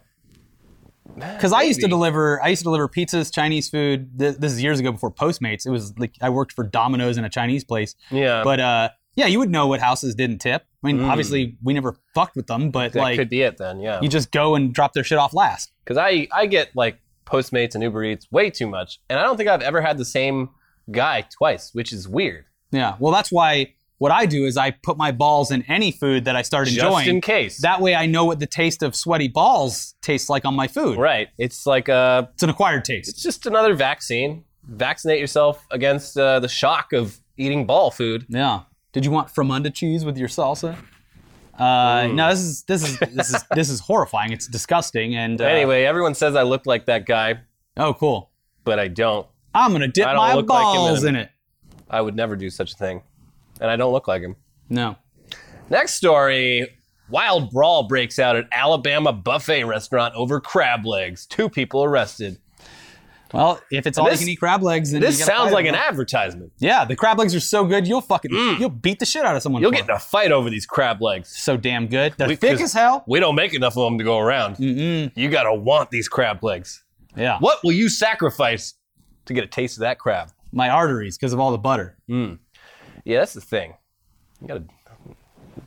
Because 1.15 1.53
I 1.53 1.61
used 1.63 1.81
to 1.81 1.87
deliver, 1.87 2.41
I 2.41 2.49
used 2.49 2.61
to 2.61 2.65
deliver 2.65 2.87
pizzas, 2.87 3.33
Chinese 3.33 3.69
food. 3.69 4.17
This, 4.17 4.37
this 4.37 4.51
is 4.53 4.63
years 4.63 4.79
ago 4.79 4.91
before 4.91 5.11
Postmates. 5.11 5.65
It 5.65 5.71
was 5.71 5.97
like 5.97 6.13
I 6.21 6.29
worked 6.29 6.53
for 6.53 6.63
Domino's 6.63 7.17
in 7.17 7.25
a 7.25 7.29
Chinese 7.29 7.63
place. 7.63 7.95
yeah, 8.09 8.43
But 8.43 8.59
uh, 8.59 8.89
yeah, 9.15 9.25
you 9.27 9.39
would 9.39 9.49
know 9.49 9.67
what 9.67 9.79
houses 9.81 10.15
didn't 10.15 10.39
tip. 10.39 10.63
I 10.83 10.87
mean, 10.87 11.03
obviously 11.03 11.57
we 11.63 11.73
never 11.73 11.97
fucked 12.15 12.35
with 12.35 12.47
them, 12.47 12.71
but 12.71 12.91
Mm. 12.91 12.93
that 12.93 12.99
like 12.99 13.17
could 13.17 13.29
be 13.29 13.41
it 13.41 13.57
then. 13.57 13.79
Yeah, 13.79 13.99
you 14.01 14.07
just 14.09 14.31
go 14.31 14.55
and 14.55 14.73
drop 14.73 14.93
their 14.93 15.03
shit 15.03 15.17
off 15.17 15.33
last. 15.33 15.71
because 15.83 15.97
I 15.97 16.27
I 16.31 16.45
get 16.45 16.69
like 16.75 16.99
Postmates 17.25 17.75
and 17.75 17.83
Uber 17.83 18.03
Eats 18.05 18.27
way 18.31 18.49
too 18.49 18.67
much, 18.67 18.99
and 19.09 19.19
I 19.19 19.23
don't 19.23 19.37
think 19.37 19.49
I've 19.49 19.61
ever 19.61 19.81
had 19.81 19.97
the 19.97 20.05
same 20.05 20.49
guy 20.91 21.25
twice, 21.37 21.69
which 21.73 21.91
is 21.93 22.07
weird. 22.07 22.45
Yeah. 22.71 22.95
Well, 22.99 23.11
that's 23.13 23.31
why 23.31 23.73
what 23.99 24.11
I 24.11 24.25
do 24.25 24.45
is 24.45 24.55
I 24.55 24.71
put 24.71 24.95
my 24.97 25.11
balls 25.11 25.51
in 25.51 25.63
any 25.63 25.91
food 25.91 26.23
that 26.25 26.35
I 26.37 26.41
start 26.41 26.67
Just 26.67 26.77
enjoying. 26.77 26.99
Just 27.05 27.09
in 27.09 27.21
case. 27.21 27.61
That 27.61 27.81
way 27.81 27.95
I 27.95 28.05
know 28.05 28.23
what 28.23 28.39
the 28.39 28.47
taste 28.47 28.81
of 28.81 28.95
sweaty 28.95 29.27
balls 29.27 29.93
tastes 30.01 30.29
like 30.29 30.45
on 30.45 30.55
my 30.55 30.67
food. 30.67 30.97
right. 30.97 31.27
It's 31.37 31.65
like 31.65 31.89
a 31.89 32.29
It's 32.33 32.43
an 32.43 32.49
acquired 32.49 32.85
taste. 32.85 33.09
it's 33.09 33.21
just 33.21 33.45
another 33.45 33.73
vaccine. 33.73 34.45
Vaccinate 34.63 35.19
yourself 35.19 35.65
against 35.71 36.17
uh, 36.17 36.39
the 36.39 36.47
shock 36.47 36.93
of 36.93 37.19
eating 37.37 37.65
ball 37.65 37.91
food. 37.91 38.25
Yeah. 38.29 38.61
Did 38.91 39.05
you 39.05 39.11
want 39.11 39.27
Fremunda 39.29 39.73
cheese 39.73 40.03
with 40.03 40.17
your 40.17 40.27
salsa? 40.27 40.75
Uh, 41.57 42.07
no, 42.13 42.29
this 42.29 42.39
is 42.39 42.63
this 42.63 42.83
is 42.87 42.99
this 42.99 43.33
is 43.33 43.43
this 43.53 43.69
is 43.69 43.79
horrifying. 43.81 44.31
It's 44.31 44.47
disgusting. 44.47 45.15
And 45.15 45.41
uh, 45.41 45.45
Anyway, 45.45 45.83
everyone 45.83 46.15
says 46.15 46.35
I 46.35 46.43
look 46.43 46.65
like 46.65 46.85
that 46.85 47.05
guy, 47.05 47.41
oh, 47.77 47.93
cool. 47.93 48.31
but 48.63 48.79
I 48.79 48.87
don't. 48.87 49.27
I'm 49.53 49.71
gonna 49.73 49.87
dip 49.89 50.05
my 50.05 50.33
look 50.35 50.49
like 50.49 50.63
balls 50.63 51.03
in- 51.03 51.15
in 51.15 51.21
it. 51.23 51.31
I 51.89 52.01
would 52.01 52.15
never 52.15 52.35
do 52.35 52.49
such 52.49 52.73
a 52.73 52.75
thing, 52.77 53.01
and 53.59 53.69
I 53.69 53.75
don't 53.75 53.91
look 53.91 54.07
like 54.07 54.21
him. 54.21 54.35
No. 54.69 54.95
Next 55.69 55.95
story. 55.95 56.67
Wild 57.09 57.49
brawl 57.49 57.87
breaks 57.87 58.19
out 58.19 58.35
at 58.35 58.45
Alabama 58.51 59.11
buffet 59.11 59.63
restaurant 59.63 60.13
over 60.15 60.39
crab 60.39 60.85
legs. 60.85 61.25
Two 61.25 61.49
people 61.49 61.83
arrested. 61.83 62.37
Well, 63.33 63.61
if 63.71 63.85
it's 63.85 63.97
all 63.97 64.05
This- 64.05 64.19
you 64.21 64.25
can 64.25 64.31
eat 64.33 64.37
crab 64.37 64.63
legs, 64.63 64.91
then 64.91 65.01
This 65.01 65.23
sounds 65.23 65.51
like 65.51 65.65
an 65.67 65.73
them. 65.73 65.81
advertisement. 65.87 66.51
Yeah, 66.57 66.83
the 66.85 66.95
crab 66.95 67.19
legs 67.19 67.35
are 67.35 67.39
so 67.39 67.63
good, 67.65 67.87
you'll 67.87 68.01
fucking 68.01 68.31
you'll 68.59 68.69
beat 68.69 68.99
the 68.99 69.05
shit 69.05 69.23
out 69.23 69.35
of 69.35 69.41
someone. 69.43 69.61
Mm. 69.61 69.63
You'll 69.63 69.71
get 69.71 69.83
in 69.83 69.91
a 69.91 69.99
fight 69.99 70.31
over 70.31 70.49
these 70.49 70.65
crab 70.65 71.01
legs. 71.01 71.29
so 71.29 71.55
damn 71.57 71.87
good. 71.87 72.13
They're 72.17 72.27
We- 72.27 72.35
thick 72.35 72.59
as 72.59 72.73
hell. 72.73 73.03
We 73.07 73.19
don't 73.19 73.35
make 73.35 73.53
enough 73.53 73.77
of 73.77 73.83
them 73.83 73.97
to 73.99 74.03
go 74.03 74.17
around. 74.17 74.57
You 74.59 75.29
gotta 75.29 75.53
want 75.53 75.91
these 75.91 76.07
crab 76.09 76.43
legs. 76.43 76.83
Yeah. 77.15 77.37
What 77.39 77.63
will 77.63 77.71
you 77.73 77.89
sacrifice 77.89 78.73
to 79.25 79.33
get 79.33 79.43
a 79.43 79.47
taste 79.47 79.77
of 79.77 79.81
that 79.81 79.99
crab? 79.99 80.29
My 80.51 80.69
arteries 80.69 81.17
because 81.17 81.33
of 81.33 81.39
all 81.39 81.51
the 81.51 81.57
butter. 81.59 81.97
Yeah, 82.07 83.19
that's 83.19 83.33
the 83.33 83.41
thing. 83.41 83.75
You 84.41 84.47
gotta 84.47 84.63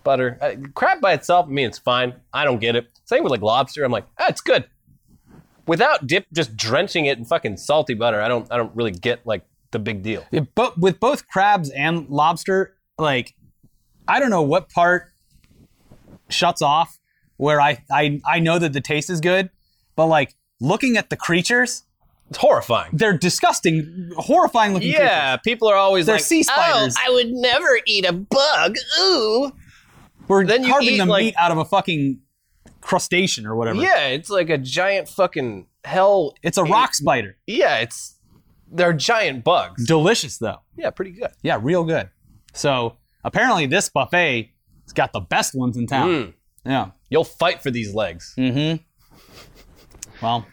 butter. 0.05 0.39
Uh, 0.41 0.53
crab 0.75 1.01
by 1.01 1.13
itself, 1.13 1.47
I 1.47 1.51
mean, 1.51 1.67
it's 1.67 1.79
fine. 1.79 2.15
I 2.33 2.45
don't 2.45 2.59
get 2.61 2.75
it. 2.77 2.89
Same 3.05 3.23
with 3.23 3.31
like 3.31 3.43
lobster. 3.43 3.85
I'm 3.85 3.93
like, 3.93 4.07
ah, 4.19 4.27
it's 4.29 4.41
good. 4.41 4.65
Without 5.67 6.07
dip, 6.07 6.27
just 6.33 6.57
drenching 6.57 7.07
it 7.07 7.19
in 7.19 7.25
fucking 7.25 7.57
salty 7.57 7.95
butter, 7.95 8.21
I 8.21 8.29
don't. 8.29 8.51
I 8.51 8.57
don't 8.57 8.75
really 8.75 8.91
get 8.91 9.25
like 9.27 9.45
the 9.71 9.79
big 9.79 10.03
deal. 10.03 10.25
Yeah, 10.31 10.41
but 10.55 10.79
with 10.79 10.99
both 11.01 11.29
crabs 11.29 11.71
and 11.71 12.09
lobster, 12.09 12.75
like 12.99 13.35
I 14.09 14.19
don't 14.21 14.31
know 14.31 14.43
what 14.43 14.69
part 14.71 15.09
shuts 16.29 16.63
off 16.63 16.99
where 17.37 17.61
I 17.61 17.83
I 17.91 18.21
I 18.27 18.41
know 18.41 18.59
that 18.59 18.73
the 18.73 18.81
taste 18.81 19.11
is 19.11 19.21
good, 19.21 19.51
but 19.97 20.07
like 20.07 20.35
looking 20.61 20.97
at 20.97 21.11
the 21.11 21.17
creatures, 21.17 21.85
It's 22.29 22.39
horrifying. 22.39 22.91
they're 22.95 23.17
disgusting, 23.17 24.11
horrifying 24.17 24.73
looking 24.75 24.91
creatures. 24.93 25.07
Yeah, 25.09 25.37
people 25.37 25.69
are 25.69 25.77
always 25.77 26.07
They're 26.07 26.17
like, 26.17 26.25
sea 26.25 26.41
oh, 26.41 26.53
spiders. 26.53 26.97
Oh, 26.99 27.03
I 27.07 27.11
would 27.11 27.31
never 27.31 27.79
eat 27.87 28.05
a 28.05 28.13
bug. 28.13 28.77
Ooh. 29.01 29.53
We're 30.29 30.45
Then 30.47 30.63
you 30.65 30.71
carving 30.71 30.89
eat, 30.95 30.99
the 30.99 31.07
like- 31.07 31.25
meat 31.27 31.35
out 31.37 31.51
of 31.53 31.59
a 31.59 31.65
fucking 31.65 32.21
crustacean 32.83 33.47
or 33.47 33.57
whatever. 33.57 33.81
Yeah, 33.81 34.09
it's 34.09 34.29
like 34.29 34.51
a 34.51 34.59
giant 34.59 35.09
fucking 35.09 35.67
hell. 35.85 36.35
It's 36.43 36.59
a 36.59 36.65
rock 36.65 36.95
spider. 36.95 37.37
Yeah, 37.47 37.79
it's 37.79 38.17
they're 38.71 38.93
giant 38.93 39.45
bugs. 39.45 39.87
Delicious 39.87 40.37
though. 40.39 40.61
Yeah, 40.77 40.91
pretty 40.91 41.13
good. 41.13 41.31
Yeah, 41.43 41.59
real 41.61 41.85
good. 41.85 42.11
So 42.53 42.97
apparently 43.25 43.67
this 43.67 43.89
buffet 43.89 44.51
has 44.85 44.93
got 44.93 45.13
the 45.13 45.21
best 45.21 45.55
ones 45.55 45.77
in 45.77 45.87
town. 45.87 46.09
Mm. 46.09 46.33
Yeah. 46.67 46.91
You'll 47.09 47.25
fight 47.25 47.63
for 47.63 47.71
these 47.71 47.95
legs. 47.95 48.35
Mm-hmm. 48.39 48.83
Well, 50.25 50.47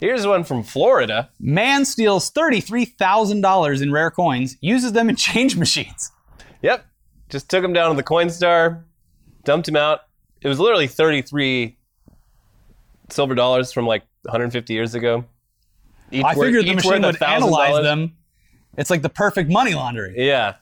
Here's 0.00 0.26
one 0.26 0.44
from 0.44 0.62
Florida. 0.62 1.28
man 1.40 1.84
steals 1.84 2.30
$33,000 2.30 3.82
in 3.82 3.92
rare 3.92 4.12
coins, 4.12 4.56
uses 4.60 4.92
them 4.92 5.08
in 5.10 5.16
change 5.28 5.56
machines. 5.56 6.12
Yep. 6.62 6.86
Just 7.28 7.48
took 7.50 7.64
him 7.64 7.72
down 7.72 7.90
to 7.90 7.96
the 7.96 8.04
Coinstar, 8.04 8.84
dumped 9.44 9.66
him 9.66 9.74
out. 9.76 10.00
It 10.40 10.48
was 10.48 10.58
literally 10.60 10.86
33 10.86 11.76
silver 13.10 13.34
dollars 13.34 13.72
from 13.72 13.86
like 13.86 14.02
150 14.22 14.72
years 14.72 14.94
ago. 14.94 15.24
Each 16.10 16.24
I 16.24 16.34
worth- 16.34 16.46
figured 16.46 16.64
the 16.64 16.70
each 16.70 16.76
machine 16.76 17.02
worth 17.02 17.20
would 17.20 17.22
analyze 17.22 17.72
$1,000. 17.74 17.82
them. 17.82 18.16
It's 18.76 18.90
like 18.90 19.02
the 19.02 19.08
perfect 19.08 19.50
money 19.50 19.74
laundering. 19.74 20.14
Yeah. 20.16 20.54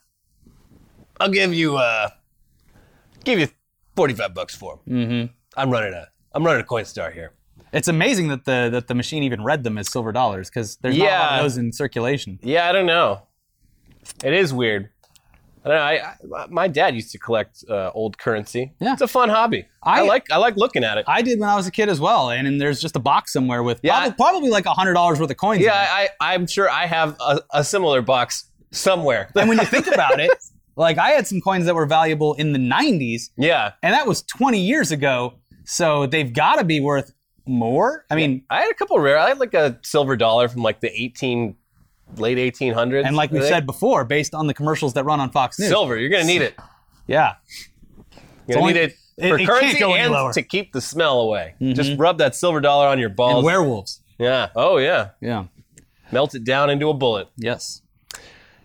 I'll 1.21 1.31
give 1.31 1.53
you 1.55 1.77
uh 1.77 2.09
give 3.25 3.39
you 3.39 3.49
45 3.97 4.35
bucks 4.35 4.55
for 4.55 4.79
them. 4.87 4.95
Mm-hmm. 4.97 5.33
I'm 5.61 5.71
running 5.71 5.93
a 5.95 6.09
I'm 6.33 6.45
running 6.45 6.63
a 6.63 6.67
Coinstar 6.67 7.13
here. 7.13 7.33
It's 7.73 7.89
amazing 7.89 8.29
that 8.29 8.45
the 8.45 8.69
that 8.73 8.87
the 8.89 8.95
machine 8.95 9.23
even 9.23 9.43
read 9.43 9.65
them 9.65 9.77
as 9.79 9.89
silver 9.91 10.13
dollars 10.13 10.49
because 10.51 10.77
there's 10.77 10.97
not 10.97 11.05
a 11.05 11.11
lot 11.11 11.13
Yeah. 11.31 11.37
of 11.37 11.43
those 11.43 11.57
in 11.57 11.73
circulation. 11.73 12.39
Yeah, 12.43 12.69
I 12.69 12.73
don't 12.73 12.87
know. 12.87 13.23
It 14.25 14.33
is 14.33 14.53
weird. 14.55 14.91
I 15.67 15.69
don't 15.69 15.79
know. 15.79 16.37
I, 16.39 16.43
I 16.43 16.47
my 16.49 16.69
dad 16.69 16.95
used 16.95 17.11
to 17.13 17.19
collect 17.19 17.65
uh, 17.69 17.91
old 17.95 18.17
currency. 18.19 18.73
Yeah. 18.81 18.93
it's 18.93 19.03
a 19.03 19.09
fun 19.09 19.29
hobby. 19.29 19.67
I, 19.83 20.01
I- 20.01 20.07
like 20.07 20.31
I 20.31 20.37
like 20.39 20.57
looking 20.57 20.85
at 20.85 20.97
it. 20.99 21.05
I 21.09 21.23
did 21.23 21.41
when 21.41 21.49
I 21.49 21.57
was 21.57 21.67
a 21.67 21.71
kid 21.71 21.89
as 21.89 22.01
well, 22.01 22.31
and, 22.31 22.47
and 22.47 22.61
there's 22.61 22.81
just 22.81 22.95
a 22.97 23.01
box 23.01 23.33
somewhere 23.33 23.63
with 23.63 23.81
Yeah, 23.83 23.99
probably, 23.99 24.15
probably 24.17 24.51
like 24.51 24.67
hundred 24.67 24.95
dollars 24.95 25.19
worth 25.21 25.31
of 25.31 25.37
coins. 25.37 25.59
in 25.59 25.65
yeah. 25.65 25.75
I, 25.75 26.09
I 26.21 26.35
I'm 26.35 26.47
sure 26.47 26.71
I 26.71 26.87
have 26.87 27.17
a, 27.21 27.41
a 27.53 27.65
similar 27.65 28.01
box 28.03 28.49
somewhere. 28.71 29.31
and 29.35 29.49
when 29.49 29.59
you 29.59 29.65
think 29.75 29.87
about 29.89 30.21
it, 30.21 30.31
like 30.77 30.99
I 30.99 31.11
had 31.11 31.27
some 31.27 31.41
coins 31.41 31.67
that 31.67 31.75
were 31.75 31.87
valuable 31.87 32.35
in 32.35 32.53
the 32.53 32.59
'90s, 32.61 33.31
yeah, 33.37 33.73
and 33.83 33.93
that 33.93 34.07
was 34.07 34.23
20 34.23 34.61
years 34.61 34.93
ago. 34.93 35.35
So 35.65 36.07
they've 36.07 36.33
got 36.33 36.57
to 36.57 36.65
be 36.65 36.79
worth 36.79 37.13
more. 37.47 38.05
I 38.11 38.15
mean, 38.15 38.45
I 38.51 38.61
had 38.63 38.71
a 38.71 38.75
couple 38.75 38.99
rare. 39.01 39.19
I 39.19 39.29
had 39.29 39.39
like 39.39 39.55
a 39.55 39.79
silver 39.83 40.17
dollar 40.17 40.47
from 40.49 40.63
like 40.63 40.81
the 40.81 40.91
18 40.93 41.57
late 42.19 42.39
1800s. 42.39 43.05
and 43.07 43.17
like 43.17 43.31
we 43.31 43.39
think. 43.41 43.49
said 43.51 43.67
before, 43.67 44.05
based 44.05 44.35
on 44.35 44.47
the 44.47 44.55
commercials 44.55 44.95
that 44.95 45.05
run 45.05 45.21
on 45.21 45.31
Fox 45.31 45.59
News, 45.59 45.69
silver. 45.69 45.97
You're 45.97 46.11
gonna 46.11 46.25
need 46.25 46.43
it. 46.43 46.55
yeah, 47.07 47.35
You're 48.47 48.59
gonna 48.59 48.73
need 48.73 48.77
it 48.81 48.95
It, 49.17 49.29
for 49.31 49.39
it 49.39 49.47
currency 49.47 49.67
can't 49.69 49.79
go 49.81 49.93
any 49.95 50.05
and 50.05 50.13
lower. 50.13 50.33
to 50.33 50.43
keep 50.43 50.73
the 50.73 50.81
smell 50.81 51.21
away. 51.21 51.55
Mm-hmm. 51.61 51.75
Just 51.75 51.99
rub 51.99 52.19
that 52.19 52.35
silver 52.35 52.61
dollar 52.61 52.87
on 52.89 52.99
your 52.99 53.09
and 53.09 53.17
balls. 53.17 53.45
werewolves. 53.45 54.01
yeah. 54.19 54.49
Oh 54.57 54.79
yeah. 54.79 55.11
Yeah. 55.21 55.45
Melt 56.13 56.35
it 56.35 56.45
down 56.45 56.71
into 56.71 56.89
a 56.89 56.95
bullet. 56.95 57.29
Yes. 57.37 57.83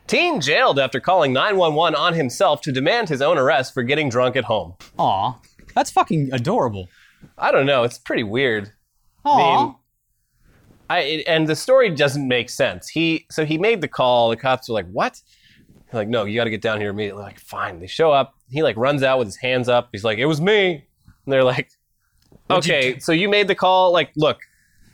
Teen 0.07 0.41
jailed 0.41 0.77
after 0.77 0.99
calling 0.99 1.31
911 1.33 1.95
on 1.95 2.13
himself 2.13 2.61
to 2.61 2.71
demand 2.71 3.07
his 3.09 3.21
own 3.21 3.37
arrest 3.37 3.73
for 3.73 3.81
getting 3.81 4.09
drunk 4.09 4.35
at 4.35 4.43
home. 4.43 4.75
Aw. 4.99 5.39
That's 5.73 5.89
fucking 5.89 6.29
adorable. 6.33 6.89
I 7.37 7.51
don't 7.51 7.65
know. 7.65 7.83
It's 7.83 7.97
pretty 7.97 8.23
weird. 8.23 8.71
Aw. 9.23 9.37
mean, 9.65 9.75
I 10.95 11.23
and 11.27 11.47
the 11.47 11.55
story 11.55 11.89
doesn't 11.89 12.27
make 12.27 12.49
sense. 12.49 12.87
He 12.89 13.25
so 13.29 13.45
he 13.45 13.57
made 13.57 13.81
the 13.81 13.87
call. 13.87 14.29
The 14.29 14.37
cops 14.37 14.69
are 14.69 14.73
like, 14.73 14.87
"What?" 14.91 15.19
They're 15.91 16.01
like, 16.01 16.07
"No, 16.07 16.25
you 16.25 16.35
got 16.35 16.45
to 16.45 16.49
get 16.49 16.61
down 16.61 16.79
here 16.79 16.89
immediately." 16.89 17.23
Like, 17.23 17.39
fine. 17.39 17.79
They 17.79 17.87
show 17.87 18.11
up. 18.11 18.35
He 18.49 18.63
like 18.63 18.75
runs 18.77 19.03
out 19.03 19.19
with 19.19 19.27
his 19.27 19.37
hands 19.37 19.69
up. 19.69 19.89
He's 19.91 20.03
like, 20.03 20.17
"It 20.17 20.25
was 20.25 20.39
me." 20.41 20.73
And 21.25 21.33
they're 21.33 21.43
like, 21.43 21.69
"Okay, 22.49 22.99
so 22.99 23.11
you 23.11 23.29
made 23.29 23.47
the 23.47 23.55
call. 23.55 23.91
Like, 23.91 24.11
look, 24.15 24.39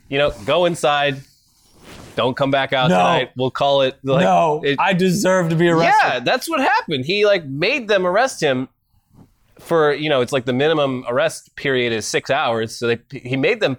you 0.08 0.18
know, 0.18 0.32
go 0.44 0.64
inside. 0.66 1.20
Don't 2.16 2.36
come 2.36 2.50
back 2.50 2.72
out 2.72 2.90
No. 2.90 2.96
tonight. 2.96 3.30
We'll 3.36 3.50
call 3.50 3.82
it." 3.82 3.96
Like, 4.02 4.22
no, 4.24 4.60
it- 4.64 4.78
I 4.80 4.92
deserve 4.92 5.48
to 5.50 5.56
be 5.56 5.68
arrested. 5.68 6.08
yeah, 6.08 6.20
that's 6.20 6.48
what 6.48 6.60
happened. 6.60 7.04
He 7.06 7.24
like 7.26 7.44
made 7.46 7.88
them 7.88 8.06
arrest 8.06 8.42
him 8.42 8.68
for 9.58 9.92
you 9.92 10.08
know 10.08 10.20
it's 10.20 10.32
like 10.32 10.44
the 10.44 10.52
minimum 10.52 11.04
arrest 11.08 11.54
period 11.56 11.92
is 11.92 12.06
six 12.06 12.30
hours. 12.30 12.76
So 12.76 12.86
they 12.88 12.98
he 13.10 13.36
made 13.36 13.60
them 13.60 13.76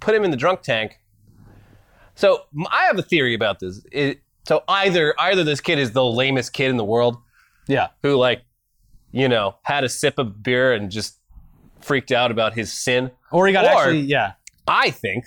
put 0.00 0.14
him 0.14 0.24
in 0.24 0.30
the 0.30 0.36
drunk 0.36 0.62
tank. 0.62 0.98
So 2.14 2.42
I 2.70 2.84
have 2.84 2.98
a 2.98 3.02
theory 3.02 3.34
about 3.34 3.58
this. 3.60 3.84
It, 3.90 4.20
so 4.46 4.62
either 4.68 5.14
either 5.20 5.44
this 5.44 5.60
kid 5.60 5.78
is 5.78 5.92
the 5.92 6.04
lamest 6.04 6.52
kid 6.52 6.70
in 6.70 6.76
the 6.76 6.84
world 6.84 7.16
Yeah. 7.68 7.88
who 8.02 8.16
like 8.16 8.42
you 9.12 9.28
know 9.28 9.56
had 9.62 9.84
a 9.84 9.88
sip 9.88 10.18
of 10.18 10.42
beer 10.42 10.72
and 10.72 10.90
just 10.90 11.18
freaked 11.80 12.12
out 12.12 12.30
about 12.30 12.54
his 12.54 12.72
sin. 12.72 13.10
Or 13.30 13.46
he 13.46 13.52
got 13.52 13.64
Or- 13.64 13.68
actually, 13.80 14.00
yeah. 14.00 14.32
I 14.68 14.90
think 14.90 15.24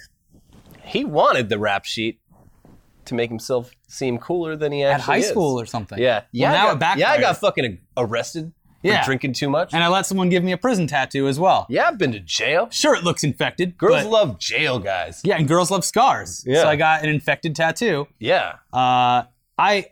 he 0.84 1.04
wanted 1.06 1.50
the 1.50 1.58
rap 1.60 1.86
sheet 1.86 2.19
to 3.06 3.13
make 3.13 3.30
himself 3.30 3.71
seem 3.88 4.17
cooler 4.17 4.56
than 4.56 4.71
he 4.71 4.84
actually 4.84 4.93
At 4.95 5.02
high 5.02 5.17
is. 5.17 5.30
school 5.30 5.60
or 5.60 5.65
something. 5.65 6.00
Yeah, 6.00 6.21
yeah. 6.32 6.52
now 6.52 6.56
I 6.56 6.69
it 6.69 6.71
got, 6.74 6.80
backfired. 6.80 7.00
yeah, 7.00 7.12
I 7.12 7.21
got 7.21 7.38
fucking 7.38 7.80
arrested 7.98 8.52
for 8.86 8.93
Yeah. 8.93 9.06
drinking 9.06 9.34
too 9.34 9.50
much. 9.50 9.74
And 9.74 9.84
I 9.84 9.88
let 9.88 10.06
someone 10.06 10.30
give 10.30 10.43
me 10.43 10.52
a 10.52 10.58
prison 10.58 10.88
tattoo 10.88 11.28
as 11.28 11.39
well. 11.39 11.65
yeah, 11.69 11.88
I've 11.88 11.98
been 11.98 12.12
to 12.13 12.19
jail. 12.19 12.67
Sure, 12.71 12.95
it 12.95 13.04
looks 13.04 13.24
infected. 13.24 13.78
Girls 13.78 14.04
but- 14.04 14.10
love 14.12 14.39
jail 14.39 14.80
guys. 14.80 15.21
Yeah, 15.24 15.38
and 15.38 15.48
girls 15.48 15.71
love 15.71 15.84
scars. 15.84 16.43
Yeah. 16.45 16.62
So 16.62 16.67
I 16.69 16.76
got 16.76 17.04
an 17.04 17.10
infected 17.10 17.56
tattoo. 17.56 18.08
Yeah. 18.19 18.54
Uh, 18.74 19.24
I, 19.58 19.88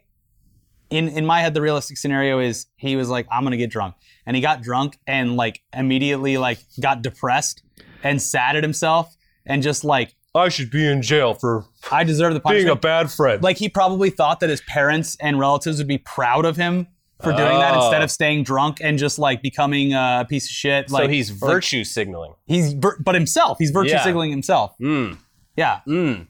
in 0.90 1.10
in 1.10 1.26
my 1.26 1.42
head, 1.42 1.54
the 1.54 1.62
realistic 1.62 1.98
scenario 1.98 2.40
is 2.40 2.68
he 2.76 2.96
was 2.96 3.10
like, 3.10 3.28
I'm 3.32 3.44
gonna 3.44 3.58
get 3.58 3.70
drunk, 3.72 3.96
and 4.26 4.36
he 4.36 4.42
got 4.42 4.62
drunk 4.62 4.98
and 5.08 5.36
like 5.36 5.62
immediately 5.76 6.38
like 6.38 6.60
got 6.82 7.02
depressed 7.02 7.64
and 8.04 8.22
sad 8.22 8.56
at 8.56 8.64
himself 8.64 9.16
and 9.46 9.64
just 9.64 9.84
like 9.84 10.14
I 10.36 10.50
should 10.50 10.70
be 10.72 10.86
in 10.86 11.02
jail 11.02 11.34
for 11.36 11.66
I 11.92 12.04
deserve 12.04 12.34
the 12.34 12.40
punishment. 12.42 12.66
Being 12.68 12.78
a 12.78 12.80
bad 12.80 13.12
friend. 13.12 13.42
like 13.42 13.58
he 13.58 13.70
probably 13.70 14.10
thought 14.10 14.40
that 14.42 14.50
his 14.50 14.62
parents 14.62 15.16
and 15.22 15.40
relatives 15.40 15.78
would 15.78 15.88
be 15.88 15.98
proud 16.00 16.44
of 16.46 16.58
him 16.58 16.88
for 17.22 17.32
doing 17.32 17.58
that 17.60 17.76
Oh. 17.76 17.82
instead 17.86 18.02
of 18.02 18.12
staying 18.12 18.44
drunk 18.44 18.80
and 18.82 18.98
just 18.98 19.18
like 19.20 19.42
becoming 19.42 19.94
a 19.94 20.26
piece 20.30 20.46
of 20.46 20.52
shit. 20.52 20.90
so 20.90 20.96
Like 20.98 21.10
he's 21.10 21.30
or, 21.30 21.34
like, 21.48 21.54
virtue 21.56 21.84
signaling. 21.84 22.34
he's 22.46 22.74
vir- 22.74 22.98
but 23.04 23.16
himself. 23.16 23.58
He's 23.60 23.72
virtue 23.72 23.92
Yeah. 23.92 24.04
signaling 24.04 24.32
himself. 24.32 24.74
Mm. 24.82 25.18
Yeah, 25.56 25.80
Mm. 25.88 26.28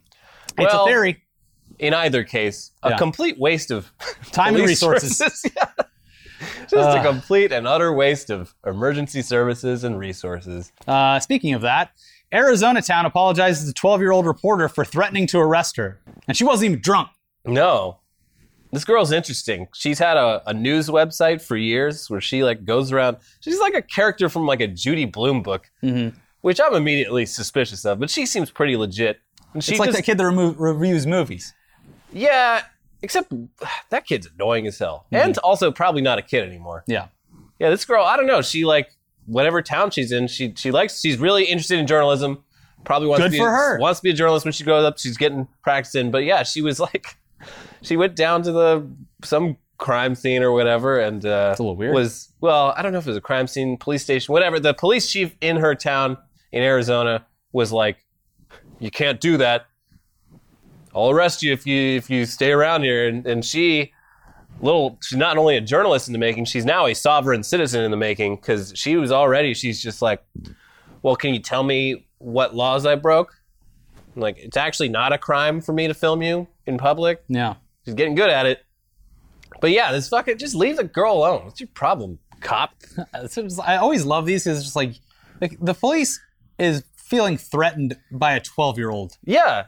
it's 0.57 0.73
Well, 0.73 0.85
a 0.85 0.87
theory. 0.87 1.19
In 1.79 1.93
either 1.95 2.23
case, 2.23 2.71
a 2.83 2.91
Yeah. 2.91 2.97
complete 2.97 3.39
waste 3.39 3.71
of 3.71 3.91
Time 4.31 4.55
and 4.55 4.63
resources. 4.65 5.19
Yeah. 5.55 5.65
Just 6.63 6.73
a 6.73 6.99
Uh. 6.99 7.03
complete 7.03 7.51
and 7.53 7.65
utter 7.67 7.93
waste 7.93 8.29
of 8.29 8.53
emergency 8.65 9.21
services 9.21 9.83
and 9.83 9.97
resources. 9.97 10.71
Uh, 10.87 11.19
speaking 11.19 11.53
of 11.53 11.61
that, 11.61 11.91
Arizona 12.33 12.81
Town 12.81 13.05
apologizes 13.05 13.65
to 13.67 13.73
12 13.73 14.01
year 14.01 14.11
old 14.11 14.25
reporter 14.25 14.67
for 14.67 14.83
threatening 14.83 15.25
to 15.27 15.39
arrest 15.39 15.77
her. 15.77 15.99
And 16.27 16.35
she 16.35 16.43
wasn't 16.43 16.65
even 16.71 16.81
drunk. 16.81 17.09
No. 17.45 17.99
This 18.73 18.83
girl's 18.85 19.11
interesting. 19.11 19.67
She's 19.73 19.99
had 19.99 20.17
a, 20.17 20.41
a 20.47 20.53
news 20.53 20.89
website 20.89 21.41
for 21.41 21.55
years 21.55 22.09
where 22.09 22.19
she 22.19 22.43
like 22.43 22.65
goes 22.65 22.91
around. 22.91 23.17
She's 23.39 23.59
like 23.59 23.75
a 23.75 23.81
character 23.81 24.27
from 24.29 24.45
like 24.47 24.59
a 24.61 24.67
Judy 24.67 25.05
Blume 25.05 25.43
book, 25.43 25.69
Mm-hmm. 25.83 26.17
which 26.41 26.59
I'm 26.59 26.73
immediately 26.73 27.25
suspicious 27.25 27.85
of. 27.85 27.99
But 27.99 28.09
she 28.09 28.25
seems 28.25 28.49
pretty 28.51 28.75
legit. 28.75 29.19
And 29.53 29.63
she 29.63 29.73
It's 29.73 29.79
like 29.79 29.87
just, 29.89 29.97
that 29.99 30.03
kid 30.03 30.17
that 30.17 30.25
remo- 30.25 30.53
reviews 30.55 31.05
movies. 31.07 31.53
yeah. 32.11 32.63
Except 33.03 33.31
that 33.89 34.05
kid's 34.07 34.27
annoying 34.33 34.65
as 34.65 34.79
hell, 34.79 35.05
Mm-hmm. 35.11 35.25
and 35.27 35.37
also 35.39 35.71
probably 35.73 36.01
not 36.01 36.19
a 36.19 36.21
kid 36.21 36.47
anymore. 36.47 36.85
Yeah. 36.87 37.07
Yeah, 37.59 37.69
this 37.69 37.83
girl. 37.85 38.03
I 38.05 38.15
don't 38.15 38.27
know. 38.27 38.41
She 38.41 38.63
like 38.65 38.95
whatever 39.25 39.61
town 39.61 39.91
she's 39.91 40.11
in. 40.13 40.27
She 40.27 40.53
she 40.55 40.71
likes. 40.71 41.01
She's 41.01 41.17
really 41.17 41.43
interested 41.43 41.79
in 41.79 41.85
journalism. 41.85 42.43
Probably 42.85 43.09
wants 43.09 43.19
Good 43.23 43.25
to 43.27 43.31
be, 43.31 43.37
for 43.39 43.49
her. 43.49 43.77
Wants 43.77 43.99
to 43.99 44.03
be 44.03 44.09
a 44.11 44.13
journalist 44.13 44.45
when 44.45 44.53
she 44.53 44.63
grows 44.63 44.85
up. 44.85 44.97
She's 44.99 45.17
getting 45.17 45.47
practice 45.63 45.95
in. 45.95 46.11
But 46.11 46.23
yeah, 46.23 46.43
she 46.43 46.61
was 46.61 46.79
like, 46.93 47.17
she 47.81 47.97
went 47.97 48.15
down 48.15 48.43
to 48.43 48.51
the 48.51 48.87
some 49.23 49.57
crime 49.77 50.15
scene 50.15 50.43
or 50.43 50.51
whatever, 50.51 50.99
and 50.99 51.25
uh, 51.25 51.55
a 51.57 51.61
little 51.61 51.75
weird. 51.75 51.93
Was 51.93 52.31
well, 52.41 52.73
I 52.75 52.81
don't 52.81 52.91
know 52.91 52.99
if 52.99 53.05
it 53.05 53.09
was 53.09 53.17
a 53.17 53.21
crime 53.21 53.47
scene, 53.47 53.77
police 53.77 54.03
station, 54.03 54.31
whatever. 54.31 54.59
The 54.59 54.73
police 54.73 55.11
chief 55.11 55.35
in 55.41 55.57
her 55.57 55.75
town 55.75 56.17
in 56.51 56.63
Arizona 56.63 57.25
was 57.51 57.71
like, 57.71 57.97
"You 58.79 58.91
can't 58.91 59.19
do 59.19 59.37
that. 59.37 59.67
I'll 60.95 61.09
arrest 61.09 61.43
you 61.43 61.51
if 61.53 61.65
you 61.67 61.97
if 61.97 62.09
you 62.09 62.25
stay 62.25 62.51
around 62.51 62.83
here." 62.83 63.07
And 63.07 63.25
and 63.25 63.43
she 63.43 63.91
little 64.61 64.97
she's 65.01 65.17
not 65.17 65.37
only 65.37 65.57
a 65.57 65.61
journalist 65.61 66.07
in 66.07 66.13
the 66.13 66.19
making 66.19 66.45
she's 66.45 66.65
now 66.65 66.85
a 66.85 66.93
sovereign 66.93 67.43
citizen 67.43 67.83
in 67.83 67.91
the 67.91 67.97
making 67.97 68.35
because 68.35 68.71
she 68.75 68.95
was 68.95 69.11
already 69.11 69.53
she's 69.53 69.81
just 69.81 70.01
like 70.01 70.23
well 71.01 71.15
can 71.15 71.33
you 71.33 71.39
tell 71.39 71.63
me 71.63 72.05
what 72.19 72.55
laws 72.55 72.85
i 72.85 72.95
broke 72.95 73.35
I'm 74.15 74.21
like 74.21 74.37
it's 74.37 74.57
actually 74.57 74.89
not 74.89 75.11
a 75.11 75.17
crime 75.17 75.59
for 75.59 75.73
me 75.73 75.87
to 75.87 75.93
film 75.93 76.21
you 76.21 76.47
in 76.65 76.77
public. 76.77 77.23
Yeah. 77.27 77.55
she's 77.85 77.93
getting 77.93 78.15
good 78.15 78.29
at 78.29 78.45
it. 78.45 78.59
But 79.61 79.71
yeah 79.71 79.91
this 79.91 80.09
fucking 80.09 80.37
just 80.37 80.55
leave 80.55 80.77
the 80.77 80.83
girl 80.83 81.17
alone. 81.17 81.45
What's 81.45 81.59
your 81.59 81.69
problem 81.73 82.19
cop? 82.41 82.71
I 83.63 83.77
always 83.77 84.05
love 84.05 84.25
these 84.25 84.43
because 84.43 84.57
it's 84.59 84.65
just 84.67 84.75
like, 84.75 84.95
like 85.41 85.57
the 85.61 85.73
police 85.73 86.19
is 86.59 86.83
feeling 86.95 87.37
threatened 87.37 87.97
by 88.11 88.33
a 88.33 88.39
12 88.39 88.77
year 88.77 88.89
old. 88.89 89.17
yeah. 89.23 89.65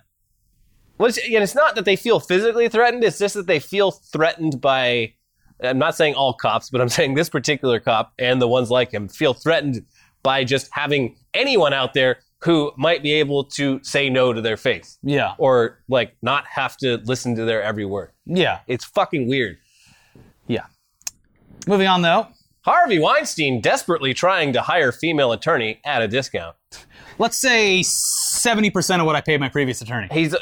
Well, 0.97 1.09
it's, 1.09 1.17
and 1.17 1.43
it's 1.43 1.55
not 1.55 1.75
that 1.75 1.83
they 1.83 1.97
feel 1.97 2.21
physically 2.21 2.69
threatened 2.69 3.03
it's 3.03 3.19
just 3.19 3.35
that 3.35 3.47
they 3.47 3.59
feel 3.59 3.91
threatened 3.91 4.61
by 4.61 5.13
i'm 5.61 5.77
not 5.77 5.93
saying 5.95 6.13
all 6.15 6.33
cops 6.33 6.69
but 6.69 6.79
i'm 6.79 6.87
saying 6.97 7.15
this 7.15 7.29
particular 7.29 7.81
cop 7.81 8.13
and 8.17 8.41
the 8.41 8.47
ones 8.47 8.71
like 8.71 8.91
him 8.93 9.09
feel 9.09 9.33
threatened 9.33 9.85
by 10.23 10.45
just 10.45 10.69
having 10.71 11.17
anyone 11.33 11.73
out 11.73 11.93
there 11.93 12.19
who 12.45 12.71
might 12.77 13.01
be 13.03 13.11
able 13.13 13.43
to 13.43 13.79
say 13.83 14.09
no 14.09 14.31
to 14.31 14.39
their 14.41 14.57
face 14.57 14.97
Yeah. 15.03 15.33
or 15.37 15.79
like 15.89 16.15
not 16.21 16.45
have 16.47 16.77
to 16.77 16.97
listen 17.05 17.35
to 17.35 17.43
their 17.45 17.61
every 17.63 17.85
word 17.85 18.11
Yeah. 18.25 18.59
it's 18.67 18.85
fucking 18.85 19.27
weird 19.27 19.57
Yeah. 20.47 20.65
Moving 21.67 21.87
on 21.87 22.01
though, 22.03 22.27
harvey 22.61 22.99
weinstein 22.99 23.61
desperately 23.61 24.13
trying 24.13 24.53
to 24.53 24.61
hire 24.61 24.91
female 24.91 25.31
attorney 25.31 25.79
at 25.85 26.01
a 26.01 26.07
discount 26.07 26.55
let's 27.17 27.37
say 27.37 27.81
70% 27.81 28.99
of 28.99 29.05
what 29.05 29.15
I 29.15 29.21
paid 29.21 29.39
my 29.39 29.49
previous 29.49 29.81
attorney. 29.81 30.07
he's 30.11 30.35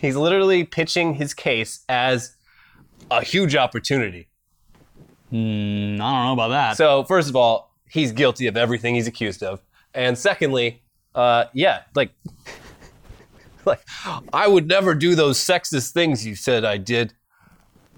he's 0.00 0.16
literally 0.16 0.64
pitching 0.64 1.14
his 1.14 1.34
case 1.34 1.84
as 1.88 2.34
a 3.10 3.22
huge 3.22 3.54
opportunity 3.56 4.26
Mm, 5.32 5.94
I 6.00 6.10
don't 6.10 6.24
know 6.26 6.32
about 6.32 6.48
that. 6.48 6.76
So 6.76 7.04
first 7.04 7.28
of 7.28 7.36
all, 7.36 7.72
he's 7.88 8.10
guilty 8.10 8.48
of 8.48 8.56
everything 8.56 8.96
he's 8.96 9.06
accused 9.06 9.44
of, 9.44 9.60
and 9.94 10.18
secondly, 10.18 10.82
uh, 11.14 11.46
yeah, 11.52 11.82
like, 11.94 12.12
like 13.64 13.82
I 14.32 14.46
would 14.46 14.66
never 14.66 14.94
do 14.94 15.14
those 15.14 15.38
sexist 15.38 15.92
things 15.92 16.26
you 16.26 16.34
said 16.34 16.64
I 16.64 16.76
did. 16.76 17.14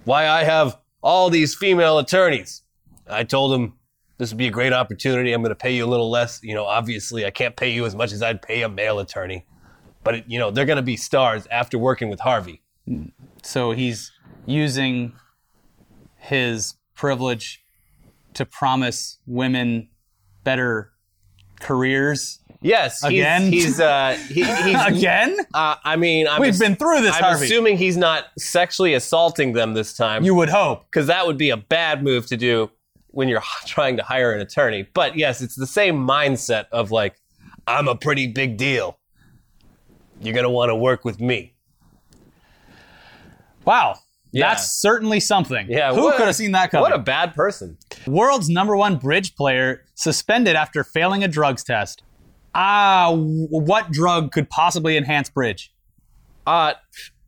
Why 0.05 0.27
I 0.27 0.43
have 0.43 0.77
all 1.01 1.29
these 1.29 1.55
female 1.55 1.97
attorneys? 1.97 2.61
I 3.09 3.23
told 3.23 3.53
him 3.53 3.73
this 4.17 4.31
would 4.31 4.37
be 4.37 4.47
a 4.47 4.51
great 4.51 4.73
opportunity. 4.73 5.33
I'm 5.33 5.41
going 5.41 5.49
to 5.49 5.55
pay 5.55 5.75
you 5.75 5.85
a 5.85 5.87
little 5.87 6.09
less. 6.09 6.39
You 6.43 6.55
know, 6.55 6.65
obviously, 6.65 7.25
I 7.25 7.31
can't 7.31 7.55
pay 7.55 7.69
you 7.71 7.85
as 7.85 7.95
much 7.95 8.11
as 8.11 8.21
I'd 8.21 8.41
pay 8.41 8.61
a 8.61 8.69
male 8.69 8.99
attorney, 8.99 9.45
but 10.03 10.15
it, 10.15 10.25
you 10.27 10.39
know 10.39 10.51
they're 10.51 10.65
going 10.65 10.77
to 10.77 10.81
be 10.81 10.97
stars 10.97 11.47
after 11.51 11.77
working 11.77 12.09
with 12.09 12.19
Harvey. 12.19 12.61
so 13.43 13.71
he's 13.71 14.11
using 14.45 15.13
his 16.17 16.75
privilege 16.95 17.63
to 18.33 18.45
promise 18.45 19.19
women 19.25 19.89
better 20.43 20.91
careers 21.59 22.39
Yes, 22.63 23.01
he's, 23.01 23.09
Again? 23.09 23.41
He's 23.51 23.79
uh, 23.79 24.17
he, 24.29 24.43
he's 24.43 24.81
again. 24.85 25.37
Uh, 25.53 25.75
I 25.83 25.95
mean, 25.97 26.27
I'm 26.27 26.39
We've 26.41 26.53
ass- 26.53 26.59
been 26.59 26.75
through 26.75 27.01
this, 27.01 27.15
I'm 27.15 27.21
Harvey. 27.23 27.45
assuming 27.45 27.77
he's 27.77 27.97
not 27.97 28.25
sexually 28.37 28.93
assaulting 28.93 29.53
them 29.53 29.73
this 29.73 29.93
time, 29.93 30.23
You 30.23 30.33
would 30.35 30.49
hope. 30.49 30.85
because 30.89 31.07
that 31.07 31.25
would 31.27 31.37
be 31.37 31.49
a 31.49 31.57
bad 31.57 32.03
move 32.03 32.25
to 32.27 32.37
do 32.37 32.71
when 33.07 33.27
you're 33.27 33.43
trying 33.65 33.97
to 33.97 34.03
hire 34.03 34.31
an 34.33 34.39
attorney. 34.41 34.87
But 34.93 35.17
yes, 35.17 35.41
it's 35.41 35.55
the 35.55 35.67
same 35.67 35.95
mindset 36.07 36.65
of 36.71 36.89
like, 36.89 37.15
I'm 37.67 37.87
a 37.87 37.95
pretty 37.95 38.27
big 38.27 38.57
deal. 38.57 38.97
You're 40.21 40.33
gonna 40.33 40.49
want 40.49 40.69
to 40.69 40.75
work 40.75 41.03
with 41.03 41.19
me. 41.19 41.53
Wow. 43.65 43.95
Yeah. 44.31 44.47
That's 44.49 44.71
certainly 44.81 45.19
something. 45.19 45.67
Yeah, 45.69 45.93
Who 45.93 46.03
what- 46.03 46.17
could 46.17 46.25
have 46.25 46.35
seen 46.35 46.53
that 46.53 46.71
coming? 46.71 46.81
What 46.83 46.93
a 46.93 46.97
bad 46.99 47.33
person. 47.35 47.77
World's 48.07 48.49
number 48.49 48.75
one 48.75 48.97
bridge 48.97 49.35
player 49.35 49.85
suspended 49.95 50.55
after 50.55 50.83
failing 50.83 51.23
a 51.23 51.27
drugs 51.27 51.63
test. 51.63 52.01
Ah, 52.55 53.11
what 53.13 53.91
drug 53.91 54.31
could 54.31 54.49
possibly 54.49 54.95
enhance 54.97 55.29
bridge? 55.29 55.73
Uh, 56.45 56.73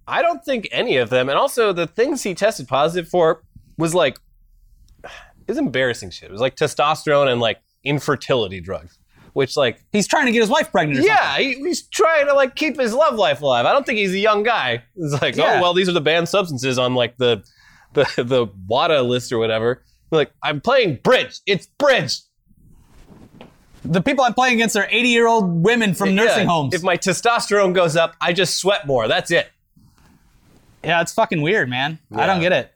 I 0.07 0.21
don't 0.21 0.43
think 0.45 0.67
any 0.71 0.97
of 0.97 1.09
them. 1.09 1.29
And 1.29 1.37
also, 1.37 1.73
the 1.73 1.87
things 1.87 2.21
he 2.23 2.35
tested 2.35 2.67
positive 2.67 3.07
for 3.09 3.41
was 3.77 3.95
like, 3.95 4.19
it's 5.47 5.57
embarrassing 5.57 6.09
shit. 6.11 6.29
It 6.29 6.31
was 6.31 6.41
like 6.41 6.55
testosterone 6.55 7.31
and 7.31 7.39
like 7.41 7.59
infertility 7.83 8.59
drugs, 8.61 8.97
which 9.33 9.55
like, 9.57 9.83
He's 9.91 10.07
trying 10.07 10.25
to 10.27 10.31
get 10.31 10.41
his 10.41 10.49
wife 10.49 10.71
pregnant. 10.71 10.99
Or 10.99 11.03
something. 11.07 11.15
yeah, 11.15 11.37
he, 11.37 11.53
he's 11.55 11.87
trying 11.87 12.27
to 12.27 12.33
like 12.33 12.55
keep 12.55 12.79
his 12.79 12.93
love 12.93 13.15
life 13.15 13.41
alive. 13.41 13.65
I 13.65 13.71
don't 13.71 13.85
think 13.85 13.97
he's 13.99 14.13
a 14.13 14.19
young 14.19 14.43
guy. 14.43 14.83
It's 14.95 15.21
like, 15.21 15.35
Yeah. 15.35 15.57
oh 15.57 15.61
well, 15.61 15.73
these 15.73 15.87
are 15.89 15.91
the 15.93 16.01
banned 16.01 16.29
substances 16.29 16.77
on 16.79 16.93
like 16.95 17.17
the 17.17 17.43
the 17.93 18.03
the 18.17 18.47
WADA 18.67 19.01
list 19.03 19.31
or 19.31 19.37
whatever. 19.37 19.83
Like, 20.11 20.31
I'm 20.43 20.61
playing 20.61 20.99
bridge. 21.03 21.39
It's 21.47 21.65
bridge. 21.79 22.17
The 23.85 24.01
people 24.01 24.23
I'm 24.25 24.33
playing 24.33 24.55
against 24.55 24.75
are 24.75 24.87
80 24.89 25.09
year 25.09 25.27
old 25.27 25.63
women 25.63 25.93
from 25.93 26.15
nursing 26.15 26.47
homes. 26.47 26.73
If 26.73 26.83
my 26.83 26.97
testosterone 26.97 27.73
goes 27.73 27.95
up, 27.95 28.15
I 28.19 28.33
just 28.33 28.55
sweat 28.55 28.87
more. 28.87 29.07
That's 29.07 29.31
it. 29.31 29.49
yeah, 30.83 31.01
it's 31.01 31.13
fucking 31.13 31.41
weird, 31.41 31.69
man. 31.69 31.99
I 32.13 32.25
don't 32.25 32.41
get 32.41 32.51
it. 32.51 32.71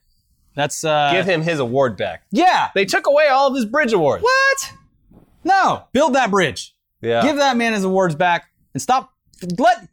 That's 0.55 0.83
uh, 0.83 1.11
Give 1.13 1.25
him 1.25 1.41
his 1.41 1.59
award 1.59 1.95
back. 1.97 2.23
yeah. 2.31 2.69
They 2.75 2.85
took 2.85 3.07
away 3.07 3.27
all 3.27 3.47
of 3.47 3.55
his 3.55 3.65
bridge 3.65 3.93
awards. 3.93 4.23
What? 4.23 4.73
No, 5.43 5.83
build 5.93 6.15
that 6.15 6.29
bridge. 6.31 6.75
Yeah. 7.01 7.21
Give 7.21 7.37
that 7.37 7.55
man 7.55 7.73
his 7.73 7.83
awards 7.85 8.13
back 8.15 8.49
and 8.73 8.81
stop. 8.81 9.13
Let 9.57 9.87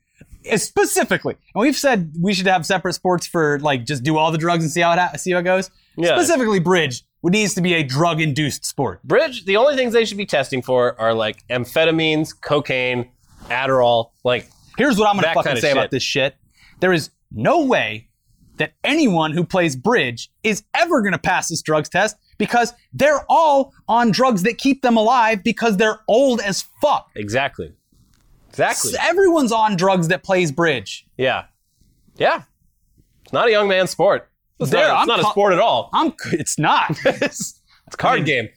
specifically, 0.60 1.36
and 1.54 1.60
we've 1.62 1.76
said 1.76 2.12
we 2.20 2.34
should 2.34 2.46
have 2.46 2.66
separate 2.66 2.94
sports 2.94 3.26
for 3.26 3.58
like 3.60 3.84
just 3.84 4.02
do 4.02 4.16
all 4.16 4.32
the 4.32 4.38
drugs 4.38 4.64
and 4.64 4.72
see 4.72 4.80
how 4.80 4.92
it 4.92 4.98
ha- 4.98 5.12
see 5.16 5.32
how 5.32 5.38
it 5.38 5.44
goes. 5.44 5.70
Yeah. 5.96 6.16
Specifically, 6.16 6.58
bridge 6.58 7.02
needs 7.30 7.54
to 7.54 7.60
be 7.60 7.74
a 7.74 7.82
drug 7.82 8.20
induced 8.20 8.64
sport. 8.64 9.02
Bridge, 9.02 9.44
the 9.44 9.56
only 9.56 9.76
things 9.76 9.92
they 9.92 10.04
should 10.04 10.16
be 10.18 10.26
testing 10.26 10.62
for 10.62 10.98
are 11.00 11.14
like 11.14 11.46
amphetamines, 11.48 12.32
cocaine, 12.38 13.10
Adderall. 13.46 14.10
Like, 14.24 14.48
Here's 14.78 14.98
what 14.98 15.08
I'm 15.08 15.16
gonna 15.16 15.28
fucking 15.34 15.42
kinda 15.42 15.60
say 15.60 15.68
shit. 15.68 15.76
about 15.76 15.90
this 15.90 16.02
shit. 16.02 16.36
There 16.80 16.92
is 16.92 17.10
no 17.30 17.64
way 17.64 18.08
that 18.58 18.72
anyone 18.84 19.32
who 19.32 19.44
plays 19.44 19.76
bridge 19.76 20.30
is 20.42 20.62
ever 20.74 21.02
gonna 21.02 21.18
pass 21.18 21.48
this 21.48 21.62
drugs 21.62 21.88
test 21.88 22.16
because 22.38 22.74
they're 22.92 23.24
all 23.28 23.72
on 23.88 24.10
drugs 24.10 24.42
that 24.42 24.58
keep 24.58 24.82
them 24.82 24.96
alive 24.96 25.42
because 25.42 25.76
they're 25.78 26.00
old 26.08 26.40
as 26.40 26.62
fuck. 26.82 27.10
exactly. 27.14 27.72
Exactly. 28.50 28.92
Everyone's 29.00 29.52
on 29.52 29.76
drugs 29.76 30.08
that 30.08 30.22
plays 30.22 30.50
bridge. 30.50 31.06
Yeah. 31.18 31.44
Yeah. 32.16 32.42
It's 33.24 33.32
not 33.32 33.48
a 33.48 33.50
young 33.50 33.68
man's 33.68 33.90
sport. 33.90 34.30
It's, 34.58 34.70
There, 34.70 34.88
not, 34.88 35.00
it's 35.02 35.08
not 35.08 35.20
a 35.20 35.24
sport 35.24 35.52
at 35.52 35.58
all. 35.58 35.90
I'm. 35.92 36.14
It's 36.32 36.58
not. 36.58 36.96
it's 37.04 37.60
a 37.92 37.96
card 37.96 38.20
mean- 38.20 38.26
game. 38.26 38.48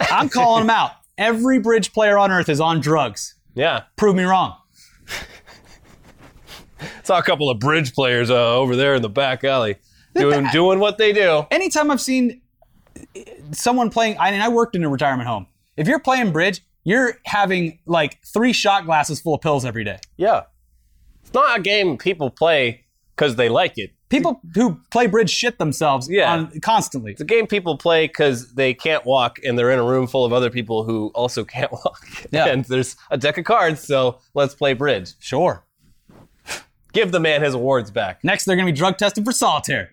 I'm 0.00 0.28
calling 0.28 0.62
them 0.62 0.70
out. 0.70 0.92
Every 1.16 1.58
bridge 1.60 1.92
player 1.92 2.18
on 2.18 2.30
earth 2.32 2.48
is 2.48 2.60
on 2.60 2.80
drugs. 2.80 3.34
Yeah. 3.54 3.84
Prove 3.96 4.16
me 4.16 4.24
wrong. 4.24 4.56
Saw 7.04 7.18
a 7.18 7.22
couple 7.22 7.48
of 7.50 7.60
bridge 7.60 7.94
players 7.94 8.30
uh, 8.30 8.56
over 8.56 8.74
there 8.76 8.94
in 8.96 9.02
the 9.02 9.08
back 9.08 9.44
alley 9.44 9.76
doing 10.14 10.46
doing 10.52 10.80
what 10.80 10.98
they 10.98 11.12
do. 11.12 11.46
Anytime 11.50 11.90
I've 11.90 12.00
seen 12.00 12.42
someone 13.52 13.90
playing, 13.90 14.16
I 14.18 14.30
mean, 14.32 14.40
I 14.40 14.48
worked 14.48 14.74
in 14.76 14.84
a 14.84 14.88
retirement 14.88 15.28
home. 15.28 15.46
If 15.76 15.86
you're 15.88 16.00
playing 16.00 16.32
bridge, 16.32 16.62
you're 16.82 17.14
having 17.24 17.78
like 17.86 18.18
three 18.24 18.52
shot 18.52 18.84
glasses 18.84 19.20
full 19.20 19.34
of 19.34 19.40
pills 19.40 19.64
every 19.64 19.84
day. 19.84 19.98
Yeah. 20.16 20.42
It's 21.22 21.32
not 21.32 21.58
a 21.58 21.62
game 21.62 21.96
people 21.96 22.28
play 22.30 22.84
because 23.16 23.36
they 23.36 23.48
like 23.48 23.78
it. 23.78 23.92
People 24.16 24.40
who 24.54 24.80
play 24.90 25.06
bridge 25.06 25.30
shit 25.30 25.58
themselves 25.58 26.08
Yeah. 26.10 26.32
on, 26.32 26.60
constantly. 26.60 27.12
It's 27.12 27.20
a 27.20 27.24
game 27.24 27.46
people 27.46 27.76
play 27.76 28.06
because 28.06 28.54
they 28.54 28.72
can't 28.74 29.04
walk 29.04 29.38
and 29.44 29.58
they're 29.58 29.70
in 29.70 29.78
a 29.78 29.84
room 29.84 30.06
full 30.06 30.24
of 30.24 30.32
other 30.32 30.50
people 30.50 30.84
who 30.84 31.10
also 31.14 31.44
can't 31.54 31.72
walk. 31.72 32.06
Yeah. 32.30 32.46
And 32.46 32.64
there's 32.66 32.96
a 33.10 33.18
deck 33.18 33.38
of 33.38 33.44
cards, 33.44 33.80
so 33.80 34.18
let's 34.34 34.54
play 34.54 34.72
bridge. 34.74 35.12
Sure. 35.18 35.64
Give 36.92 37.10
the 37.10 37.18
man 37.20 37.42
his 37.42 37.54
awards 37.54 37.90
back. 37.90 38.22
Next, 38.22 38.44
they're 38.44 38.54
going 38.56 38.66
to 38.66 38.72
be 38.72 38.76
drug 38.76 38.98
tested 38.98 39.24
for 39.24 39.32
solitaire. 39.32 39.90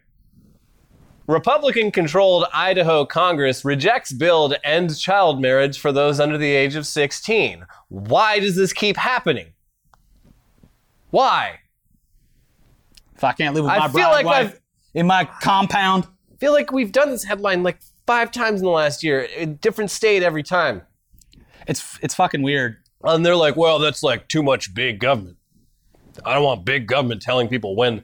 Republican 1.27 1.91
controlled 1.91 2.45
Idaho 2.53 3.05
Congress 3.05 3.63
rejects 3.63 4.11
bill 4.11 4.49
to 4.49 4.67
end 4.67 4.97
child 4.99 5.41
marriage 5.41 5.79
for 5.79 5.91
those 5.91 6.19
under 6.19 6.37
the 6.37 6.51
age 6.51 6.75
of 6.75 6.85
16. 6.85 7.65
Why 7.89 8.39
does 8.39 8.55
this 8.55 8.73
keep 8.73 8.97
happening? 8.97 9.53
Why? 11.09 11.59
If 13.21 13.25
I 13.25 13.33
can't 13.33 13.53
live 13.53 13.65
with 13.65 13.73
I 13.73 13.77
my 13.77 13.85
feel 13.85 13.93
bride 13.93 14.11
like 14.11 14.25
wife 14.25 14.47
I've- 14.53 14.57
in 14.95 15.05
my 15.05 15.25
compound, 15.25 16.07
I 16.33 16.37
feel 16.37 16.53
like 16.53 16.71
we've 16.71 16.91
done 16.91 17.11
this 17.11 17.23
headline 17.23 17.61
like 17.61 17.77
five 18.07 18.31
times 18.31 18.61
in 18.61 18.65
the 18.65 18.71
last 18.71 19.03
year, 19.03 19.27
a 19.37 19.45
different 19.45 19.91
state 19.91 20.23
every 20.23 20.41
time. 20.41 20.81
it's 21.67 21.99
it's 22.01 22.15
fucking 22.15 22.41
weird. 22.41 22.77
And 23.03 23.23
they're 23.23 23.35
like, 23.35 23.55
well, 23.55 23.77
that's 23.77 24.01
like 24.01 24.27
too 24.27 24.41
much 24.41 24.73
big 24.73 24.99
government. 24.99 25.37
I 26.25 26.33
don't 26.33 26.43
want 26.43 26.65
big 26.65 26.87
government 26.87 27.21
telling 27.21 27.47
people 27.47 27.75
when, 27.75 28.03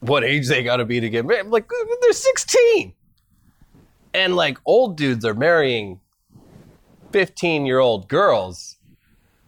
what 0.00 0.24
age 0.24 0.48
they 0.48 0.62
got 0.64 0.76
to 0.78 0.86
be 0.86 0.98
to 1.00 1.10
get 1.10 1.26
married. 1.26 1.46
Like, 1.48 1.68
they're 2.00 2.12
16. 2.14 2.94
And 4.14 4.34
like, 4.34 4.56
old 4.64 4.96
dudes 4.96 5.26
are 5.26 5.34
marrying 5.34 6.00
15 7.12 7.66
year 7.66 7.80
old 7.80 8.08
girls. 8.08 8.76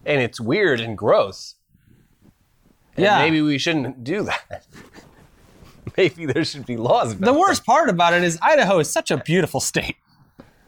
And 0.05 0.21
it's 0.21 0.39
weird 0.39 0.81
and 0.81 0.97
gross. 0.99 1.54
And 2.97 3.05
Yeah. 3.05 3.19
Maybe 3.19 3.43
we 3.43 3.59
shouldn't 3.59 4.05
do 4.05 4.23
that. 4.25 4.67
maybe 5.97 6.27
there 6.27 6.45
should 6.45 6.67
be 6.67 6.77
laws 6.77 7.13
about 7.13 7.25
The 7.33 7.39
worst 7.39 7.65
part 7.65 7.89
about 7.89 8.15
it 8.15 8.23
is 8.23 8.39
Idaho 8.43 8.79
is 8.79 8.91
such 8.91 9.11
a 9.11 9.17
beautiful 9.19 9.61
state. 9.61 9.97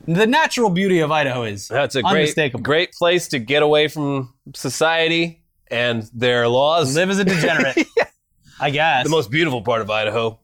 The 0.09 0.27
natural 0.27 0.71
beauty 0.71 1.01
of 1.01 1.11
Idaho 1.11 1.43
is 1.43 1.67
That's 1.69 1.97
a 1.97 2.03
great, 2.03 2.37
great 2.63 2.93
place 2.93 3.29
to 3.29 3.39
get 3.41 3.63
away 3.63 3.89
from 3.89 4.35
society 4.55 5.43
and 5.69 6.09
their 6.15 6.47
laws. 6.47 6.95
Live 6.95 7.11
as 7.11 7.19
a 7.19 7.25
degenerate. 7.25 7.87
I 8.61 8.71
guess. 8.71 9.05
The 9.05 9.11
most 9.11 9.31
beautiful 9.31 9.63
part 9.63 9.83
of 9.83 9.91
Idaho 9.91 10.39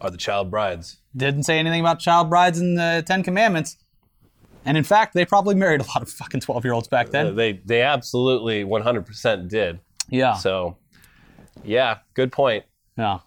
are 0.00 0.10
the 0.10 0.16
child 0.16 0.50
brides. 0.50 0.96
Didn't 1.16 1.42
say 1.42 1.58
anything 1.58 1.80
about 1.80 1.98
child 1.98 2.30
brides 2.30 2.60
in 2.60 2.76
the 2.76 3.02
Ten 3.06 3.22
Commandments. 3.22 3.76
And 4.64 4.76
in 4.76 4.84
fact, 4.84 5.14
they 5.14 5.24
probably 5.24 5.54
married 5.54 5.80
a 5.80 5.84
lot 5.84 6.02
of 6.02 6.10
fucking 6.10 6.40
12 6.40 6.64
year 6.64 6.72
olds 6.72 6.88
back 6.88 7.10
then. 7.10 7.28
Uh, 7.28 7.30
they 7.32 7.52
they 7.64 7.82
absolutely 7.82 8.64
100% 8.64 9.48
did. 9.48 9.80
yeah. 10.08 10.34
So, 10.34 10.76
yeah, 11.64 11.98
good 12.14 12.32
point. 12.32 12.64
Yeah. 12.96 13.20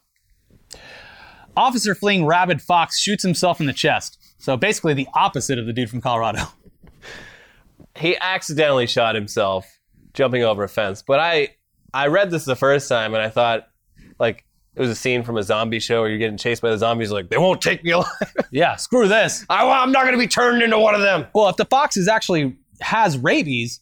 Officer 1.55 1.93
fleeing 1.93 2.25
rabid 2.25 2.61
fox 2.61 2.99
shoots 2.99 3.23
himself 3.23 3.59
in 3.59 3.67
the 3.67 3.73
chest. 3.73 4.17
So 4.39 4.57
basically 4.57 4.93
the 4.93 5.07
opposite 5.13 5.59
of 5.59 5.65
the 5.65 5.73
dude 5.73 5.89
from 5.89 6.01
Colorado. 6.01 6.43
He 7.95 8.17
accidentally 8.19 8.87
shot 8.87 9.13
himself 9.13 9.67
jumping 10.15 10.43
over 10.43 10.63
a 10.63 10.69
fence. 10.69 11.03
But 11.03 11.19
I 11.19 11.49
I 11.93 12.07
read 12.07 12.31
this 12.31 12.43
the 12.43 12.55
first 12.55 12.89
time 12.89 13.13
and 13.13 13.21
I 13.21 13.29
thought 13.29 13.67
like 14.19 14.45
it 14.75 14.81
was 14.81 14.89
a 14.89 14.95
scene 14.95 15.23
from 15.23 15.37
a 15.37 15.43
zombie 15.43 15.79
show 15.79 16.01
where 16.01 16.09
you're 16.09 16.17
getting 16.17 16.37
chased 16.37 16.61
by 16.61 16.71
the 16.71 16.77
zombies 16.77 17.11
like 17.11 17.29
they 17.29 17.37
won't 17.37 17.61
take 17.61 17.83
me 17.83 17.91
alive. 17.91 18.07
Yeah, 18.51 18.75
screw 18.75 19.07
this. 19.07 19.45
I, 19.49 19.67
I'm 19.67 19.91
not 19.91 20.03
going 20.03 20.13
to 20.13 20.19
be 20.19 20.27
turned 20.27 20.61
into 20.61 20.77
one 20.77 20.93
of 20.93 21.01
them. 21.01 21.25
Well, 21.33 21.49
if 21.49 21.55
the 21.55 21.65
fox 21.65 21.97
is 21.97 22.07
actually 22.07 22.55
has 22.81 23.17
rabies, 23.17 23.79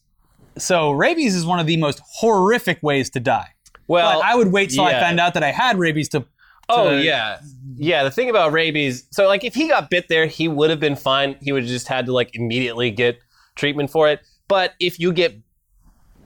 so 0.58 0.92
rabies 0.92 1.36
is 1.36 1.46
one 1.46 1.60
of 1.60 1.68
the 1.68 1.76
most 1.78 2.02
horrific 2.06 2.82
ways 2.82 3.10
to 3.12 3.20
die. 3.20 3.50
Well, 3.92 4.20
But 4.22 4.26
I 4.26 4.36
would 4.36 4.52
wait 4.52 4.70
till 4.72 4.84
I 4.86 4.94
found 4.94 5.20
out 5.20 5.34
that 5.36 5.44
I 5.44 5.52
had 5.52 5.78
rabies 5.78 6.10
to. 6.10 6.26
Oh 6.70 6.92
to- 6.92 7.04
yeah, 7.04 7.40
yeah. 7.76 8.04
The 8.04 8.12
thing 8.12 8.30
about 8.30 8.54
rabies, 8.54 9.04
so 9.12 9.28
like 9.28 9.44
if 9.44 9.54
he 9.54 9.68
got 9.68 9.90
bit 9.90 10.08
there, 10.08 10.26
he 10.26 10.48
would 10.48 10.70
have 10.70 10.80
been 10.80 10.96
fine. 10.96 11.36
He 11.42 11.52
would 11.52 11.64
have 11.64 11.70
just 11.72 11.88
had 11.88 12.06
to 12.06 12.14
like 12.14 12.34
immediately 12.36 12.92
get 12.92 13.20
treatment 13.56 13.90
for 13.92 14.08
it. 14.10 14.22
But 14.48 14.74
if 14.80 15.00
you 15.00 15.12
get 15.12 15.36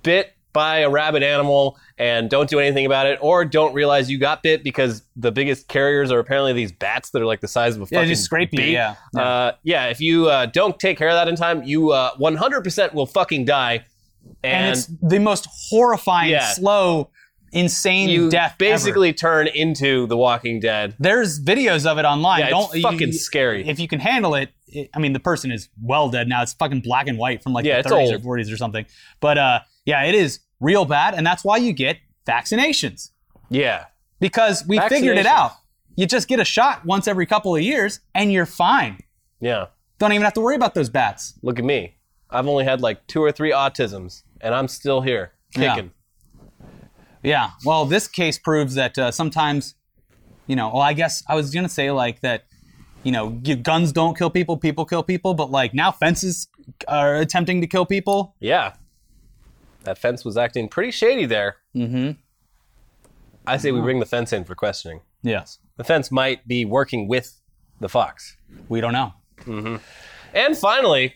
bit 0.04 0.34
by 0.54 0.78
a 0.80 0.89
rabid 0.89 1.21
animal 1.23 1.78
and 1.97 2.30
don't 2.30 2.49
do 2.49 2.60
anything 2.60 2.86
about 2.86 3.08
it, 3.08 3.17
or 3.21 3.43
don't 3.43 3.73
realize 3.73 4.10
you 4.10 4.17
got 4.17 4.41
bit 4.43 4.63
because 4.63 5.01
the 5.15 5.32
biggest 5.32 5.67
carriers 5.67 6.12
are 6.12 6.19
apparently 6.19 6.54
these 6.54 6.71
bats 6.71 7.10
that 7.10 7.21
are 7.21 7.25
like 7.25 7.41
the 7.41 7.47
size 7.47 7.75
of 7.75 7.82
a 7.82 7.86
Yeah, 7.91 7.99
fucking 7.99 8.10
just 8.10 8.23
scrape 8.23 8.54
you, 8.54 8.60
bee. 8.60 8.71
yeah. 8.71 8.95
Yeah. 9.13 9.21
Uh, 9.21 9.51
yeah. 9.63 9.86
If 9.88 9.99
you 9.99 10.28
uh, 10.28 10.45
don't 10.45 10.80
take 10.80 10.97
care 10.97 11.10
of 11.10 11.15
that 11.15 11.28
in 11.28 11.36
time, 11.36 11.63
you 11.63 11.89
uh, 11.91 12.12
100% 12.15 12.93
will 12.93 13.06
fucking 13.06 13.45
die. 13.45 13.86
And, 14.43 14.65
And, 14.67 14.78
it's 14.78 14.86
the 15.01 15.19
most 15.19 15.47
horrifying, 15.69 16.32
Yeah. 16.32 16.47
slow, 16.54 17.10
insane 17.56 18.10
you 18.10 18.30
death. 18.30 18.52
ever. 18.52 18.58
basically 18.58 19.13
turn 19.13 19.48
into 19.48 20.06
The 20.08 20.18
Walking 20.18 20.60
Dead. 20.60 20.96
there's 21.00 21.44
videos 21.44 21.86
of 21.89 21.98
it 21.98 22.06
online. 22.06 22.41
Yeah, 22.41 22.50
Don't 22.50 22.74
it's 22.76 22.84
fucking 22.84 23.12
scary. 23.13 23.67
If 23.67 23.79
you 23.79 23.88
can 23.88 24.00
handle 24.00 24.36
it, 24.36 24.50
it, 24.67 24.90
I 24.94 25.00
mean, 25.00 25.13
the 25.13 25.19
person 25.19 25.52
is 25.52 25.69
well 25.82 26.10
dead 26.10 26.27
now. 26.27 26.42
It's 26.44 26.54
fucking 26.54 26.82
black 26.82 27.08
and 27.08 27.17
white 27.17 27.42
from 27.42 27.54
like 27.54 27.65
Yeah, 27.65 27.82
the 27.82 27.90
30s 27.90 28.13
old. 28.13 28.25
or 28.25 28.38
40s 28.38 28.54
or 28.54 28.58
something. 28.58 28.86
But 29.19 29.38
uh, 29.38 29.60
yeah, 29.86 30.04
it 30.04 30.13
is 30.15 30.40
real 30.60 30.86
bad, 30.86 31.13
and 31.15 31.25
that's 31.25 31.44
why 31.44 31.58
you 31.58 31.73
get 31.73 31.98
vaccinations 32.27 33.12
Yeah. 33.50 33.86
because 34.19 34.65
we 34.67 34.79
figured 34.90 35.17
it 35.17 35.25
out. 35.25 35.52
You 35.96 36.06
just 36.06 36.27
get 36.27 36.40
a 36.40 36.46
shot 36.46 36.86
once 36.86 37.08
every 37.08 37.25
couple 37.25 37.56
of 37.56 37.62
years, 37.62 38.02
and 38.13 38.32
you're 38.34 38.46
fine. 38.46 39.00
Yeah. 39.40 39.67
Don't 39.98 40.12
even 40.12 40.23
have 40.25 40.34
to 40.34 40.42
worry 40.42 40.56
about 40.56 40.73
those 40.75 40.90
bats. 40.90 41.36
Look 41.42 41.58
at 41.58 41.63
me. 41.65 41.96
I've 42.29 42.48
only 42.48 42.65
had 42.65 42.82
like 42.82 43.08
two 43.08 43.23
or 43.23 43.32
three 43.32 43.52
autisms, 43.52 44.23
and 44.42 44.54
I'm 44.54 44.67
still 44.67 45.00
here 45.02 45.32
kicking. 45.54 45.86
Yeah. 45.86 45.90
Well, 47.63 47.86
this 47.86 48.08
case 48.08 48.38
proves 48.38 48.76
that 48.76 48.98
uh, 48.98 49.12
sometimes 49.12 49.76
you 50.48 50.56
know, 50.56 50.69
well, 50.69 50.82
I 50.82 50.94
guess 50.94 51.23
I 51.28 51.36
was 51.36 51.54
gonna 51.54 51.69
say 51.69 51.92
like 51.92 52.21
that, 52.21 52.46
you 53.04 53.12
know, 53.12 53.30
guns 53.30 53.92
don't 53.92 54.17
kill 54.17 54.30
people, 54.30 54.58
people 54.58 54.86
kill 54.86 55.04
people, 55.04 55.34
but 55.34 55.52
like 55.52 55.73
now 55.73 55.92
fences 55.92 56.48
are 56.88 57.15
attempting 57.15 57.62
to 57.62 57.67
kill 57.67 57.86
people. 57.86 58.36
Yeah. 58.40 58.73
That 59.84 59.98
fence 59.98 60.26
was 60.26 60.38
acting 60.38 60.67
pretty 60.67 60.92
shady 60.92 61.26
there. 61.26 61.58
Mm-hmm. 61.76 62.12
I 63.48 63.58
say 63.58 63.71
we 63.71 63.82
bring 63.82 64.00
the 64.00 64.06
fence 64.08 64.34
in 64.34 64.44
for 64.44 64.56
questioning. 64.56 65.02
Yes, 65.21 65.60
The 65.78 65.84
fence 65.84 66.12
might 66.12 66.48
be 66.48 66.65
working 66.65 67.08
with 67.08 67.40
the 67.80 67.90
fox. 67.90 68.38
we 68.69 68.82
don't 68.82 68.94
know. 68.94 69.13
Mm-hmm. 69.42 69.76
And 70.34 70.58
finally, 70.58 71.15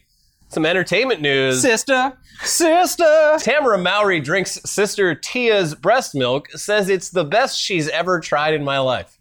some 0.50 0.66
entertainment 0.66 1.22
news. 1.22 1.62
Sister, 1.62 2.14
sister. 2.44 3.04
Tamera 3.04 3.82
Mowry 3.82 4.20
drinks 4.20 4.60
sister 4.66 5.16
Tia's 5.16 5.76
breast 5.76 6.14
milk, 6.16 6.50
says 6.52 6.90
it's 6.90 7.10
the 7.10 7.24
best 7.24 7.60
she's 7.60 7.88
ever 7.90 8.20
tried 8.20 8.54
in 8.54 8.64
my 8.64 8.80
life. 8.80 9.18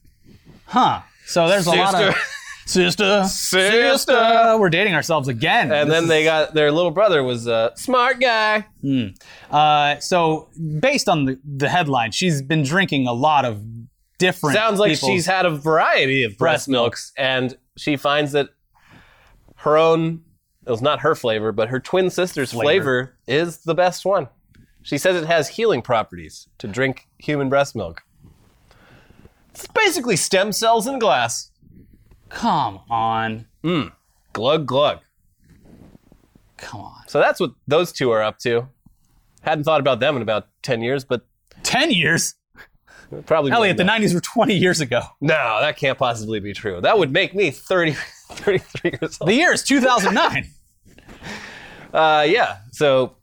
Huh. 0.66 1.00
So 1.26 1.46
there's 1.48 1.66
a 1.66 1.72
lot 1.72 1.94
of 2.02 2.14
sister, 2.66 3.24
Sister. 3.24 3.24
Sister. 3.28 4.56
We're 4.58 4.68
dating 4.70 4.94
ourselves 4.94 5.28
again. 5.28 5.70
And 5.72 5.90
This 5.90 5.96
then 5.96 6.02
is- 6.04 6.08
they 6.08 6.24
got 6.24 6.54
their 6.54 6.70
little 6.72 6.90
brother 6.90 7.22
was 7.22 7.46
a 7.46 7.72
smart 7.76 8.20
guy. 8.20 8.66
Uh, 9.50 9.98
so 10.00 10.48
based 10.80 11.08
on 11.08 11.24
the, 11.26 11.38
the 11.44 11.68
headline, 11.68 12.12
she's 12.12 12.42
been 12.42 12.62
drinking 12.62 13.06
a 13.06 13.12
lot 13.12 13.44
of 13.44 13.62
different. 14.18 14.56
Sounds 14.56 14.78
like 14.80 14.96
she's 14.96 15.26
had 15.26 15.46
a 15.46 15.50
variety 15.50 16.24
of 16.24 16.30
breast, 16.32 16.38
Breast 16.38 16.68
milk. 16.68 16.82
milks, 16.84 17.12
and 17.16 17.56
she 17.76 17.96
finds 17.96 18.32
that 18.32 18.48
her 19.56 19.76
own, 19.76 20.22
it 20.68 20.70
was 20.70 20.82
not 20.82 21.00
her 21.00 21.14
flavor, 21.14 21.50
but 21.50 21.68
her 21.70 21.80
twin 21.80 22.10
sister's 22.10 22.52
Flavor. 22.52 22.64
flavor 22.64 23.14
is 23.26 23.58
the 23.64 23.74
best 23.74 24.04
one. 24.04 24.28
She 24.82 24.98
says 24.98 25.16
it 25.20 25.26
has 25.26 25.48
healing 25.48 25.82
properties 25.82 26.46
to 26.58 26.68
drink 26.68 27.08
human 27.18 27.48
breast 27.48 27.74
milk. 27.74 28.02
It's 29.50 29.66
basically 29.66 30.14
stem 30.16 30.52
cells 30.52 30.86
in 30.86 30.98
glass. 31.00 31.50
Come 32.28 32.80
on, 32.90 33.46
mm. 33.64 33.92
Glug 34.32 34.66
glug. 34.66 35.00
come 36.58 36.82
on. 36.82 37.02
So 37.08 37.18
that's 37.18 37.40
what 37.40 37.52
those 37.66 37.90
two 37.90 38.10
are 38.10 38.22
up 38.22 38.38
to. 38.40 38.68
Hadn't 39.40 39.64
thought 39.64 39.80
about 39.80 39.98
them 40.00 40.14
in 40.16 40.22
about 40.22 40.48
10 40.62 40.82
years, 40.82 41.04
but 41.04 41.24
Ten 41.62 41.90
years, 41.90 42.34
probably. 43.26 43.50
Elliot. 43.52 43.76
The 43.76 43.82
'90s 43.82 44.14
were 44.14 44.20
20 44.20 44.54
years 44.54 44.80
ago. 44.80 45.00
No, 45.20 45.58
that 45.60 45.76
can't 45.76 45.98
possibly 45.98 46.40
be 46.40 46.52
true. 46.52 46.80
That 46.80 46.98
would 46.98 47.12
make 47.12 47.34
me 47.34 47.50
30, 47.50 47.92
33 48.30 48.90
years 49.00 49.18
old. 49.20 49.28
The 49.28 49.34
year 49.34 49.52
is 49.52 49.62
2009. 49.64 50.48
Uh, 51.92 52.26
yeah. 52.28 52.58
So, 52.72 53.16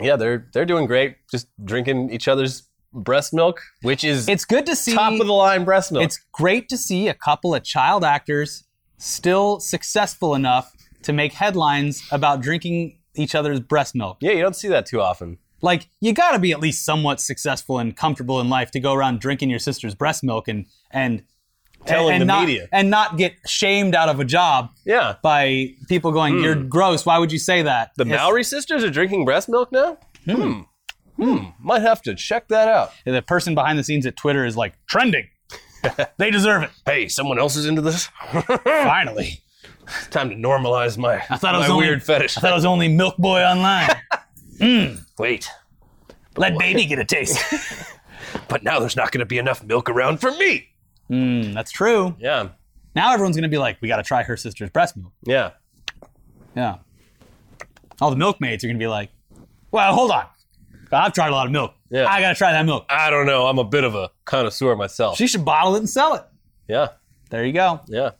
yeah, 0.00 0.16
they're 0.16 0.48
they're 0.52 0.66
doing 0.66 0.86
great. 0.86 1.16
Just 1.30 1.48
drinking 1.64 2.10
each 2.10 2.28
other's 2.28 2.68
breast 2.92 3.32
milk, 3.34 3.60
which 3.82 4.04
is 4.04 4.28
it's 4.28 4.44
good 4.44 4.66
to 4.66 4.76
see. 4.76 4.94
top 4.94 5.12
of 5.12 5.26
the 5.26 5.32
line 5.32 5.64
breast 5.64 5.92
milk. 5.92 6.04
It's 6.04 6.20
great 6.32 6.68
to 6.68 6.76
see 6.76 7.08
a 7.08 7.14
couple 7.14 7.54
of 7.54 7.62
child 7.62 8.04
actors 8.04 8.64
still 8.98 9.60
successful 9.60 10.34
enough 10.34 10.72
to 11.02 11.12
make 11.12 11.32
headlines 11.32 12.02
about 12.10 12.40
drinking 12.40 12.98
each 13.14 13.34
other's 13.34 13.60
breast 13.60 13.94
milk. 13.94 14.18
yeah, 14.20 14.32
you 14.32 14.42
don't 14.42 14.56
see 14.56 14.68
that 14.68 14.86
too 14.86 15.00
often. 15.00 15.38
Like, 15.62 15.88
you 16.00 16.12
got 16.12 16.32
to 16.32 16.38
be 16.38 16.52
at 16.52 16.60
least 16.60 16.84
somewhat 16.84 17.18
successful 17.20 17.78
and 17.78 17.96
comfortable 17.96 18.40
in 18.40 18.50
life 18.50 18.70
to 18.72 18.80
go 18.80 18.92
around 18.92 19.20
drinking 19.20 19.48
your 19.48 19.58
sister's 19.58 19.94
breast 19.94 20.22
milk 20.22 20.48
and 20.48 20.66
and 20.90 21.22
Telling 21.86 22.14
and 22.14 22.22
the 22.22 22.26
not, 22.26 22.46
media. 22.46 22.68
and 22.72 22.90
not 22.90 23.16
get 23.16 23.34
shamed 23.46 23.94
out 23.94 24.08
of 24.08 24.20
a 24.20 24.24
job 24.24 24.70
Yeah. 24.84 25.14
by 25.22 25.68
people 25.88 26.12
going, 26.12 26.42
"You're 26.42 26.54
gross. 26.54 27.06
Why 27.06 27.18
would 27.18 27.32
you 27.32 27.38
say 27.38 27.62
that?" 27.62 27.90
Hmm. 27.96 28.02
The 28.02 28.14
It's- 28.14 28.20
Mowry 28.20 28.44
sisters 28.44 28.84
are 28.84 28.90
drinking 28.90 29.24
breast 29.24 29.48
milk 29.48 29.70
now? 29.72 29.98
Hmm. 30.24 30.60
Hmm. 31.16 31.44
Might 31.60 31.82
have 31.82 32.02
to 32.02 32.14
check 32.14 32.48
that 32.48 32.68
out. 32.68 32.92
And 33.06 33.14
the 33.14 33.22
person 33.22 33.54
behind 33.54 33.78
the 33.78 33.84
scenes 33.84 34.04
at 34.06 34.16
Twitter 34.16 34.44
is 34.44 34.56
like 34.56 34.74
trending. 34.86 35.28
they 36.18 36.30
deserve 36.30 36.64
it. 36.64 36.70
Hey, 36.84 37.08
someone 37.08 37.38
else 37.38 37.56
is 37.56 37.64
into 37.66 37.80
this? 37.80 38.08
Finally, 38.64 39.40
Time 40.10 40.30
to 40.30 40.34
normalize 40.36 40.98
my, 40.98 41.22
I 41.30 41.36
thought 41.36 41.54
it 41.54 41.58
was 41.58 41.68
my 41.68 41.74
only, 41.74 41.86
weird 41.86 42.02
fetish. 42.02 42.36
I 42.36 42.40
thought 42.40 42.50
it 42.50 42.54
was 42.56 42.64
only 42.64 42.88
Milk 42.88 43.16
Boy 43.18 43.40
online. 43.42 43.90
Mmm. 44.58 44.98
Wait, 45.18 45.48
Let 46.36 46.58
baby 46.58 46.86
get 46.86 46.98
a 46.98 47.04
taste. 47.04 47.38
but 48.48 48.64
now 48.64 48.80
there's 48.80 48.96
not 48.96 49.12
going 49.12 49.20
to 49.20 49.26
be 49.26 49.38
enough 49.38 49.62
milk 49.62 49.88
around 49.88 50.18
for 50.20 50.32
me. 50.32 50.66
Mm, 51.10 51.54
that's 51.54 51.70
true. 51.70 52.14
Yeah. 52.18 52.48
Now 52.94 53.12
everyone's 53.12 53.36
gonna 53.36 53.48
be 53.48 53.58
like, 53.58 53.80
"We 53.80 53.88
got 53.88 53.96
to 53.98 54.02
try 54.02 54.22
her 54.22 54.36
sister's 54.36 54.70
breast 54.70 54.96
milk." 54.96 55.12
Yeah. 55.24 55.50
Yeah. 56.54 56.76
All 58.00 58.10
the 58.10 58.16
milkmaids 58.16 58.64
are 58.64 58.66
gonna 58.68 58.78
be 58.78 58.86
like, 58.86 59.10
"Well, 59.70 59.92
hold 59.94 60.10
on. 60.10 60.26
I've 60.92 61.12
tried 61.12 61.28
a 61.28 61.32
lot 61.32 61.46
of 61.46 61.52
milk. 61.52 61.74
Yeah. 61.90 62.06
I 62.06 62.20
gotta 62.20 62.34
try 62.34 62.52
that 62.52 62.64
milk. 62.64 62.86
I 62.88 63.10
don't 63.10 63.26
know. 63.26 63.46
I'm 63.46 63.58
a 63.58 63.64
bit 63.64 63.84
of 63.84 63.94
a 63.94 64.10
connoisseur 64.24 64.76
myself. 64.76 65.16
She 65.18 65.26
should 65.26 65.44
bottle 65.44 65.74
it 65.76 65.78
and 65.80 65.88
sell 65.90 66.14
it." 66.14 66.24
yeah. 66.68 66.88
There 67.28 67.44
you 67.44 67.52
go. 67.52 67.80
Yeah. 67.88 68.10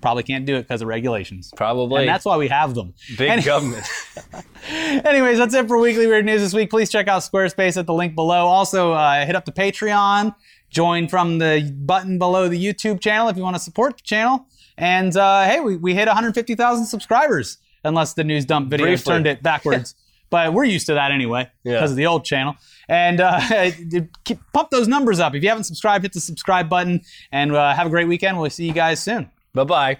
Probably 0.00 0.22
can't 0.24 0.44
do 0.46 0.56
it 0.56 0.62
because 0.62 0.82
of 0.82 0.88
regulations. 0.88 1.52
Probably. 1.56 2.00
And 2.00 2.08
that's 2.08 2.24
why 2.24 2.36
we 2.36 2.48
have 2.48 2.74
them. 2.74 2.94
big 3.16 3.28
Any- 3.30 3.42
government. 3.42 3.84
Anyways, 4.70 5.38
that's 5.38 5.54
it 5.54 5.66
for 5.68 5.78
Weekly 5.78 6.06
Weird 6.06 6.24
News 6.24 6.40
this 6.40 6.52
week. 6.54 6.70
Please 6.70 6.90
check 6.90 7.08
out 7.08 7.22
Squarespace 7.22 7.76
at 7.76 7.86
the 7.86 7.94
link 7.94 8.14
below. 8.14 8.46
Also, 8.46 8.92
uh, 8.92 9.24
hit 9.26 9.34
up 9.36 9.44
the 9.44 9.52
Patreon. 9.52 10.34
Join 10.70 11.08
from 11.08 11.38
the 11.38 11.74
button 11.76 12.18
below 12.18 12.48
the 12.48 12.62
YouTube 12.62 13.00
channel 13.00 13.28
if 13.28 13.36
you 13.36 13.42
want 13.42 13.56
to 13.56 13.62
support 13.62 13.96
the 13.96 14.02
channel. 14.02 14.46
And 14.76 15.16
uh, 15.16 15.44
hey, 15.44 15.60
we, 15.60 15.76
we 15.76 15.94
hit 15.94 16.06
150,000 16.06 16.84
subscribers, 16.86 17.58
unless 17.84 18.14
the 18.14 18.24
news 18.24 18.44
dump 18.44 18.70
video 18.70 18.86
Briefly. 18.86 19.12
turned 19.12 19.26
it 19.26 19.42
backwards. 19.42 19.94
but 20.30 20.52
we're 20.52 20.64
used 20.64 20.86
to 20.86 20.94
that 20.94 21.10
anyway 21.10 21.50
Yeah. 21.64 21.74
because 21.74 21.90
of 21.92 21.96
the 21.96 22.06
old 22.06 22.24
channel. 22.24 22.54
And 22.88 23.20
uh, 23.20 23.40
keep, 24.24 24.40
pump 24.52 24.70
those 24.70 24.88
numbers 24.88 25.20
up. 25.20 25.34
If 25.34 25.42
you 25.42 25.48
haven't 25.48 25.64
subscribed, 25.64 26.04
hit 26.04 26.12
the 26.12 26.20
subscribe 26.20 26.68
button. 26.68 27.00
And 27.32 27.54
uh, 27.54 27.74
have 27.74 27.86
a 27.86 27.90
great 27.90 28.08
weekend. 28.08 28.38
We'll 28.38 28.50
see 28.50 28.66
you 28.66 28.72
guys 28.72 29.02
soon. 29.02 29.30
bye 29.54 29.64
bye. 29.64 29.98